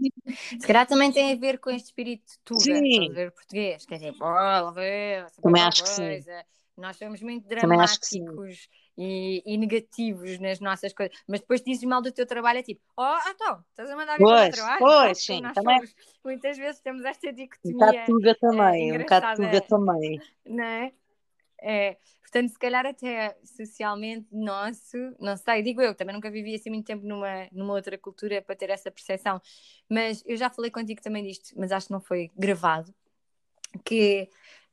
Se 0.61 0.66
calhar 0.66 0.87
também 0.87 1.12
tem 1.12 1.32
a 1.32 1.37
ver 1.37 1.58
com 1.58 1.70
este 1.70 1.87
espírito 1.87 2.32
tuga, 2.44 2.80
ver 3.12 3.32
português, 3.32 3.87
quer 3.87 3.96
dizer, 3.96 4.12
bola, 4.12 4.72
ver, 4.72 5.26
também 5.42 5.62
acho 5.62 5.85
coisa. 5.85 6.02
que 6.02 6.22
sim. 6.22 6.52
Nós 6.76 6.96
somos 6.96 7.20
muito 7.20 7.46
dramáticos 7.46 8.68
e, 8.96 9.42
e, 9.44 9.58
negativos 9.58 10.38
nas 10.38 10.58
nossas 10.58 10.92
coisas, 10.92 11.16
mas 11.28 11.40
depois 11.40 11.62
dizes 11.62 11.85
mal 11.85 12.00
do 12.00 12.11
teu 12.11 12.26
trabalho, 12.26 12.61
é 12.61 12.62
tipo, 12.62 12.80
oh, 12.96 13.18
então, 13.28 13.62
estás 13.70 13.90
a 13.90 13.96
mandar 13.96 14.16
vir 14.16 14.24
para 14.24 14.48
o 14.48 14.52
trabalho? 14.52 14.78
Pois, 14.78 15.24
sim, 15.24 15.42
também. 15.54 15.76
Somos, 15.76 15.94
muitas 16.24 16.56
vezes 16.56 16.80
temos 16.80 17.04
esta 17.04 17.32
dicotomia. 17.32 17.76
Um 17.76 17.78
bocado 17.78 18.06
tuga 18.06 18.35
também, 18.37 18.90
é, 18.90 18.94
um 18.94 18.98
bocado 18.98 19.42
tuga 19.42 19.61
também. 19.61 20.20
Não 20.46 20.64
é? 20.64 20.92
É, 21.64 21.96
portanto, 22.20 22.51
se 22.51 22.59
calhar 22.59 22.85
até 22.85 23.38
socialmente 23.44 24.27
nosso, 24.33 24.96
não 25.20 25.37
sei, 25.37 25.62
digo 25.62 25.81
eu, 25.81 25.94
também 25.94 26.14
nunca 26.14 26.31
vivi 26.31 26.55
assim 26.55 26.70
muito 26.70 26.87
tempo 26.87 27.07
numa, 27.07 27.48
numa 27.53 27.72
outra 27.72 27.96
cultura 27.96 28.42
para 28.42 28.57
ter 28.57 28.68
essa 28.68 28.90
percepção, 28.90 29.40
mas 29.88 30.25
eu 30.27 30.37
já 30.37 30.51
falei 30.51 30.70
contigo 30.70 31.01
também 31.01 31.25
disto, 31.25 31.55
mas 31.57 31.70
acho 31.70 31.87
que 31.87 31.92
não 31.92 32.01
foi 32.01 32.31
gravado, 32.37 32.92
que, 33.85 34.29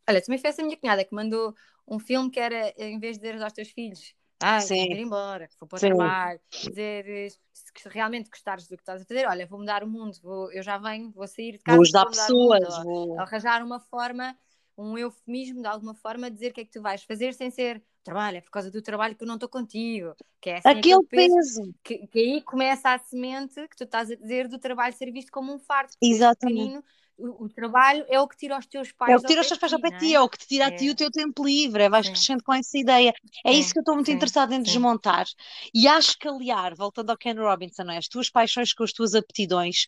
olha, 0.10 0.22
também 0.22 0.40
foi 0.40 0.50
essa 0.50 0.64
minha 0.64 0.78
cunhada 0.78 1.06
que 1.06 1.14
mandou 1.14 1.56
um 1.88 2.00
filme 2.00 2.32
que 2.32 2.40
era, 2.40 2.74
em 2.78 3.00
vez 3.00 3.18
de 3.18 3.24
dizer 3.24 3.42
aos 3.42 3.54
teus 3.54 3.70
filhos, 3.70 4.16
ah, 4.42 4.60
vou 4.60 4.78
ir 4.78 5.00
embora, 5.00 5.50
vou 5.60 5.68
para 5.68 5.78
o 5.78 5.80
trabalho, 5.80 6.40
dizer 6.50 7.32
se 7.54 7.90
realmente 7.90 8.30
gostares 8.30 8.68
do 8.68 8.76
que 8.76 8.82
estás 8.82 9.02
a 9.02 9.06
fazer, 9.06 9.28
olha, 9.28 9.46
vou 9.46 9.60
mudar 9.60 9.84
o 9.84 9.88
mundo, 9.88 10.18
vou, 10.24 10.52
eu 10.52 10.64
já 10.64 10.78
venho, 10.78 11.12
vou 11.12 11.28
sair 11.28 11.54
de 11.54 11.60
casa, 11.60 11.76
vou 11.76 11.84
ajudar 11.84 12.06
pessoas, 12.08 12.84
mundo, 12.84 12.84
vou 12.84 13.20
arranjar 13.20 13.64
uma 13.64 13.80
forma 13.80 14.36
um 14.80 14.98
eufemismo 14.98 15.62
de 15.62 15.68
alguma 15.68 15.94
forma 15.94 16.32
dizer 16.32 16.52
o 16.52 16.54
que 16.54 16.62
é 16.62 16.66
que 16.66 16.72
tu 16.72 16.82
vais 16.82 17.04
fazer 17.04 17.34
sem 17.34 17.50
ser 17.50 17.84
trabalho, 18.04 18.38
é 18.38 18.42
por 18.42 18.50
causa 18.50 18.72
do 18.72 18.82
trabalho 18.82 19.16
que 19.16 19.24
eu 19.24 19.28
não 19.28 19.36
estou 19.36 19.50
contigo, 19.50 20.16
que 20.42 20.50
é 20.50 20.58
assim 20.58 20.70
aquele 20.70 21.04
peso, 21.06 21.36
peso. 21.36 21.76
Que, 21.84 22.08
que, 22.08 22.20
aí 22.20 22.42
começa 22.42 22.94
a 22.94 22.98
semente 22.98 23.68
que 23.68 23.76
tu 23.76 23.84
estás 23.84 24.10
a 24.10 24.16
dizer 24.16 24.48
do 24.48 24.58
trabalho 24.58 24.96
ser 24.96 25.12
visto 25.12 25.32
como 25.32 25.54
um 25.54 25.60
fardo 25.60 25.92
Exatamente 26.02 26.84
o, 27.20 27.46
o, 27.46 27.50
trabalho 27.50 28.06
é 28.08 28.20
o 28.20 28.28
que 28.28 28.38
tira 28.38 28.58
os 28.58 28.66
teus 28.66 28.92
pais. 28.92 29.12
É 29.12 29.16
o 29.16 29.20
que 29.20 29.28
tira 29.28 29.42
os 29.42 29.48
teus 29.48 29.60
pais 29.60 29.74
ao 29.74 29.80
pé 29.80 29.92
ti, 29.98 30.14
é? 30.14 30.16
é? 30.16 30.22
o 30.22 30.30
que 30.30 30.38
te 30.38 30.48
tira 30.48 30.68
a 30.68 30.76
ti 30.76 30.88
é. 30.88 30.92
o 30.92 30.96
teu 30.96 31.12
tempo 31.12 31.46
livre, 31.46 31.84
é, 31.84 31.90
vais 31.90 32.06
Sim. 32.06 32.14
crescendo 32.14 32.44
com 32.44 32.54
essa 32.54 32.78
ideia. 32.78 33.14
É 33.46 33.54
Sim. 33.54 33.60
isso 33.60 33.74
que 33.74 33.80
eu 33.80 33.82
estou 33.82 33.96
muito 33.96 34.08
Sim. 34.08 34.14
interessada 34.14 34.56
em 34.56 34.62
desmontar. 34.62 35.26
E 35.74 35.88
acho 35.88 36.18
que 36.18 36.28
aliar, 36.28 36.76
voltando 36.76 37.10
ao 37.10 37.18
Ken 37.18 37.34
Robinson, 37.34 37.84
é? 37.84 37.98
as 37.98 38.08
tuas 38.08 38.30
paixões 38.30 38.74
com 38.74 38.84
as 38.84 38.94
tuas 38.94 39.14
aptidões 39.14 39.86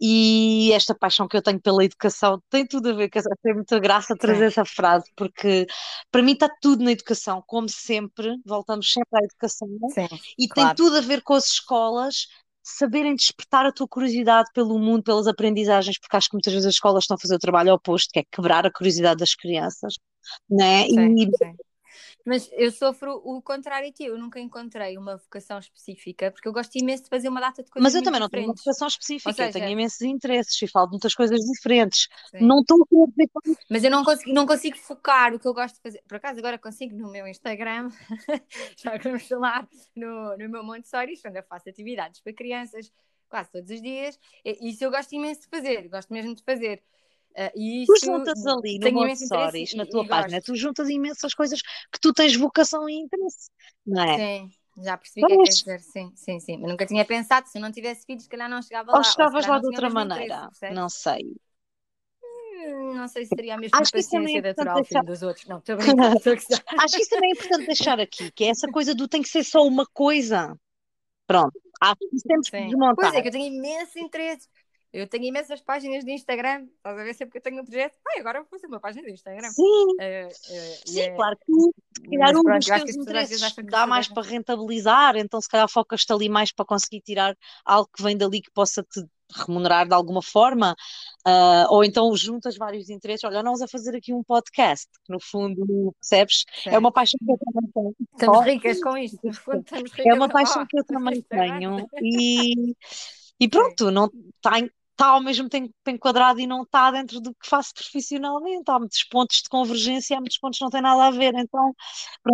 e 0.00 0.70
esta 0.72 0.94
paixão 0.94 1.26
que 1.26 1.36
eu 1.36 1.42
tenho 1.42 1.60
pela 1.60 1.84
educação 1.84 2.40
tem 2.48 2.66
tudo 2.66 2.90
a 2.90 2.92
ver, 2.92 3.10
com 3.10 3.20
tem 3.42 3.54
muita 3.54 3.78
graça 3.78 4.16
trazer 4.16 4.46
essa 4.46 4.64
frase, 4.64 5.10
porque 5.16 5.66
para 6.10 6.22
mim 6.22 6.32
está 6.32 6.48
tudo 6.60 6.84
na 6.84 6.92
educação, 6.92 7.42
como 7.46 7.68
sempre, 7.68 8.36
voltamos 8.44 8.92
sempre 8.92 9.20
à 9.20 9.24
educação, 9.24 9.68
e 10.38 10.48
claro. 10.48 10.68
tem 10.68 10.76
tudo 10.76 10.96
a 10.96 11.00
ver 11.00 11.22
com 11.22 11.34
as 11.34 11.46
escolas 11.46 12.26
saberem 12.76 13.14
despertar 13.14 13.66
a 13.66 13.72
tua 13.72 13.88
curiosidade 13.88 14.48
pelo 14.52 14.78
mundo, 14.78 15.02
pelas 15.02 15.26
aprendizagens, 15.26 15.98
porque 15.98 16.16
acho 16.16 16.28
que 16.28 16.34
muitas 16.34 16.52
vezes 16.52 16.66
as 16.66 16.74
escolas 16.74 17.04
estão 17.04 17.16
a 17.16 17.20
fazer 17.20 17.34
o 17.34 17.38
trabalho 17.38 17.72
oposto, 17.72 18.10
que 18.12 18.20
é 18.20 18.24
quebrar 18.30 18.66
a 18.66 18.72
curiosidade 18.72 19.18
das 19.18 19.34
crianças, 19.34 19.94
né? 20.48 20.86
Sim, 20.86 21.14
e... 21.14 21.24
sim. 21.36 21.56
Mas 22.28 22.50
eu 22.52 22.70
sofro 22.70 23.22
o 23.24 23.40
contrário 23.40 23.88
de 23.88 23.94
ti, 23.94 24.04
eu 24.04 24.18
nunca 24.18 24.38
encontrei 24.38 24.98
uma 24.98 25.16
vocação 25.16 25.58
específica, 25.58 26.30
porque 26.30 26.46
eu 26.46 26.52
gosto 26.52 26.76
imenso 26.76 27.04
de 27.04 27.08
fazer 27.08 27.30
uma 27.30 27.40
data 27.40 27.62
de 27.62 27.70
coisas 27.70 27.82
Mas 27.82 27.94
eu 27.94 28.02
também 28.02 28.20
não 28.20 28.28
tenho 28.28 28.44
uma 28.44 28.54
vocação 28.54 28.86
específica, 28.86 29.32
seja... 29.32 29.48
eu 29.48 29.52
tenho 29.52 29.70
imensos 29.70 30.02
interesses 30.02 30.60
e 30.60 30.68
falo 30.68 30.88
de 30.88 30.92
muitas 30.92 31.14
coisas 31.14 31.40
diferentes. 31.40 32.06
Sim. 32.30 32.46
Não 32.46 32.60
estou 32.60 32.82
a 32.82 33.52
Mas 33.70 33.82
eu 33.82 33.90
não 33.90 34.04
consigo, 34.04 34.32
não 34.34 34.46
consigo 34.46 34.76
focar 34.76 35.32
o 35.32 35.38
que 35.38 35.48
eu 35.48 35.54
gosto 35.54 35.76
de 35.76 35.80
fazer. 35.80 36.02
Por 36.06 36.16
acaso 36.16 36.38
agora 36.38 36.58
consigo 36.58 36.94
no 36.94 37.10
meu 37.10 37.26
Instagram, 37.26 37.88
já 38.76 38.98
que 38.98 39.04
vamos 39.04 39.26
falar 39.26 39.66
no, 39.96 40.36
no 40.36 40.48
meu 40.50 40.62
Montessori, 40.62 41.18
onde 41.26 41.38
eu 41.38 41.44
faço 41.44 41.70
atividades 41.70 42.20
para 42.20 42.34
crianças 42.34 42.92
quase 43.30 43.50
todos 43.50 43.70
os 43.70 43.80
dias. 43.80 44.18
Isso 44.44 44.84
eu 44.84 44.90
gosto 44.90 45.14
imenso 45.14 45.42
de 45.42 45.48
fazer, 45.48 45.88
gosto 45.88 46.12
mesmo 46.12 46.34
de 46.34 46.42
fazer. 46.42 46.82
Uh, 47.36 47.50
e 47.56 47.84
tu 47.86 47.94
juntas 48.04 48.46
ali 48.46 48.78
no 48.80 48.92
Montessori, 48.92 49.64
na 49.76 49.86
tua 49.86 50.06
página, 50.06 50.38
gosto. 50.38 50.46
tu 50.46 50.56
juntas 50.56 50.88
imensas 50.88 51.32
coisas 51.34 51.62
que 51.62 52.00
tu 52.00 52.12
tens 52.12 52.34
vocação 52.34 52.88
e 52.88 52.94
interesse, 52.94 53.50
não 53.86 54.02
é? 54.02 54.16
Sim, 54.16 54.50
já 54.82 54.96
percebi 54.96 55.24
o 55.24 55.26
que 55.28 55.32
é 55.34 55.36
que 55.36 55.48
dizer, 55.50 55.80
sim, 55.80 56.12
sim, 56.16 56.40
sim. 56.40 56.58
Mas 56.58 56.70
nunca 56.70 56.86
tinha 56.86 57.04
pensado, 57.04 57.48
se 57.48 57.58
não 57.58 57.70
tivesse 57.70 58.04
filhos, 58.04 58.24
se 58.24 58.28
calhar 58.28 58.48
não 58.48 58.60
chegava 58.60 58.90
ou 58.90 58.96
lá. 58.96 59.04
Chegavas 59.04 59.44
ou 59.44 59.52
lá 59.52 59.58
de 59.60 59.66
outra 59.66 59.90
maneira, 59.90 60.48
não 60.72 60.88
sei. 60.88 61.36
Hum, 62.22 62.94
não 62.94 63.06
sei 63.06 63.24
se 63.24 63.28
seria 63.28 63.54
a 63.54 63.58
mesma 63.58 63.78
Acho 63.78 63.92
que 63.92 63.98
paciência 63.98 64.38
é 64.38 64.42
natural 64.42 64.74
deixar... 64.82 65.04
dos 65.04 65.22
outros. 65.22 65.46
Não, 65.46 65.58
estou 65.58 65.76
brincando. 65.76 66.00
Acho 66.80 66.96
que 66.96 67.02
isso 67.02 67.10
também 67.10 67.30
é 67.30 67.32
importante 67.34 67.66
deixar 67.66 68.00
aqui, 68.00 68.32
que 68.32 68.44
é 68.44 68.48
essa 68.48 68.66
coisa 68.68 68.94
do 68.94 69.06
tem 69.06 69.22
que 69.22 69.28
ser 69.28 69.44
só 69.44 69.64
uma 69.64 69.86
coisa. 69.86 70.58
Pronto, 71.26 71.52
acho 71.78 71.98
que 71.98 72.16
isso 72.16 72.26
temos 72.26 72.48
que 72.48 72.58
desmontar. 72.58 72.94
Pois 72.96 73.14
é, 73.14 73.20
que 73.20 73.28
eu 73.28 73.32
tenho 73.32 73.54
imenso 73.54 73.98
interesse 73.98 74.48
Eu 74.92 75.06
tenho 75.06 75.24
imensas 75.24 75.60
páginas 75.60 76.04
de 76.04 76.12
Instagram, 76.12 76.66
estás 76.76 76.98
a 76.98 77.04
ver 77.04 77.14
sempre 77.14 77.32
que 77.32 77.38
eu 77.38 77.42
tenho 77.42 77.60
um 77.60 77.64
projeto. 77.64 77.98
Ah, 78.06 78.20
agora 78.20 78.40
vou 78.40 78.48
fazer 78.48 78.66
uma 78.66 78.80
página 78.80 79.06
de 79.06 79.12
Instagram. 79.12 79.50
Sim, 79.50 79.62
uh, 79.62 80.28
uh, 80.28 80.32
Sim 80.86 81.00
é... 81.00 81.10
claro 81.14 81.36
que 81.36 81.52
se 81.52 82.08
calhar 82.10 82.36
um 82.36 82.42
dos 82.42 82.66
teus 82.66 82.96
interesses 82.96 83.54
dá 83.64 83.86
mais 83.86 84.08
para 84.08 84.26
rentabilizar, 84.26 85.16
então 85.16 85.40
se 85.40 85.48
calhar 85.48 85.68
focas-te 85.68 86.10
ali 86.12 86.28
mais 86.28 86.52
para 86.52 86.64
conseguir 86.64 87.02
tirar 87.02 87.36
algo 87.64 87.88
que 87.94 88.02
vem 88.02 88.16
dali 88.16 88.40
que 88.40 88.50
possa 88.50 88.82
te 88.82 89.04
remunerar 89.34 89.86
de 89.86 89.94
alguma 89.94 90.22
forma, 90.22 90.74
uh, 91.26 91.66
ou 91.70 91.84
então 91.84 92.14
juntas 92.16 92.56
vários 92.56 92.88
interesses. 92.88 93.24
Olha, 93.24 93.42
nós 93.42 93.60
a 93.60 93.68
fazer 93.68 93.94
aqui 93.96 94.12
um 94.12 94.22
podcast, 94.22 94.86
que 95.04 95.12
no 95.12 95.20
fundo, 95.20 95.94
percebes? 96.00 96.44
Sim. 96.62 96.70
É 96.70 96.78
uma 96.78 96.90
paixão 96.90 97.18
que 97.24 97.32
eu 97.32 97.38
também 97.38 97.70
tenho. 97.70 97.94
Estamos 98.14 98.46
ricas 98.46 98.80
com 98.80 98.96
isto, 98.96 99.18
no 99.22 99.34
fundo 99.34 99.60
estamos 99.60 99.90
ricas. 99.92 100.06
É 100.06 100.14
uma 100.14 100.28
paixão 100.28 100.66
que 100.66 100.78
eu 100.78 100.84
também 100.88 101.22
tenho. 101.28 101.86
E, 102.00 102.74
e 103.38 103.48
pronto, 103.48 103.90
não 103.90 104.06
está 104.06 104.58
está 104.98 105.10
ao 105.10 105.22
mesmo 105.22 105.48
tempo 105.48 105.72
enquadrado 105.86 106.40
e 106.40 106.46
não 106.46 106.62
está 106.62 106.90
dentro 106.90 107.20
do 107.20 107.30
que 107.30 107.48
faço 107.48 107.72
profissionalmente. 107.72 108.68
Há 108.68 108.78
muitos 108.80 109.04
pontos 109.04 109.36
de 109.36 109.48
convergência, 109.48 110.16
há 110.16 110.20
muitos 110.20 110.38
pontos 110.38 110.58
que 110.58 110.64
não 110.64 110.70
têm 110.70 110.82
nada 110.82 111.06
a 111.06 111.10
ver. 111.12 111.32
Então, 111.36 111.72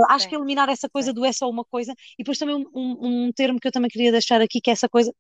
acho 0.08 0.24
Sim. 0.24 0.30
que 0.30 0.34
eliminar 0.34 0.70
essa 0.70 0.88
coisa 0.88 1.10
Sim. 1.10 1.14
do 1.14 1.24
é 1.26 1.32
só 1.32 1.48
uma 1.48 1.64
coisa. 1.64 1.92
E 2.18 2.22
depois 2.24 2.38
também 2.38 2.56
um, 2.56 2.66
um, 2.74 3.26
um, 3.26 3.32
termo 3.32 3.60
que 3.60 3.68
eu 3.68 3.72
também 3.72 3.90
queria 3.90 4.10
deixar 4.10 4.40
aqui, 4.40 4.60
que 4.62 4.70
é 4.70 4.72
essa 4.72 4.88
coisa 4.88 5.12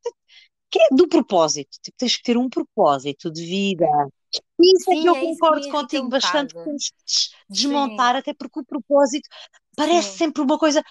que 0.70 0.80
é 0.80 0.88
do 0.90 1.06
propósito. 1.06 1.78
Tipo, 1.82 1.96
tens 1.98 2.16
que 2.16 2.22
ter 2.22 2.38
um 2.38 2.48
propósito 2.48 3.30
de 3.30 3.44
vida. 3.44 3.86
Isso 4.58 4.90
Sim, 4.90 4.98
é 4.98 5.02
que 5.02 5.08
eu 5.08 5.16
é 5.16 5.20
concordo 5.20 5.70
contigo 5.70 6.08
bastante, 6.08 6.54
que 6.54 6.64
temos 6.64 6.88
que 6.88 7.52
desmontar, 7.52 8.16
até 8.16 8.32
porque 8.32 8.60
o 8.60 8.64
propósito 8.64 9.28
parece 9.76 10.16
sempre 10.16 10.42
uma 10.42 10.58
coisa 10.58 10.82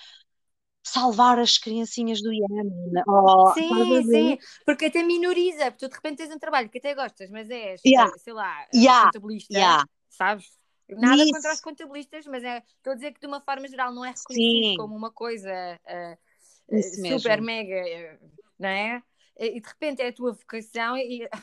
salvar 0.83 1.39
as 1.39 1.57
criancinhas 1.57 2.21
do 2.21 2.31
Iémen. 2.31 2.91
Oh, 3.07 3.53
sim, 3.53 4.03
sim, 4.03 4.37
porque 4.65 4.85
até 4.85 5.01
minoriza, 5.01 5.71
porque 5.71 5.87
tu 5.87 5.89
de 5.89 5.95
repente 5.95 6.17
tens 6.17 6.35
um 6.35 6.39
trabalho 6.39 6.69
que 6.69 6.77
até 6.77 6.93
gostas, 6.93 7.29
mas 7.31 7.49
és, 7.49 7.81
yeah. 7.85 8.11
sei 8.17 8.33
lá, 8.33 8.67
yeah. 8.75 9.05
contabilista, 9.05 9.53
yeah. 9.53 9.85
sabes? 10.09 10.45
Nada 10.89 11.23
Isso. 11.23 11.31
contra 11.31 11.53
os 11.53 11.61
contabilistas, 11.61 12.27
mas 12.27 12.43
é, 12.43 12.61
estou 12.77 12.91
a 12.91 12.95
dizer 12.95 13.13
que 13.13 13.21
de 13.21 13.27
uma 13.27 13.39
forma 13.39 13.67
geral 13.67 13.93
não 13.93 14.03
é 14.03 14.09
reconhecido 14.09 14.71
sim. 14.71 14.75
como 14.77 14.95
uma 14.95 15.11
coisa 15.11 15.79
uh, 15.85 16.81
super 17.09 17.41
mesmo. 17.41 17.45
mega, 17.45 18.19
não 18.59 18.69
é? 18.69 19.01
E 19.39 19.59
de 19.59 19.67
repente 19.67 20.01
é 20.01 20.09
a 20.09 20.13
tua 20.13 20.33
vocação 20.33 20.97
e 20.97 21.27
a 21.31 21.39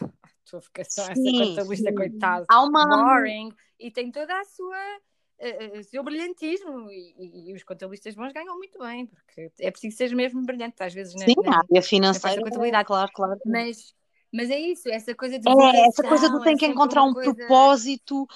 tua 0.49 0.61
vocação, 0.61 1.07
sim, 1.15 1.41
essa 1.41 1.51
contabilista, 1.51 1.95
coitado, 1.95 2.47
uma... 2.53 2.87
boring, 2.87 3.53
e 3.79 3.91
tem 3.91 4.13
toda 4.13 4.39
a 4.39 4.45
sua 4.45 5.01
uh, 5.41 5.85
seu 5.85 6.03
brilhantismo 6.03 6.91
e, 6.91 7.51
e, 7.51 7.55
os 7.55 7.63
contabilistas 7.63 8.15
bons 8.15 8.33
ganham 8.33 8.57
muito 8.57 8.79
bem, 8.79 9.07
porque 9.07 9.51
é 9.59 9.71
preciso 9.71 9.97
ser 9.97 10.15
mesmo 10.15 10.43
brilhante, 10.43 10.83
às 10.83 10.95
vezes 10.95 11.13
Sim, 11.13 11.35
na, 11.43 11.51
na, 11.51 11.59
área 11.59 11.83
financeira, 11.83 12.43
contabilidade. 12.43 12.87
claro, 12.87 13.11
claro. 13.13 13.41
Mas, 13.47 13.95
mas 14.33 14.51
é 14.51 14.59
isso, 14.59 14.89
essa 14.89 15.15
coisa 15.15 15.39
de 15.39 15.49
É, 15.49 15.87
essa 15.87 16.03
coisa 16.03 16.29
do 16.29 16.43
tem 16.43 16.57
que 16.57 16.67
encontrar 16.67 17.05
um 17.05 17.13
coisa... 17.13 17.35
propósito. 17.35 18.27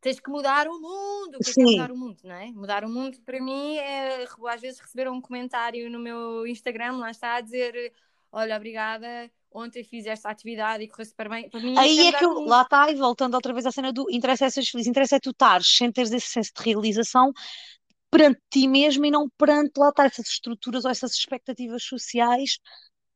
Tens 0.00 0.18
que 0.18 0.30
mudar 0.30 0.66
o 0.66 0.80
mundo, 0.80 1.36
o 1.36 1.38
que 1.38 1.60
é, 1.60 1.64
mudar 1.64 1.92
o 1.92 1.96
mundo, 1.96 2.18
não 2.24 2.34
é? 2.34 2.46
Mudar 2.50 2.84
o 2.84 2.88
mundo 2.88 3.20
para 3.24 3.40
mim 3.40 3.76
é 3.76 4.24
às 4.48 4.60
vezes 4.60 4.80
receber 4.80 5.08
um 5.08 5.20
comentário 5.20 5.88
no 5.88 6.00
meu 6.00 6.44
Instagram, 6.44 6.96
lá 6.96 7.12
está 7.12 7.36
a 7.36 7.40
dizer 7.40 7.92
olha, 8.32 8.56
obrigada, 8.56 9.30
ontem 9.54 9.84
fiz 9.84 10.06
esta 10.06 10.30
atividade 10.30 10.84
e 10.84 10.88
correu 10.88 11.06
super 11.06 11.28
bem. 11.28 11.48
Para 11.48 11.60
mim, 11.60 11.76
Aí 11.78 12.08
é 12.08 12.12
que 12.12 12.24
eu, 12.24 12.40
lá 12.44 12.62
está, 12.62 12.90
e 12.90 12.94
voltando 12.94 13.34
outra 13.34 13.52
vez 13.52 13.66
à 13.66 13.72
cena 13.72 13.92
do 13.92 14.10
interesse 14.10 14.44
é 14.44 14.50
seres 14.50 14.68
feliz, 14.68 14.86
interessa 14.86 15.16
é 15.16 15.20
tu 15.20 15.30
estares 15.30 15.66
sem 15.66 15.90
teres 15.90 16.12
esse 16.12 16.28
senso 16.28 16.50
de 16.56 16.62
realização 16.64 17.32
perante 18.10 18.40
ti 18.50 18.68
mesmo 18.68 19.06
e 19.06 19.10
não 19.10 19.28
perante 19.38 19.72
lá 19.78 19.88
está 19.88 20.04
essas 20.04 20.26
estruturas 20.26 20.84
ou 20.84 20.90
essas 20.90 21.12
expectativas 21.12 21.82
sociais 21.82 22.58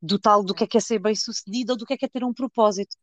do 0.00 0.18
tal 0.18 0.42
do 0.42 0.54
que 0.54 0.64
é 0.64 0.66
que 0.66 0.78
é 0.78 0.80
ser 0.80 0.98
bem 0.98 1.14
sucedido 1.14 1.72
ou 1.72 1.78
do 1.78 1.84
que 1.84 1.94
é 1.94 1.96
que 1.96 2.06
é 2.06 2.08
ter 2.08 2.24
um 2.24 2.32
propósito. 2.32 2.96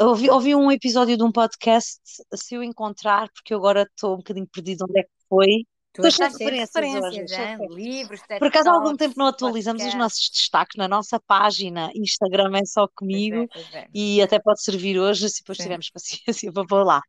ouvi, 0.00 0.30
ouvi 0.30 0.54
um 0.54 0.70
episódio 0.72 1.16
de 1.16 1.22
um 1.22 1.30
podcast, 1.30 2.00
se 2.34 2.54
eu 2.54 2.62
encontrar, 2.62 3.28
porque 3.32 3.52
eu 3.52 3.58
agora 3.58 3.82
estou 3.82 4.14
um 4.14 4.18
bocadinho 4.18 4.46
perdido 4.46 4.86
onde 4.88 5.00
é 5.00 5.02
que 5.02 5.10
foi, 5.28 5.66
Tu 5.92 6.06
estás 6.06 6.32
referências, 6.34 6.70
referências 6.72 7.58
hoje, 7.58 7.74
livros, 7.74 8.20
Por 8.38 8.46
acaso 8.46 8.70
há 8.70 8.72
algum 8.74 8.96
tempo 8.96 9.14
não 9.16 9.26
atualizamos 9.26 9.82
podcast. 9.82 9.96
os 9.96 10.02
nossos 10.02 10.30
destaques 10.30 10.76
na 10.76 10.86
nossa 10.86 11.18
página, 11.18 11.90
Instagram 11.96 12.58
é 12.58 12.64
só 12.64 12.86
comigo 12.86 13.48
pois 13.52 13.66
é, 13.66 13.70
pois 13.70 13.84
é. 13.84 13.88
e 13.92 14.22
até 14.22 14.38
pode 14.38 14.62
servir 14.62 14.98
hoje 14.98 15.28
se 15.28 15.40
depois 15.40 15.58
Sim. 15.58 15.64
tivermos 15.64 15.90
paciência 15.94 16.52
para 16.52 16.66
pôr 16.66 16.84
lá. 16.84 17.02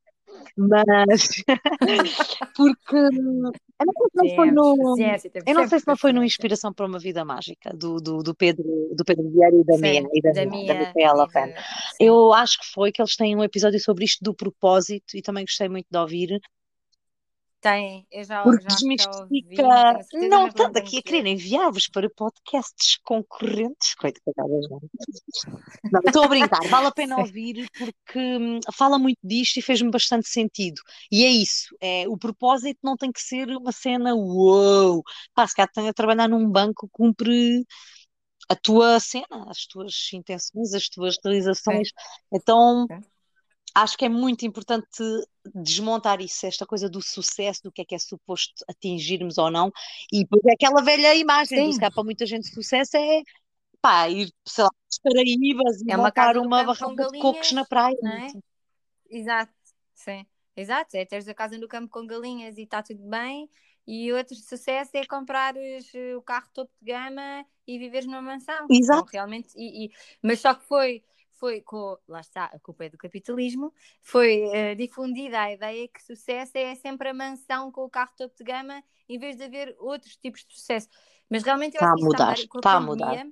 Mas 0.57 1.43
porque 2.55 2.95
eu 2.95 3.11
não 3.11 3.51
sei 3.93 4.09
se 4.09 4.15
não 4.15 4.35
foi 4.35 4.51
no 4.51 4.95
eu 5.45 5.53
não 5.53 5.67
sei 5.67 5.79
se 5.79 5.87
não 5.87 5.97
foi 5.97 6.13
no 6.13 6.23
Inspiração 6.23 6.73
para 6.73 6.87
uma 6.87 6.97
Vida 6.97 7.23
Mágica 7.23 7.71
do, 7.75 7.97
do, 7.97 8.23
do 8.23 8.33
Pedro 8.33 8.63
do 8.95 9.03
Pedro 9.05 9.29
Vieira 9.29 9.55
e 9.55 9.63
da 9.63 9.77
Mia 9.77 10.07
e 10.11 10.21
da, 10.21 10.31
da, 10.31 10.45
Mia, 10.45 10.73
da 10.73 10.79
Micaela 10.79 11.27
Eu 11.99 12.33
acho 12.33 12.59
que 12.59 12.71
foi 12.73 12.91
que 12.91 13.01
eles 13.01 13.15
têm 13.15 13.35
um 13.35 13.43
episódio 13.43 13.79
sobre 13.79 14.05
isto 14.05 14.23
do 14.23 14.33
propósito 14.33 15.15
e 15.15 15.21
também 15.21 15.45
gostei 15.45 15.69
muito 15.69 15.87
de 15.91 15.97
ouvir 15.97 16.41
tem, 17.61 18.05
eu 18.11 18.23
já, 18.23 18.43
Porque 18.43 18.63
já, 18.63 18.69
desmistifica. 18.69 19.19
ouvi, 19.23 20.27
não, 20.27 20.49
tanto 20.49 20.77
aqui 20.77 20.97
a 20.97 21.01
querer 21.01 21.27
enviar-vos 21.27 21.87
para 21.87 22.09
podcasts 22.09 22.97
concorrentes. 23.03 23.93
Coitadas, 23.95 24.67
não. 24.69 24.81
não 25.91 26.01
estou 26.05 26.23
a 26.23 26.27
brincar, 26.27 26.61
vale 26.67 26.87
a 26.87 26.91
pena 26.91 27.17
ouvir 27.21 27.69
porque 27.77 28.19
hum, 28.19 28.59
fala 28.73 28.97
muito 28.97 29.19
disto 29.23 29.57
e 29.57 29.61
fez-me 29.61 29.91
bastante 29.91 30.27
sentido. 30.27 30.81
E 31.11 31.23
é 31.23 31.29
isso, 31.29 31.75
é, 31.79 32.07
o 32.07 32.17
propósito 32.17 32.79
não 32.83 32.97
tem 32.97 33.11
que 33.11 33.21
ser 33.21 33.47
uma 33.49 33.71
cena 33.71 34.15
uou. 34.15 35.03
Pá, 35.35 35.47
se 35.47 35.55
calhar 35.55 35.69
a 35.87 35.93
trabalhar 35.93 36.27
num 36.27 36.49
banco, 36.49 36.89
cumpre 36.91 37.63
a 38.49 38.55
tua 38.55 38.99
cena, 38.99 39.45
as 39.47 39.65
tuas 39.65 40.09
intenções, 40.13 40.73
as 40.73 40.89
tuas 40.89 41.15
realizações. 41.23 41.89
Então, 42.33 42.87
acho 43.73 43.97
que 43.97 44.05
é 44.05 44.09
muito 44.09 44.45
importante 44.45 44.87
desmontar 45.55 46.21
isso, 46.21 46.45
esta 46.45 46.65
coisa 46.65 46.89
do 46.89 47.01
sucesso, 47.01 47.63
do 47.63 47.71
que 47.71 47.81
é 47.81 47.85
que 47.85 47.95
é 47.95 47.99
suposto 47.99 48.63
atingirmos 48.67 49.37
ou 49.37 49.49
não, 49.49 49.71
e 50.11 50.23
depois 50.23 50.43
é 50.45 50.53
aquela 50.53 50.81
velha 50.83 51.15
imagem, 51.15 51.67
do, 51.67 51.73
se 51.73 51.79
para 51.79 52.03
muita 52.03 52.25
gente 52.25 52.47
sucesso 52.47 52.97
é 52.97 53.21
pá, 53.81 54.07
ir, 54.09 54.31
sei 54.45 54.63
lá, 54.63 54.69
para 55.01 55.13
Paraíbas 55.13 55.81
e 55.81 55.91
é 55.91 55.97
montar 55.97 56.37
uma 56.37 56.63
barraca 56.63 57.07
de 57.11 57.19
cocos 57.19 57.51
na 57.51 57.65
praia. 57.65 57.97
Não 58.01 58.11
é? 58.11 58.31
Exato, 59.09 59.53
sim. 59.95 60.25
Exato, 60.55 60.95
é 60.95 61.05
teres 61.05 61.27
a 61.27 61.33
casa 61.33 61.57
no 61.57 61.67
campo 61.67 61.89
com 61.89 62.05
galinhas 62.05 62.57
e 62.57 62.63
está 62.63 62.83
tudo 62.83 63.01
bem. 63.09 63.49
E 63.87 64.13
outro 64.13 64.35
sucesso 64.35 64.91
é 64.93 65.05
comprares 65.05 65.89
eh, 65.95 66.15
o 66.15 66.21
carro 66.21 66.47
topo 66.53 66.71
de 66.79 66.91
gama 66.91 67.43
e 67.65 67.79
viveres 67.79 68.05
numa 68.05 68.21
mansão. 68.21 68.67
Exato. 68.69 68.99
Então, 68.99 69.05
realmente, 69.11 69.49
e, 69.55 69.85
e, 69.85 69.91
mas 70.21 70.39
só 70.39 70.53
que 70.53 70.63
foi 70.65 71.03
foi 71.41 71.59
com, 71.61 71.97
lá 72.07 72.21
está, 72.21 72.45
a 72.45 72.59
culpa 72.59 72.85
é 72.85 72.89
do 72.89 72.99
capitalismo, 72.99 73.73
foi 74.03 74.43
uh, 74.43 74.75
difundida 74.75 75.41
a 75.41 75.51
ideia 75.51 75.87
que 75.87 75.99
sucesso 76.03 76.55
é 76.55 76.75
sempre 76.75 77.09
a 77.09 77.13
mansão 77.15 77.71
com 77.71 77.83
o 77.83 77.89
carro 77.89 78.11
topo 78.15 78.35
de 78.37 78.43
gama, 78.43 78.83
em 79.09 79.17
vez 79.17 79.35
de 79.35 79.45
haver 79.45 79.75
outros 79.79 80.15
tipos 80.17 80.45
de 80.45 80.53
sucesso. 80.53 80.87
Mas 81.27 81.41
realmente 81.41 81.75
eu 81.75 81.81
está 81.81 82.29
acho 82.29 82.47
que 82.47 82.57
está 82.59 82.73
a 82.73 82.79
mudar, 82.79 83.15
está 83.15 83.15
a 83.15 83.19
mudar. 83.19 83.27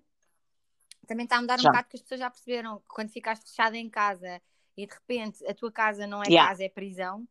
Também 1.05 1.25
está 1.25 1.37
a 1.37 1.41
mudar 1.41 1.59
já. 1.59 1.69
um 1.69 1.71
bocado, 1.71 1.83
porque 1.83 1.97
as 1.97 2.01
pessoas 2.01 2.19
já 2.19 2.29
perceberam 2.31 2.79
que 2.79 2.87
quando 2.87 3.11
ficaste 3.11 3.47
fechada 3.47 3.77
em 3.77 3.89
casa 3.89 4.41
e 4.75 4.87
de 4.87 4.93
repente 4.93 5.45
a 5.45 5.53
tua 5.53 5.71
casa 5.71 6.07
não 6.07 6.23
é 6.23 6.29
yeah. 6.29 6.49
casa, 6.49 6.63
é 6.63 6.69
prisão, 6.69 7.27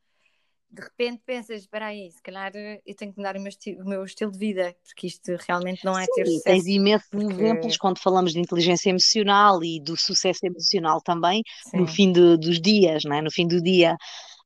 de 0.70 0.82
repente 0.82 1.22
pensas, 1.24 1.62
espera 1.62 1.86
aí, 1.86 2.10
se 2.10 2.22
calhar 2.22 2.52
eu 2.54 2.94
tenho 2.94 3.12
que 3.12 3.18
mudar 3.18 3.36
o 3.36 3.40
meu, 3.40 3.52
o 3.78 3.88
meu, 3.88 4.04
estilo 4.04 4.30
de 4.30 4.38
vida, 4.38 4.76
porque 4.84 5.06
isto 5.06 5.34
realmente 5.46 5.84
não 5.84 5.98
é 5.98 6.04
Sim, 6.04 6.12
ter 6.14 6.26
sucesso. 6.26 6.44
Tens 6.44 6.66
imensos 6.66 7.08
porque... 7.08 7.26
exemplos 7.26 7.76
quando 7.78 7.98
falamos 7.98 8.32
de 8.32 8.40
inteligência 8.40 8.90
emocional 8.90 9.64
e 9.64 9.80
do 9.80 9.96
sucesso 9.96 10.40
emocional 10.44 11.00
também, 11.00 11.42
Sim. 11.70 11.78
no 11.78 11.86
fim 11.86 12.12
de, 12.12 12.36
dos 12.36 12.60
dias, 12.60 13.04
não 13.04 13.16
é? 13.16 13.22
no 13.22 13.30
fim 13.30 13.46
do 13.46 13.62
dia. 13.62 13.96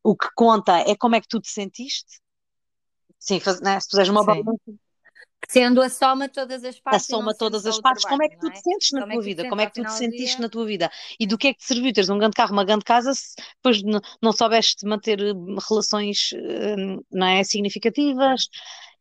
O 0.03 0.17
que 0.17 0.29
conta 0.35 0.79
é 0.79 0.97
como 0.97 1.17
é 1.17 1.21
que 1.21 1.29
tu 1.29 1.41
te 1.41 1.51
sentiste. 1.51 2.21
Sim, 3.19 3.41
faz, 3.41 3.61
né? 3.61 3.79
se 3.79 3.89
puseres 3.89 4.09
uma 4.09 4.25
balança 4.25 4.51
Sendo 5.53 5.83
a 5.83 5.91
soma 5.91 6.31
todas 6.31 6.65
as 6.65 6.81
partes. 6.81 7.05
A 7.05 7.17
soma 7.17 7.35
todas 7.35 7.67
as 7.67 7.79
partes, 7.79 8.05
trabalho, 8.05 8.21
como 8.21 8.23
é 8.23 8.29
que 8.31 8.41
tu 8.41 8.51
te 8.51 8.62
sentes 8.62 8.93
na 8.93 9.01
como 9.03 9.12
tua 9.12 9.21
é 9.21 9.25
vida? 9.25 9.49
Como 9.51 9.61
é 9.61 9.67
que 9.67 9.75
tu 9.75 9.85
te 9.85 9.93
sentiste 9.93 10.41
na 10.41 10.49
tua 10.49 10.65
vida? 10.65 10.91
E 11.21 11.27
do 11.27 11.37
que 11.37 11.49
é 11.49 11.53
que 11.53 11.59
te 11.59 11.67
serviu 11.67 11.93
teres 11.93 12.09
um 12.09 12.17
grande 12.17 12.35
carro, 12.35 12.53
uma 12.55 12.65
grande 12.65 12.85
casa, 12.85 13.12
se 13.12 13.35
depois 13.57 13.83
não, 14.23 14.33
soubeste 14.33 14.87
manter 14.87 15.21
hum, 15.21 15.57
relações 15.69 16.31
hum, 16.35 17.03
não 17.12 17.27
é, 17.27 17.45
significativas? 17.45 18.49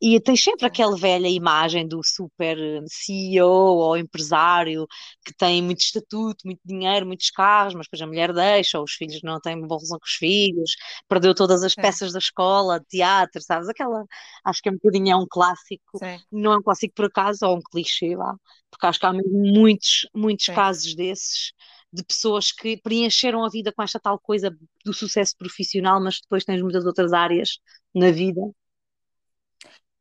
E 0.01 0.19
tens 0.19 0.43
sempre 0.43 0.65
aquela 0.65 0.97
velha 0.97 1.27
imagem 1.27 1.87
do 1.87 2.01
super 2.03 2.57
eh, 2.57 2.81
CEO 2.87 3.47
ou 3.47 3.95
empresário 3.95 4.87
que 5.23 5.31
tem 5.31 5.61
muito 5.61 5.81
estatuto, 5.81 6.39
muito 6.43 6.59
dinheiro, 6.65 7.05
muitos 7.05 7.29
carros, 7.29 7.75
mas 7.75 7.85
depois 7.85 8.01
a 8.01 8.07
mulher 8.07 8.33
deixa, 8.33 8.79
ou 8.79 8.83
os 8.83 8.93
filhos 8.93 9.21
não 9.21 9.39
têm 9.39 9.55
boa 9.61 9.77
relação 9.79 9.99
com 9.99 10.05
os 10.05 10.13
filhos, 10.13 10.71
perdeu 11.07 11.35
todas 11.35 11.63
as 11.63 11.75
peças 11.75 12.11
da 12.13 12.17
escola, 12.19 12.79
de 12.79 12.87
teatro, 12.87 13.39
sabes? 13.43 13.69
Aquela, 13.69 14.03
acho 14.43 14.61
que 14.61 14.69
é 14.69 14.71
um 14.71 14.75
bocadinho 14.75 15.11
é 15.11 15.15
um 15.15 15.27
clássico, 15.29 15.99
Sim. 15.99 16.19
não 16.31 16.53
é 16.53 16.57
um 16.57 16.63
clássico 16.63 16.95
por 16.95 17.05
acaso, 17.05 17.45
ou 17.45 17.57
um 17.57 17.61
clichê 17.61 18.15
lá, 18.15 18.35
porque 18.71 18.87
acho 18.87 18.99
que 18.99 19.05
há 19.05 19.13
muitos, 19.13 20.07
muitos 20.15 20.45
Sim. 20.47 20.53
casos 20.55 20.95
desses 20.95 21.51
de 21.93 22.03
pessoas 22.03 22.51
que 22.51 22.77
preencheram 22.77 23.43
a 23.45 23.49
vida 23.49 23.71
com 23.71 23.83
esta 23.83 23.99
tal 23.99 24.17
coisa 24.17 24.49
do 24.83 24.93
sucesso 24.93 25.35
profissional, 25.37 26.01
mas 26.01 26.19
depois 26.21 26.43
tens 26.43 26.61
muitas 26.61 26.85
outras 26.85 27.13
áreas 27.13 27.59
na 27.93 28.09
vida 28.11 28.41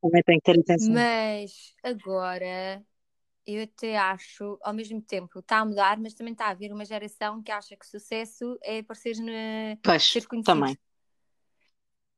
também 0.02 0.22
tem 0.22 0.38
que 0.38 0.44
ter 0.44 0.60
atenção. 0.60 0.94
Mas 0.94 1.74
agora 1.82 2.82
eu 3.46 3.62
até 3.64 3.96
acho, 3.96 4.58
ao 4.62 4.72
mesmo 4.72 5.00
tempo, 5.02 5.40
está 5.40 5.58
a 5.58 5.64
mudar, 5.64 5.98
mas 5.98 6.14
também 6.14 6.32
está 6.32 6.46
a 6.46 6.50
haver 6.50 6.72
uma 6.72 6.84
geração 6.84 7.42
que 7.42 7.50
acha 7.50 7.76
que 7.76 7.86
sucesso 7.86 8.58
é 8.62 8.78
aparecer 8.78 9.16
no 9.16 9.32
Pois, 9.82 10.04
ser 10.04 10.26
conhecido. 10.26 10.54
também. 10.54 10.78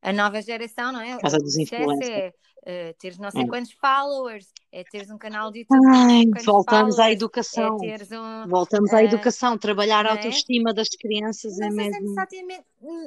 A 0.03 0.13
nova 0.13 0.43
geração, 0.43 0.93
não 0.93 1.01
é? 1.01 1.17
O 1.17 1.21
dos 1.39 1.55
sucesso 1.55 1.63
influencers. 1.63 2.11
é 2.11 2.33
eh, 2.65 2.93
teres 2.95 3.19
não 3.19 3.31
sei 3.31 3.43
É. 3.43 3.47
quantos 3.47 3.73
followers, 3.73 4.49
é 4.73 4.85
teres 4.85 5.11
um 5.11 5.19
canal 5.19 5.51
de 5.51 5.61
YouTube 5.61 5.81
Ai, 5.87 6.25
voltamos 6.45 6.99
à 6.99 7.09
é 7.09 7.13
educação. 7.13 7.79
teres 7.79 8.11
um. 8.11 8.49
Voltamos 8.49 8.93
à 8.93 9.01
eh, 9.01 9.05
educação. 9.05 9.57
Trabalhar 9.59 10.07
a 10.07 10.11
é? 10.11 10.13
autoestima 10.13 10.75
das 10.75 10.89
crianças 10.89 11.59
é 11.61 11.69
Não 11.69 11.73
sei, 11.73 11.85
se 11.85 11.97
é 11.97 12.01
mesmo. 12.01 12.01
necessariamente, 12.01 12.65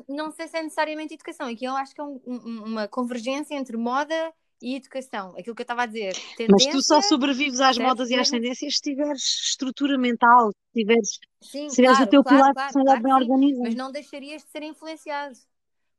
não 0.08 0.32
sei 0.32 0.48
se 0.48 0.58
é 0.58 0.64
necessariamente 0.64 1.14
educação. 1.14 1.48
Aqui 1.48 1.66
eu 1.66 1.76
acho 1.76 1.94
que 1.94 2.02
é 2.02 2.04
um- 2.04 2.22
uma 2.66 2.88
convergência 2.88 3.56
entre 3.56 3.78
moda 3.78 4.34
e 4.66 4.76
educação. 4.76 5.30
Aquilo 5.38 5.56
que 5.56 5.62
eu 5.62 5.64
estava 5.64 5.84
a 5.84 5.86
dizer, 5.86 6.14
Mas 6.50 6.66
tu 6.68 6.82
só 6.82 7.02
sobrevives 7.02 7.60
às 7.62 7.78
modas 7.78 8.10
e 8.10 8.16
às 8.16 8.30
tendências 8.30 8.76
se 8.76 8.82
tiveres 8.82 9.24
estrutura 9.52 9.98
mental, 9.98 10.50
se 10.52 10.82
tiveres, 10.82 11.10
Sim, 11.42 11.70
se 11.70 11.76
tiveres 11.76 12.00
o 12.00 12.08
claro, 12.08 12.08
teu 12.08 12.24
claro, 12.24 12.28
pilar 12.30 12.50
de 12.50 12.56
claro, 12.56 12.62
personalidade 12.62 13.02
claro 13.02 13.04
bem 13.04 13.14
sim. 13.14 13.24
organizado. 13.24 13.62
Mas 13.62 13.76
não 13.76 13.92
deixarias 13.92 14.44
de 14.44 14.50
ser 14.50 14.64
influenciado. 14.64 15.38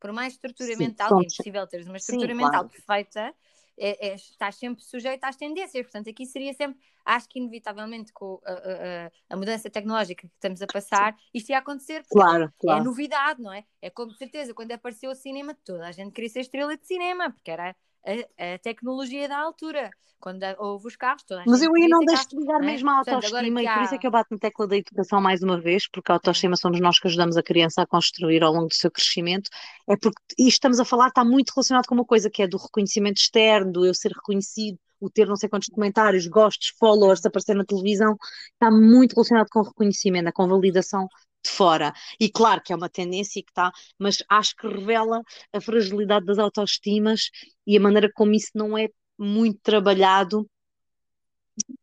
Por 0.01 0.13
mais 0.13 0.35
estrutura 0.35 0.77
Sim, 0.77 0.77
mental, 0.77 1.15
pronto. 1.15 1.19
é 1.19 1.25
impossível 1.25 1.67
teres 1.67 1.87
uma 1.87 1.97
Sim, 1.99 2.29
estrutura 2.29 2.35
mental 2.35 2.65
claro. 2.65 2.69
perfeita, 2.69 3.35
é, 3.79 4.09
é- 4.09 4.15
estás 4.15 4.57
sempre 4.57 4.83
sujeito 4.85 5.25
às 5.25 5.37
tendências. 5.37 5.85
Portanto, 5.85 6.11
aqui 6.11 6.27
seria 6.27 6.53
sempre, 6.53 6.81
acho 7.05 7.29
que 7.29 7.39
inevitavelmente 7.39 8.13
com 8.13 8.41
a, 8.45 8.53
a- 8.53 9.11
a- 9.31 9.37
mudança 9.37 9.71
tecnológica 9.71 10.27
que 10.29 10.35
estamos 10.35 10.61
a 10.63 10.67
passar, 10.69 11.17
isto 11.33 11.51
ia 11.51 11.59
acontecer, 11.59 12.05
porque 12.09 12.35
Claro, 12.35 12.53
é 12.67 12.81
claro. 12.81 12.81
novidade, 12.81 13.41
não 13.41 13.53
é? 13.53 13.65
É 13.81 13.89
como 13.91 14.13
de 14.13 14.19
certeza, 14.19 14.53
quando 14.55 14.73
apareceu 14.73 15.11
o 15.11 15.15
cinema, 15.15 15.55
toda 15.65 15.87
a 15.87 15.93
gente 15.93 16.13
queria 16.13 16.31
ser 16.31 16.41
estrela 16.41 16.77
de 16.77 16.87
cinema, 16.87 17.31
porque 17.33 17.51
era 17.51 17.75
a, 18.07 18.55
a 18.55 18.59
tecnologia 18.59 19.29
da 19.29 19.39
altura. 19.39 19.91
Quando 20.19 20.43
houve 20.59 20.89
os 20.89 20.97
carros, 20.97 21.23
toda 21.25 21.43
a 21.43 21.45
Mas 21.47 21.63
eu 21.63 21.71
aí 21.75 21.89
não 21.89 22.01
deixo 22.01 22.29
de 22.31 22.37
ligar 22.37 22.59
não 22.59 22.69
é? 22.69 22.73
mesmo 22.73 22.91
à 22.91 22.95
Portanto, 22.97 23.15
autoestima 23.17 23.63
e 23.63 23.65
por 23.67 23.83
isso 23.83 23.95
é 23.95 23.97
há. 23.97 24.01
que 24.01 24.07
eu 24.07 24.11
bato 24.11 24.29
na 24.31 24.39
tecla 24.39 24.67
da 24.67 24.77
educação 24.77 25.21
mais 25.21 25.43
uma 25.43 25.61
vez, 25.61 25.89
porque 25.89 26.11
a 26.11 26.15
autoestima 26.15 26.57
somos 26.57 26.81
nós 26.81 26.99
que 26.99 27.07
ajudamos 27.07 27.37
a 27.37 27.43
criança 27.43 27.83
a 27.83 27.87
construir 27.87 28.43
ao 28.43 28.53
longo 28.53 28.69
do 28.69 28.75
seu 28.75 28.91
crescimento. 28.91 29.51
É 29.89 29.95
porque 29.97 30.19
isto 30.39 30.55
estamos 30.55 30.81
a 30.81 30.85
falar 30.85 31.09
está 31.09 31.23
muito 31.25 31.51
relacionado 31.51 31.87
com 31.87 31.95
uma 31.95 32.05
coisa 32.05 32.31
que 32.31 32.43
é 32.43 32.49
do 32.49 32.57
reconhecimento 32.57 33.19
externo, 33.19 33.71
do 33.71 33.85
eu 33.85 33.95
ser 33.95 34.13
reconhecido, 34.13 34.79
o 34.99 35.11
ter 35.11 35.27
não 35.29 35.37
sei 35.37 35.49
quantos 35.49 35.69
comentários, 35.69 36.27
gostos, 36.27 36.73
followers, 36.79 37.25
aparecer 37.25 37.55
na 37.55 37.65
televisão, 37.65 38.17
está 38.55 38.71
muito 38.71 39.13
relacionado 39.13 39.49
com 39.51 39.61
o 39.61 39.65
reconhecimento, 39.65 40.33
com 40.33 40.43
a 40.45 40.47
validação 40.47 41.07
de 41.47 41.53
fora. 41.53 41.93
E 42.21 42.31
claro 42.31 42.61
que 42.63 42.73
é 42.73 42.77
uma 42.77 42.89
tendência 42.89 43.43
que 43.43 43.51
está, 43.51 43.73
mas 43.99 44.23
acho 44.29 44.55
que 44.57 44.67
revela 44.67 45.23
a 45.53 45.61
fragilidade 45.61 46.27
das 46.27 46.39
autoestimas 46.39 47.31
e 47.67 47.77
a 47.77 47.81
maneira 47.81 48.11
como 48.15 48.33
isso 48.33 48.51
não 48.55 48.77
é 48.77 48.89
muito 49.19 49.59
trabalhado. 49.63 50.49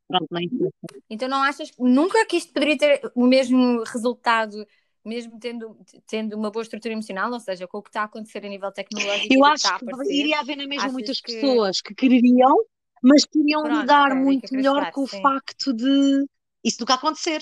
Pronto, 0.08 0.28
não. 0.32 0.70
Então 1.10 1.28
não 1.28 1.42
achas 1.42 1.72
nunca 1.80 2.26
que 2.26 2.38
isto 2.38 2.54
poderia 2.54 2.78
ter 2.78 3.12
o 3.16 3.26
mesmo 3.26 3.84
resultado, 3.84 4.66
mesmo 5.04 5.40
tendo, 5.40 5.78
tendo 6.08 6.38
uma 6.38 6.52
boa 6.52 6.62
estrutura 6.62 6.94
emocional, 6.94 7.32
ou 7.32 7.40
seja, 7.40 7.68
com 7.68 7.80
o 7.80 7.82
que 7.82 7.90
está 7.90 8.02
a 8.02 8.06
acontecer 8.06 8.46
a 8.46 8.50
nível 8.50 8.72
tecnológico 8.72 9.34
Eu 9.34 9.46
acho 9.46 9.78
que 9.78 9.90
aparecer? 9.90 10.14
iria 10.14 10.40
haver 10.40 10.58
na 10.58 10.68
mesma 10.68 10.92
muitas 10.92 11.20
que. 11.20 11.34
pessoas 11.34 11.82
que 11.82 11.96
quereriam, 11.96 12.56
mas 13.02 13.26
queriam 13.26 13.64
Pronto, 13.64 13.82
lidar 13.82 14.16
muito 14.16 14.54
melhor 14.54 14.92
com 14.92 15.04
o 15.04 15.08
sim. 15.08 15.22
facto 15.22 15.74
de 15.74 16.26
isso 16.64 16.78
nunca 16.80 16.94
acontecer. 16.94 17.42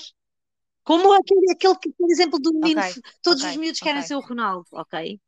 Como 0.84 1.12
aquele, 1.12 1.52
aquele 1.52 1.76
que, 1.78 1.90
por 1.92 2.10
exemplo, 2.10 2.38
do 2.38 2.52
menino, 2.52 2.80
Ok, 2.80 3.02
todos 3.22 3.42
os 3.44 3.50
ok, 3.50 3.60
miúdos 3.60 3.80
querem 3.80 4.00
ok. 4.00 4.08
ser 4.08 4.16
o 4.16 4.20
Ronaldo, 4.20 4.66
ok? 4.72 5.20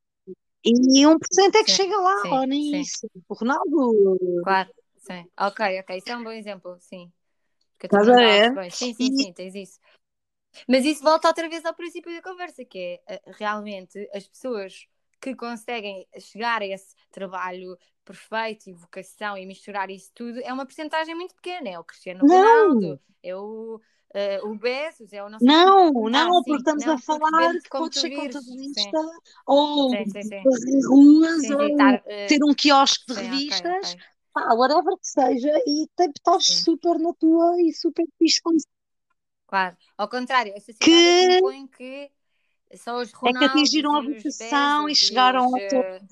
E 0.64 1.06
1% 1.06 1.56
é 1.56 1.64
que 1.64 1.70
Sim, 1.70 1.76
chega 1.76 1.96
lá, 1.96 2.16
sim, 2.22 2.40
ou 2.40 2.46
nem 2.46 2.60
sim. 2.70 2.82
isso. 2.82 3.06
O 3.28 3.34
Ronaldo, 3.34 3.94
Claro, 4.42 4.70
sim. 4.98 5.28
Ok, 5.38 5.80
ok. 5.80 5.96
Isso 5.98 6.10
é 6.10 6.16
um 6.16 6.24
bom 6.24 6.30
exemplo, 6.32 6.76
sim. 6.80 7.12
Estás 7.84 8.08
a 8.08 8.14
não 8.14 8.16
ver? 8.20 8.52
perceber. 8.52 8.70
Sim, 8.72 8.94
sim, 8.94 9.12
sim, 9.12 9.32
tens 9.32 9.54
isso. 9.54 9.80
Mas 10.68 10.84
isso 10.84 11.02
volta 11.02 11.28
outra 11.28 11.48
vez 11.48 11.64
ao 11.64 11.74
princípio 11.74 12.12
da 12.14 12.22
conversa, 12.22 12.64
que 12.64 13.00
é 13.06 13.14
eh, 13.16 13.22
realmente 13.38 14.08
as 14.14 14.26
pessoas 14.28 14.86
que 15.20 15.34
conseguem 15.34 16.06
chegar 16.20 16.62
a 16.62 16.66
esse 16.66 16.94
trabalho 17.10 17.78
perfeito 18.04 18.68
e 18.68 18.72
vocação 18.74 19.36
e 19.38 19.46
misturar 19.46 19.90
isso 19.90 20.10
tudo 20.14 20.40
é 20.42 20.52
uma 20.52 20.66
porcentagem 20.66 21.14
muito 21.14 21.34
pequena. 21.34 21.70
É 21.70 21.78
o 21.78 21.84
Cristiano 21.84 22.20
não, 22.22 22.28
Ronaldo, 22.28 23.00
é 23.22 23.36
o, 23.36 23.80
eh, 24.14 24.40
o 24.42 24.54
Bezos, 24.56 25.12
é 25.12 25.22
o 25.22 25.28
não 25.30 25.40
sei 25.40 25.56
não, 25.62 25.92
não, 26.08 26.28
Ah, 26.28 26.34
porque 26.44 26.56
sim, 26.62 26.62
estamos 26.62 26.86
a 26.88 26.96
não, 26.96 27.00
porque 27.00 27.20
falar 27.20 27.30
depende 27.36 27.60
de 27.62 27.66
que 27.68 27.72
pode 27.76 27.96
ser 27.96 28.10
contabilista, 28.10 28.98
ou 29.46 29.90
sim, 29.90 30.06
sim, 30.06 30.24
sim. 30.24 30.42
correr 30.42 30.80
ruas, 30.88 31.48
Sim, 31.48 31.56
ou 31.58 31.66
estar. 31.68 32.00
eh, 32.06 32.06
ter 32.26 32.42
um 32.44 32.54
quiosque 32.54 33.04
de 33.08 33.14
revistas, 33.20 33.94
ok. 33.94 34.02
pá, 34.32 34.54
whatever 34.54 34.96
que 34.98 35.06
seja, 35.08 35.50
e 35.66 35.84
estás 35.84 36.44
super 36.62 36.98
na 36.98 37.12
tua 37.14 37.60
e 37.60 37.72
super 37.74 38.04
fixe 38.18 38.40
com 38.42 38.52
isso. 38.54 38.66
Claro, 39.46 39.76
ao 39.96 40.08
contrário, 40.08 40.54
a 40.56 40.60
sociedade 40.60 41.08
é 41.08 41.14
Que 41.16 41.28
que 41.36 41.68
que 41.76 42.12
só 42.78 43.00
os 43.00 43.12
é 43.24 43.32
que 43.34 43.44
Ronaldos 43.44 43.44
atingiram 43.44 43.96
a 43.96 44.02
os 44.06 44.34
vocação 44.40 44.88
e 44.88 44.94
chegaram 44.94 45.44
os, 45.44 45.62
topo. 45.68 45.90
eh, 45.96 46.02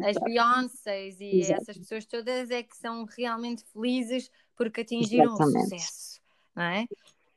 as 0.00 0.18
Beyoncés 0.18 1.20
e 1.20 1.40
Exato, 1.40 1.66
essas 1.66 1.78
pessoas 1.78 2.06
todas 2.06 2.50
é 2.50 2.62
que 2.62 2.76
são 2.76 3.04
realmente 3.06 3.64
felizes 3.72 4.30
porque 4.56 4.82
atingiram 4.82 5.36
o 5.38 5.42
exatamente. 5.42 5.42
sucesso, 5.42 6.19
não 6.60 6.66
é? 6.66 6.86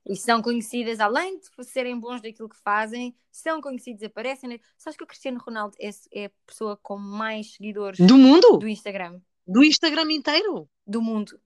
E 0.05 0.17
são 0.17 0.41
conhecidas, 0.41 0.99
além 0.99 1.39
de 1.39 1.47
serem 1.65 1.97
bons 1.97 2.21
daquilo 2.21 2.49
que 2.49 2.57
fazem, 2.57 3.15
são 3.31 3.62
conhecidos, 3.62 4.03
aparecem. 4.03 4.49
na- 4.49 4.59
Sabes 4.77 4.97
que 4.97 5.03
o 5.03 5.07
Cristiano 5.07 5.39
Ronaldo 5.39 5.77
é, 5.79 5.89
é 6.12 6.25
a 6.25 6.31
pessoa 6.45 6.75
com 6.77 6.97
mais 6.97 7.53
seguidores 7.53 7.99
Do 7.99 8.17
mundo? 8.17 8.57
do 8.57 8.67
Instagram, 8.67 9.21
Do 9.47 9.63
Instagram 9.63 10.12
inteiro? 10.12 10.69
do 10.86 11.01
mundo, 11.01 11.39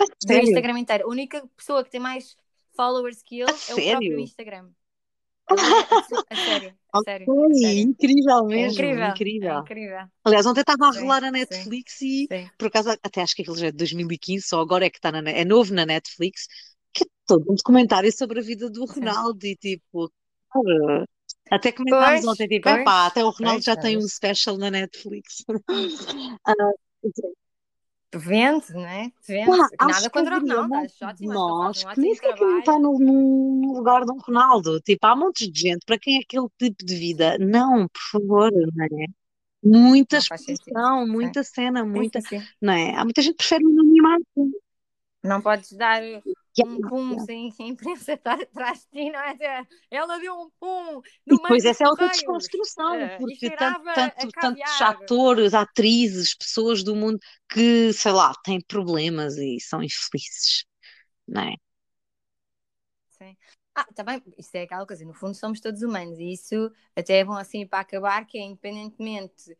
A 0.00 0.04
do 0.04 0.12
sério? 0.26 0.48
Instagram 0.48 0.78
inteiro. 0.80 1.04
A 1.04 1.08
única 1.08 1.46
pessoa 1.56 1.84
que 1.84 1.90
tem 1.90 2.00
mais 2.00 2.36
followers 2.74 3.22
que 3.22 3.40
ele 3.40 3.50
A 3.52 3.54
é 3.54 3.74
o 3.74 3.76
próprio 3.76 3.84
sério? 4.00 4.18
Instagram. 4.20 4.70
A 5.46 5.54
pessoa- 5.54 6.24
a 6.28 6.36
sério, 6.36 6.78
a 6.92 6.98
sério, 7.04 7.26
a 7.32 7.32
Ok, 7.32 7.60
sério. 7.60 7.80
incrível 7.80 8.38
É 8.38 8.42
mesmo, 8.44 8.72
incrível, 8.72 9.04
é 9.04 9.08
incrível. 9.10 9.58
incrível. 9.60 10.06
Aliás, 10.24 10.44
ontem 10.46 10.60
estava 10.60 10.88
a 10.88 10.92
Sim, 10.92 11.00
rolar 11.00 11.24
a 11.24 11.26
sim, 11.28 11.32
Netflix 11.32 12.00
e, 12.02 12.26
sim. 12.30 12.50
por 12.58 12.68
acaso, 12.68 12.90
até 12.90 13.22
acho 13.22 13.34
que 13.34 13.42
aquilo 13.42 13.56
já 13.56 13.68
é 13.68 13.70
de 13.70 13.78
2015, 13.78 14.46
só 14.46 14.60
agora 14.60 14.84
é 14.84 14.90
que 14.90 14.98
está 14.98 15.10
na, 15.10 15.18
é 15.30 15.44
novo 15.46 15.72
na 15.72 15.86
Netflix, 15.86 16.46
é 16.46 16.48
todo 17.28 17.44
um 17.52 17.54
documentário 17.54 18.10
sobre 18.12 18.40
a 18.40 18.42
vida 18.42 18.68
do. 18.70 18.84
Ronaldo 18.86 19.46
e 19.46 19.54
tipo, 19.54 20.10
cara, 20.52 21.06
até 21.50 21.72
comentámos 21.72 22.22
Pois, 22.22 22.26
ontem, 22.26 22.48
tipo, 22.48 22.68
epá, 22.68 22.84
pois, 22.84 23.06
até 23.12 23.24
o 23.24 23.30
Ronaldo 23.30 23.56
pois, 23.56 23.64
já 23.64 23.74
já 23.74 23.80
tem 23.80 23.96
um 23.98 24.08
special 24.08 24.58
na 24.58 24.70
Netflix. 24.70 25.44
Ah, 26.46 26.54
Vende, 28.14 28.72
né? 28.72 29.12
Vende. 29.26 29.46
pá, 29.76 29.86
Nada 29.86 30.10
contra 30.10 30.36
o 30.36 30.40
Ronaldo, 30.40 30.74
ótimo, 31.02 31.32
nós 31.32 31.84
que 31.84 32.00
nem 32.00 32.14
sequer 32.14 32.32
estar 32.32 32.62
trabalho. 32.62 32.82
no, 32.82 32.98
no 32.98 33.76
lugar 33.76 34.04
de 34.04 34.12
um 34.12 34.18
Ronaldo. 34.18 34.80
Tipo, 34.80 35.06
há 35.06 35.14
montes 35.14 35.50
de 35.52 35.60
gente 35.60 35.84
para 35.84 35.98
quem 35.98 36.16
é 36.16 36.20
aquele 36.20 36.48
tipo 36.58 36.84
de 36.84 36.96
vida. 36.96 37.36
Não, 37.38 37.86
por 37.86 38.00
favor, 38.10 38.50
não 38.50 38.84
é? 38.86 39.06
Muita 39.62 40.16
não 40.16 40.22
sentido. 40.22 40.52
exposição, 40.52 41.06
muita 41.06 41.42
cena, 41.44 41.82
sim, 41.82 41.88
muita, 41.90 42.20
sim. 42.22 42.40
sim. 42.40 42.46
não 42.62 42.72
é? 42.72 42.94
Há 42.94 43.04
muita 43.04 43.20
gente 43.20 43.32
que 43.32 43.38
prefere 43.38 43.66
o 43.66 43.70
anonimato. 43.70 44.24
Não 45.22 45.42
podes 45.42 45.72
dar 45.72 46.02
um 46.66 46.80
pum 46.80 47.10
yeah. 47.10 47.24
sem 47.24 47.52
a 47.58 47.62
imprensa 47.64 48.12
estar 48.12 48.40
atrás 48.40 48.80
de 48.80 48.86
ti, 48.90 49.10
não 49.10 49.20
é? 49.20 49.66
Ela 49.90 50.18
deu 50.18 50.34
um 50.34 50.50
pum 50.58 51.00
E 51.26 51.30
no 51.30 51.36
depois 51.36 51.64
essa 51.64 51.84
é 51.84 51.88
outra 51.88 52.08
desconstrução, 52.08 53.00
e 53.00 53.18
porque 53.18 53.50
tanto, 53.50 53.84
tanto, 53.94 54.28
tantos 54.32 54.80
atores, 54.80 55.54
atrizes, 55.54 56.34
pessoas 56.34 56.82
do 56.82 56.94
mundo 56.94 57.18
que, 57.48 57.92
sei 57.92 58.12
lá, 58.12 58.32
têm 58.44 58.60
problemas 58.60 59.36
e 59.36 59.58
são 59.60 59.82
infelizes, 59.82 60.64
não 61.26 61.42
é? 61.42 61.54
Sim. 63.10 63.36
Ah, 63.74 63.86
também, 63.94 64.22
isso 64.36 64.56
é 64.56 64.62
aquela 64.62 64.86
coisa, 64.86 65.04
no 65.04 65.14
fundo 65.14 65.34
somos 65.34 65.60
todos 65.60 65.82
humanos 65.82 66.18
e 66.18 66.32
isso 66.32 66.72
até 66.96 67.18
é 67.18 67.24
bom 67.24 67.34
assim 67.34 67.66
para 67.66 67.80
acabar, 67.80 68.26
que 68.26 68.38
é 68.38 68.42
independentemente 68.42 69.56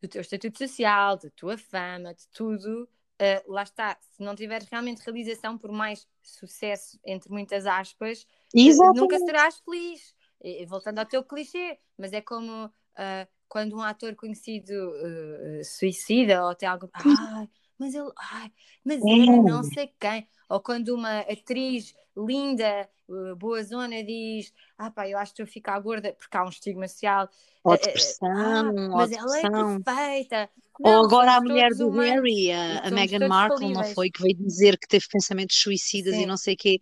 do 0.00 0.08
teu 0.08 0.20
estatuto 0.20 0.58
social, 0.58 1.16
da 1.16 1.30
tua 1.30 1.56
fama, 1.56 2.14
de 2.14 2.26
tudo, 2.28 2.88
eh, 3.22 3.44
lá 3.46 3.62
está, 3.62 3.96
se 4.00 4.20
não 4.20 4.34
tiveres 4.34 4.68
realmente 4.68 5.00
realização, 5.02 5.56
por 5.56 5.70
mais 5.70 6.08
sucesso, 6.22 6.98
entre 7.06 7.30
muitas 7.30 7.66
aspas, 7.66 8.26
eh, 8.52 8.58
nunca 8.58 9.16
Exatamente. 9.16 9.24
serás 9.26 9.60
feliz. 9.60 10.14
E, 10.44 10.66
voltando 10.66 10.98
ao 10.98 11.06
teu 11.06 11.22
clichê, 11.22 11.78
mas 11.96 12.12
é 12.12 12.20
como 12.20 12.68
ah, 12.96 13.28
quando 13.48 13.76
um 13.76 13.80
ator 13.80 14.16
conhecido 14.16 14.72
eh, 14.72 15.62
suicida 15.62 16.44
ou 16.44 16.54
tem 16.54 16.68
algo. 16.68 16.90
Ai, 16.94 17.48
mas 17.82 17.94
ele. 17.94 18.10
Ai, 18.18 18.52
mas 18.84 19.06
era 19.06 19.40
não 19.40 19.62
É, 19.62 19.64
sei 19.64 19.88
quem. 20.00 20.28
Ou 20.48 20.60
quando 20.60 20.88
uma 20.94 21.20
atriz 21.20 21.94
linda, 22.16 22.64
eh, 22.64 23.34
boa 23.36 23.62
zona, 23.64 24.02
diz: 24.04 24.52
Ah, 24.78 24.90
pá, 24.90 25.08
eu 25.08 25.18
acho 25.18 25.32
que 25.34 25.42
estou 25.42 25.50
a 25.50 25.54
ficar 25.54 25.78
gorda, 25.80 26.12
porque 26.14 26.36
há 26.36 26.44
um 26.44 26.48
estigma 26.48 26.88
social. 26.88 27.28
ou 27.64 27.74
Eh, 27.74 27.94
eh, 28.10 28.16
depressão, 28.18 28.72
ah, 28.76 28.96
ou 28.98 28.98
mas 28.98 29.12
ela 29.12 29.38
é 29.38 29.46
perfeita. 29.48 30.50
Ou 30.84 30.84
Não, 30.84 31.04
agora 31.04 31.36
a 31.36 31.40
mulher 31.40 31.70
do 31.74 31.88
humanos 31.88 32.30
Harry, 32.30 32.50
e 32.50 32.52
a, 32.52 32.88
a 32.88 32.90
Meghan 32.90 33.20
Markle, 33.24 33.70
não 33.70 33.84
foi? 33.84 34.10
Que 34.10 34.20
veio 34.22 34.36
dizer 34.36 34.76
que 34.78 34.88
teve 34.88 35.06
pensamentos 35.08 35.56
suicidas 35.56 36.18
e 36.18 36.26
Sim, 36.26 36.26
não 36.26 36.36
sei 36.36 36.54
o 36.54 36.56
quê. 36.56 36.78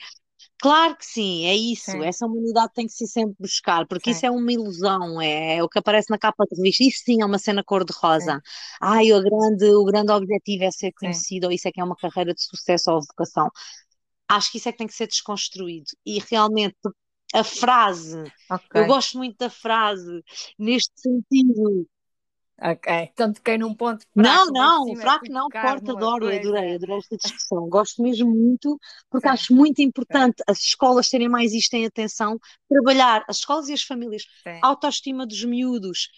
Claro 0.60 0.94
que 0.96 1.06
sim, 1.06 1.46
é 1.46 1.54
isso. 1.56 2.02
Sim, 2.02 2.04
Essa 2.04 2.26
humanidade 2.26 2.72
tem 2.74 2.86
que 2.86 2.92
se 2.92 3.06
sempre 3.06 3.34
buscar, 3.40 3.86
porque 3.86 4.10
isso 4.10 4.24
sim, 4.24 4.26
é 4.26 4.30
uma 4.30 4.52
ilusão, 4.52 5.18
é, 5.20 5.56
é 5.56 5.62
o 5.62 5.68
que 5.68 5.78
aparece 5.78 6.10
na 6.10 6.18
capa 6.18 6.44
de 6.50 6.54
revista. 6.56 6.84
Isso 6.84 7.02
sim 7.04 7.22
é 7.22 7.24
uma 7.26 7.38
cena 7.38 7.64
sim, 8.18 8.40
cor-de-rosa. 8.42 8.42
Ai, 8.80 9.10
o 9.12 9.22
grande, 9.22 9.64
o 9.74 9.84
grande 9.86 10.12
objetivo 10.12 10.64
é 10.64 10.70
ser 10.70 10.92
sim. 11.00 11.24
conhecido, 11.32 11.46
ou 11.46 11.52
isso 11.52 11.66
é 11.66 11.72
que 11.72 11.80
é 11.80 11.84
uma 11.84 11.96
carreira 11.96 12.34
de 12.34 12.42
sucesso 12.42 12.90
ou 12.92 13.00
vocação. 13.00 13.48
Acho 14.28 14.50
que 14.50 14.58
isso 14.58 14.68
é 14.68 14.72
que 14.72 14.78
tem 14.78 14.86
que 14.86 14.94
ser 14.94 15.06
desconstruído. 15.08 15.90
E 16.06 16.20
realmente, 16.20 16.76
a 17.34 17.42
frase, 17.44 18.32
eu 18.72 18.84
Ok, 18.84 18.86
gosto 18.86 19.18
muito 19.18 19.36
da 19.38 19.50
frase, 19.50 20.22
neste 20.58 20.92
sentido. 21.00 21.86
Ok. 22.60 22.86
Então 23.12 23.32
toquei 23.32 23.58
num 23.58 23.74
ponto 23.74 24.06
Não, 24.14 24.46
fraco, 24.46 24.54
por 24.54 24.70
não, 24.76 24.84
cima 24.84 25.10
fraco 25.10 25.26
não, 25.28 25.48
numa 25.80 26.08
adoro, 26.08 26.32
adorei, 26.34 26.74
coisa. 26.74 26.74
adorei 26.74 26.98
esta 26.98 27.16
discussão. 27.16 27.68
Gosto 27.68 28.02
mesmo 28.02 28.30
muito, 28.30 28.78
porque 29.10 29.26
Sim, 29.26 29.28
acho 29.28 29.54
muito 29.54 29.80
sim, 30.10 30.20
importante 30.20 30.42
as 30.46 30.58
escolas 30.60 31.08
terem 31.08 31.28
mais 31.28 31.52
isto 31.52 31.74
em 31.74 31.86
atenção, 31.86 32.38
trabalhar, 32.68 33.24
as 33.28 33.38
escolas 33.38 33.68
e 33.68 33.72
as 33.72 33.82
famílias, 33.82 34.24
a 34.60 34.68
sim. 34.68 34.68
autoestima 34.68 35.26
dos 35.26 35.42
miúdos, 35.44 36.08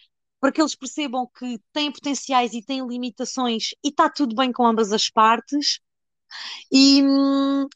para 0.41 0.51
que 0.53 0.61
eles 0.61 0.75
percebam 0.75 1.29
que 1.39 1.61
têm 1.73 1.93
potenciais 1.93 2.53
e 2.55 2.63
têm 2.65 2.87
limitações 2.87 3.71
e 3.85 3.89
está 3.89 4.09
tudo 4.11 4.35
bem 4.35 4.53
com 4.53 4.67
ambas 4.67 4.93
as 4.93 5.09
partes, 5.11 5.81
e, 6.71 7.03
hum, 7.03 7.67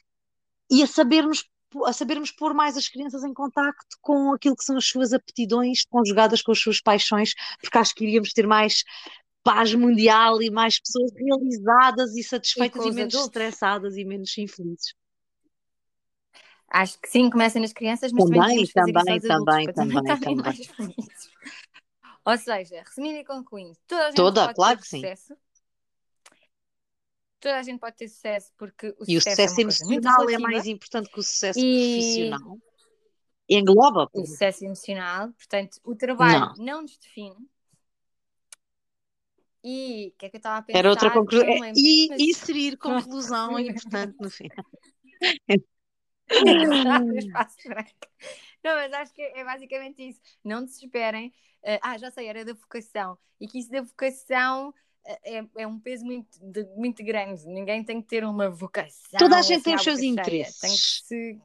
e 0.71 0.83
a 0.83 0.87
sabermos, 0.87 1.45
a 1.85 1.93
sabermos 1.93 2.31
pôr 2.31 2.55
mais 2.55 2.77
as 2.77 2.89
crianças 2.89 3.25
em 3.25 3.33
contacto 3.35 3.97
com 4.01 4.33
aquilo 4.33 4.57
que 4.57 4.65
são 4.65 4.77
as 4.77 4.87
suas 4.87 5.13
aptidões, 5.13 5.85
conjugadas 5.89 6.43
com 6.43 6.53
as 6.53 6.59
suas 6.61 6.81
paixões, 6.81 7.35
porque 7.61 7.79
acho 7.79 7.95
que 7.95 8.05
iríamos 8.05 8.33
ter 8.33 8.47
mais 8.47 8.85
paz 9.43 9.75
mundial 9.75 10.43
e 10.43 10.51
mais 10.51 10.79
pessoas 10.81 11.13
realizadas 11.15 12.17
e 12.17 12.21
E 12.21 12.25
satisfeitas 12.25 12.85
e 12.85 12.89
os 12.89 12.95
menos 12.95 13.15
adultos? 13.15 13.27
estressadas 13.27 13.97
e 13.97 14.05
menos 14.05 14.37
infelizes. 14.39 14.95
Acho 16.69 16.99
que 17.01 17.09
sim, 17.09 17.31
começa 17.31 17.61
nas 17.61 17.73
crianças, 17.73 18.13
mas 18.13 18.25
também 18.25 18.43
Também, 18.43 18.67
também, 18.73 19.73
também, 19.73 19.73
também 19.73 20.17
também. 20.17 20.97
Ou 22.25 22.37
seja, 22.37 22.83
resumindo 22.83 23.19
e 23.21 23.25
concluindo, 23.25 23.79
toda 23.87 24.07
a 24.07 24.11
gente 24.11 24.17
Toda, 24.17 24.43
pode 24.43 24.61
ter 24.61 24.65
claro 24.65 24.79
que 24.79 24.89
sim. 24.89 25.03
Toda 27.47 27.59
a 27.59 27.63
gente 27.63 27.79
pode 27.79 27.97
ter 27.97 28.09
sucesso 28.09 28.53
porque 28.57 28.89
o 28.99 29.05
E 29.07 29.17
o 29.17 29.21
sucesso 29.21 29.43
é 29.43 29.49
sucesso 29.49 29.85
muito 29.85 30.09
emocional 30.09 30.31
é 30.31 30.39
mais 30.39 30.67
importante 30.67 31.11
que 31.11 31.21
o 31.21 31.23
sucesso 31.23 31.61
e 31.61 32.31
profissional. 32.33 32.59
Engloba, 33.49 34.11
o 34.13 34.27
sucesso 34.27 34.65
emocional, 34.65 35.33
portanto, 35.33 35.81
o 35.85 35.95
trabalho 35.95 36.41
Não, 36.57 36.65
não 36.65 36.83
nos 36.83 36.99
define. 36.99 37.49
E 39.63 40.13
o 40.15 40.19
que 40.19 40.27
é 40.27 40.29
que 40.29 40.37
eu 40.37 40.39
estava 40.39 40.59
a 40.59 40.77
era 40.77 40.91
outra 40.91 41.11
pensar? 41.11 41.21
conclusão. 41.21 41.49
E 41.77 42.09
mas 42.09 42.19
inserir 42.21 42.77
conclusão 42.77 43.59
é 43.59 43.63
importante 43.63 44.17
no 44.19 44.29
branco. 47.65 47.91
Não, 48.65 48.75
mas 48.75 48.93
acho 48.93 49.15
que 49.15 49.23
é 49.23 49.45
basicamente 49.45 50.09
isso. 50.09 50.21
Não 50.43 50.65
desesperem. 50.65 51.33
Ah, 51.83 51.97
já 51.99 52.11
sei, 52.11 52.27
era 52.27 52.45
da 52.45 52.53
vocação. 52.55 53.17
E 53.41 53.47
que 53.47 53.59
isso 53.59 53.71
da 53.71 53.83
vocação 53.83 54.75
é, 55.07 55.45
é 55.59 55.67
um 55.67 55.79
peso 55.79 56.05
muito, 56.05 56.39
de, 56.41 56.65
muito 56.75 57.05
grande. 57.05 57.47
Ninguém 57.47 57.85
tem 57.85 58.03
que 58.03 58.09
ter 58.09 58.25
uma 58.25 58.45
Toda 58.45 58.51
a 58.51 58.51
vocação 58.51 59.43
gente 59.43 59.55
assim 59.55 59.63
tem 59.63 59.75
os 59.75 59.83
seus 59.83 60.01
cheia. 60.01 60.15
Tem 60.17 60.17
que 60.17 60.21
interesses. 60.21 61.03
se. 61.05 61.41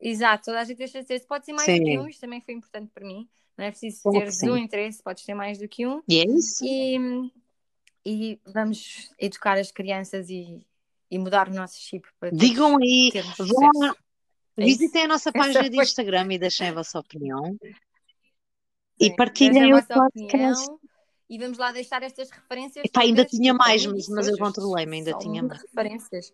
Exato, 0.00 0.44
toda 0.46 0.60
a 0.60 0.64
gente 0.64 0.78
deixa 0.78 1.00
de 1.00 1.06
ter. 1.06 1.20
Pode 1.26 1.44
ser 1.44 1.52
mais 1.52 1.66
do 1.66 1.84
que 1.84 1.98
um, 1.98 2.02
Sim, 2.02 2.08
isto 2.10 2.20
também 2.20 2.40
foi 2.40 2.54
importante 2.54 2.90
para 2.92 3.06
mim. 3.06 3.28
Não 3.56 3.64
é 3.64 3.70
preciso 3.70 4.02
que 4.02 4.18
teres 4.18 4.42
um 4.42 4.54
sim. 4.54 4.60
interesse, 4.60 5.02
podes 5.02 5.24
ter 5.24 5.34
mais 5.34 5.58
do 5.58 5.68
que 5.68 5.86
um. 5.86 6.02
E 6.08 6.18
é 6.18 6.24
isso. 6.26 6.64
E, 6.64 7.30
e 8.04 8.40
vamos 8.44 9.10
educar 9.18 9.56
as 9.56 9.70
crianças 9.70 10.28
e, 10.28 10.66
e 11.10 11.18
mudar 11.18 11.48
o 11.48 11.54
nosso 11.54 11.78
chip 11.78 12.06
para 12.18 12.30
Digam 12.30 12.76
aí, 12.76 13.12
vão, 13.14 13.34
sucesso. 13.34 13.96
É 14.56 14.66
isso? 14.66 14.78
visitem 14.78 15.04
a 15.04 15.08
nossa 15.08 15.32
página 15.32 15.70
de. 15.70 15.80
Instagram 15.80 16.32
e 16.32 16.38
deixem 16.38 16.68
a 16.68 16.74
vossa 16.74 16.98
opinião. 16.98 17.56
E 18.98 19.06
Sim. 19.06 19.12
A 19.12 19.16
partilhem 19.16 19.74
o 19.74 19.86
podcast. 19.86 20.64
opinião 20.64 20.80
e 21.28 21.38
vamos 21.38 21.58
lá 21.58 21.72
deixar 21.72 22.02
estas 22.02 22.30
referências 22.30 22.84
Epá, 22.84 23.00
ainda 23.02 23.24
tinha 23.24 23.54
mais, 23.54 23.84
mas, 23.86 24.08
mas 24.08 24.28
eu 24.28 24.38
controlei-me, 24.38 24.98
ainda 24.98 25.14
tinha 25.18 25.42
um 25.42 25.48
mais. 25.48 25.62
referências. 25.62 26.32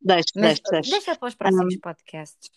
Deixe, 0.00 0.32
Mas 0.34 0.60
deixe, 0.60 0.62
deixe. 0.70 0.90
deixa 0.90 1.16
para 1.16 1.28
os 1.28 1.34
próximos 1.34 1.74
Hum, 1.74 1.80
podcasts. 1.80 2.50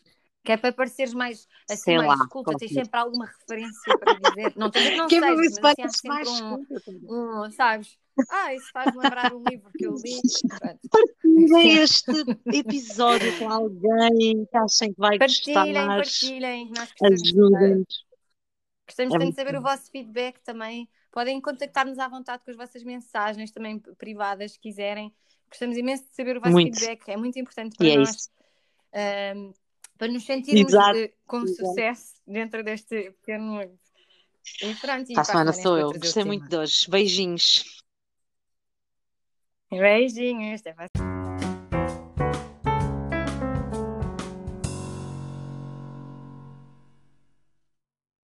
Que 0.43 0.53
é 0.53 0.57
para 0.57 0.73
pareceres 0.73 1.13
mais, 1.13 1.47
assim, 1.69 1.83
sei 1.83 1.97
lá, 1.99 2.15
mais 2.17 2.27
culta, 2.27 2.57
tens 2.57 2.71
sempre 2.73 2.99
alguma 2.99 3.25
referência 3.27 3.95
para 3.95 4.13
dizer. 4.15 4.53
Não 4.55 4.71
que 4.71 4.79
não 4.91 5.07
Que 5.09 5.15
é 5.15 5.21
ver 5.21 5.35
sejas, 5.37 5.53
se 5.53 5.61
mas 5.61 5.75
assim 5.79 6.07
mais 6.07 6.27
um, 6.41 6.65
um 7.09 7.51
sabes? 7.51 7.97
Ah, 8.29 8.53
isso 8.53 8.69
faz-me 8.71 8.99
lembrar 8.99 9.33
um 9.33 9.43
livro 9.43 9.71
que 9.77 9.85
eu 9.85 9.95
li. 9.95 10.19
Partilhem 10.89 11.77
este 11.77 12.11
episódio 12.51 13.33
com 13.37 13.49
alguém 13.49 14.45
que 14.45 14.57
achem 14.57 14.93
que 14.93 14.99
vai 14.99 15.19
gostar. 15.19 15.67
Partilhem, 15.67 15.95
partilhem. 15.95 16.71
Nós 16.71 16.91
gostamos, 16.91 17.21
uh, 17.53 17.55
Ajudem-nos. 17.55 18.05
gostamos 18.87 19.13
É 19.13 19.19
de 19.19 19.31
saber 19.33 19.55
o 19.55 19.61
bom. 19.61 19.69
vosso 19.69 19.89
feedback 19.91 20.39
também. 20.43 20.89
Podem 21.11 21.41
contactar-nos 21.41 21.99
à 21.99 22.07
vontade 22.07 22.43
com 22.43 22.51
as 22.51 22.57
vossas 22.57 22.83
mensagens, 22.83 23.51
também 23.51 23.79
privadas, 23.97 24.53
se 24.53 24.59
quiserem. 24.59 25.13
Gostamos 25.49 25.75
imenso 25.77 26.05
de 26.09 26.15
saber 26.15 26.37
o 26.37 26.39
vosso 26.39 26.53
Muito. 26.53 26.79
feedback, 26.79 27.09
é 27.09 27.17
muito 27.17 27.37
importante 27.37 27.73
E 27.73 27.77
para 27.77 27.87
é 27.87 27.97
nós. 27.97 28.09
isso. 28.09 28.29
um, 29.35 29.53
para 29.97 30.07
nos 30.07 30.25
sentirmos 30.25 30.71
Exato. 30.73 30.97
uh, 30.97 31.09
com 31.27 31.43
Exato. 31.43 31.67
sucesso 31.67 32.13
dentro 32.25 32.63
deste 32.63 33.11
pequeno. 33.11 33.61
E 33.61 34.75
pronto, 34.75 35.11
e 35.11 35.13
Para 35.13 35.21
a 35.21 35.25
semana 35.25 35.49
é 35.51 35.53
sou 35.53 35.77
eu. 35.77 35.91
Gostei 35.91 36.23
muito 36.23 36.47
de 36.47 36.57
hoje. 36.57 36.89
Beijinhos. 36.89 37.83
Beijinhos, 39.69 40.61
até 40.61 40.73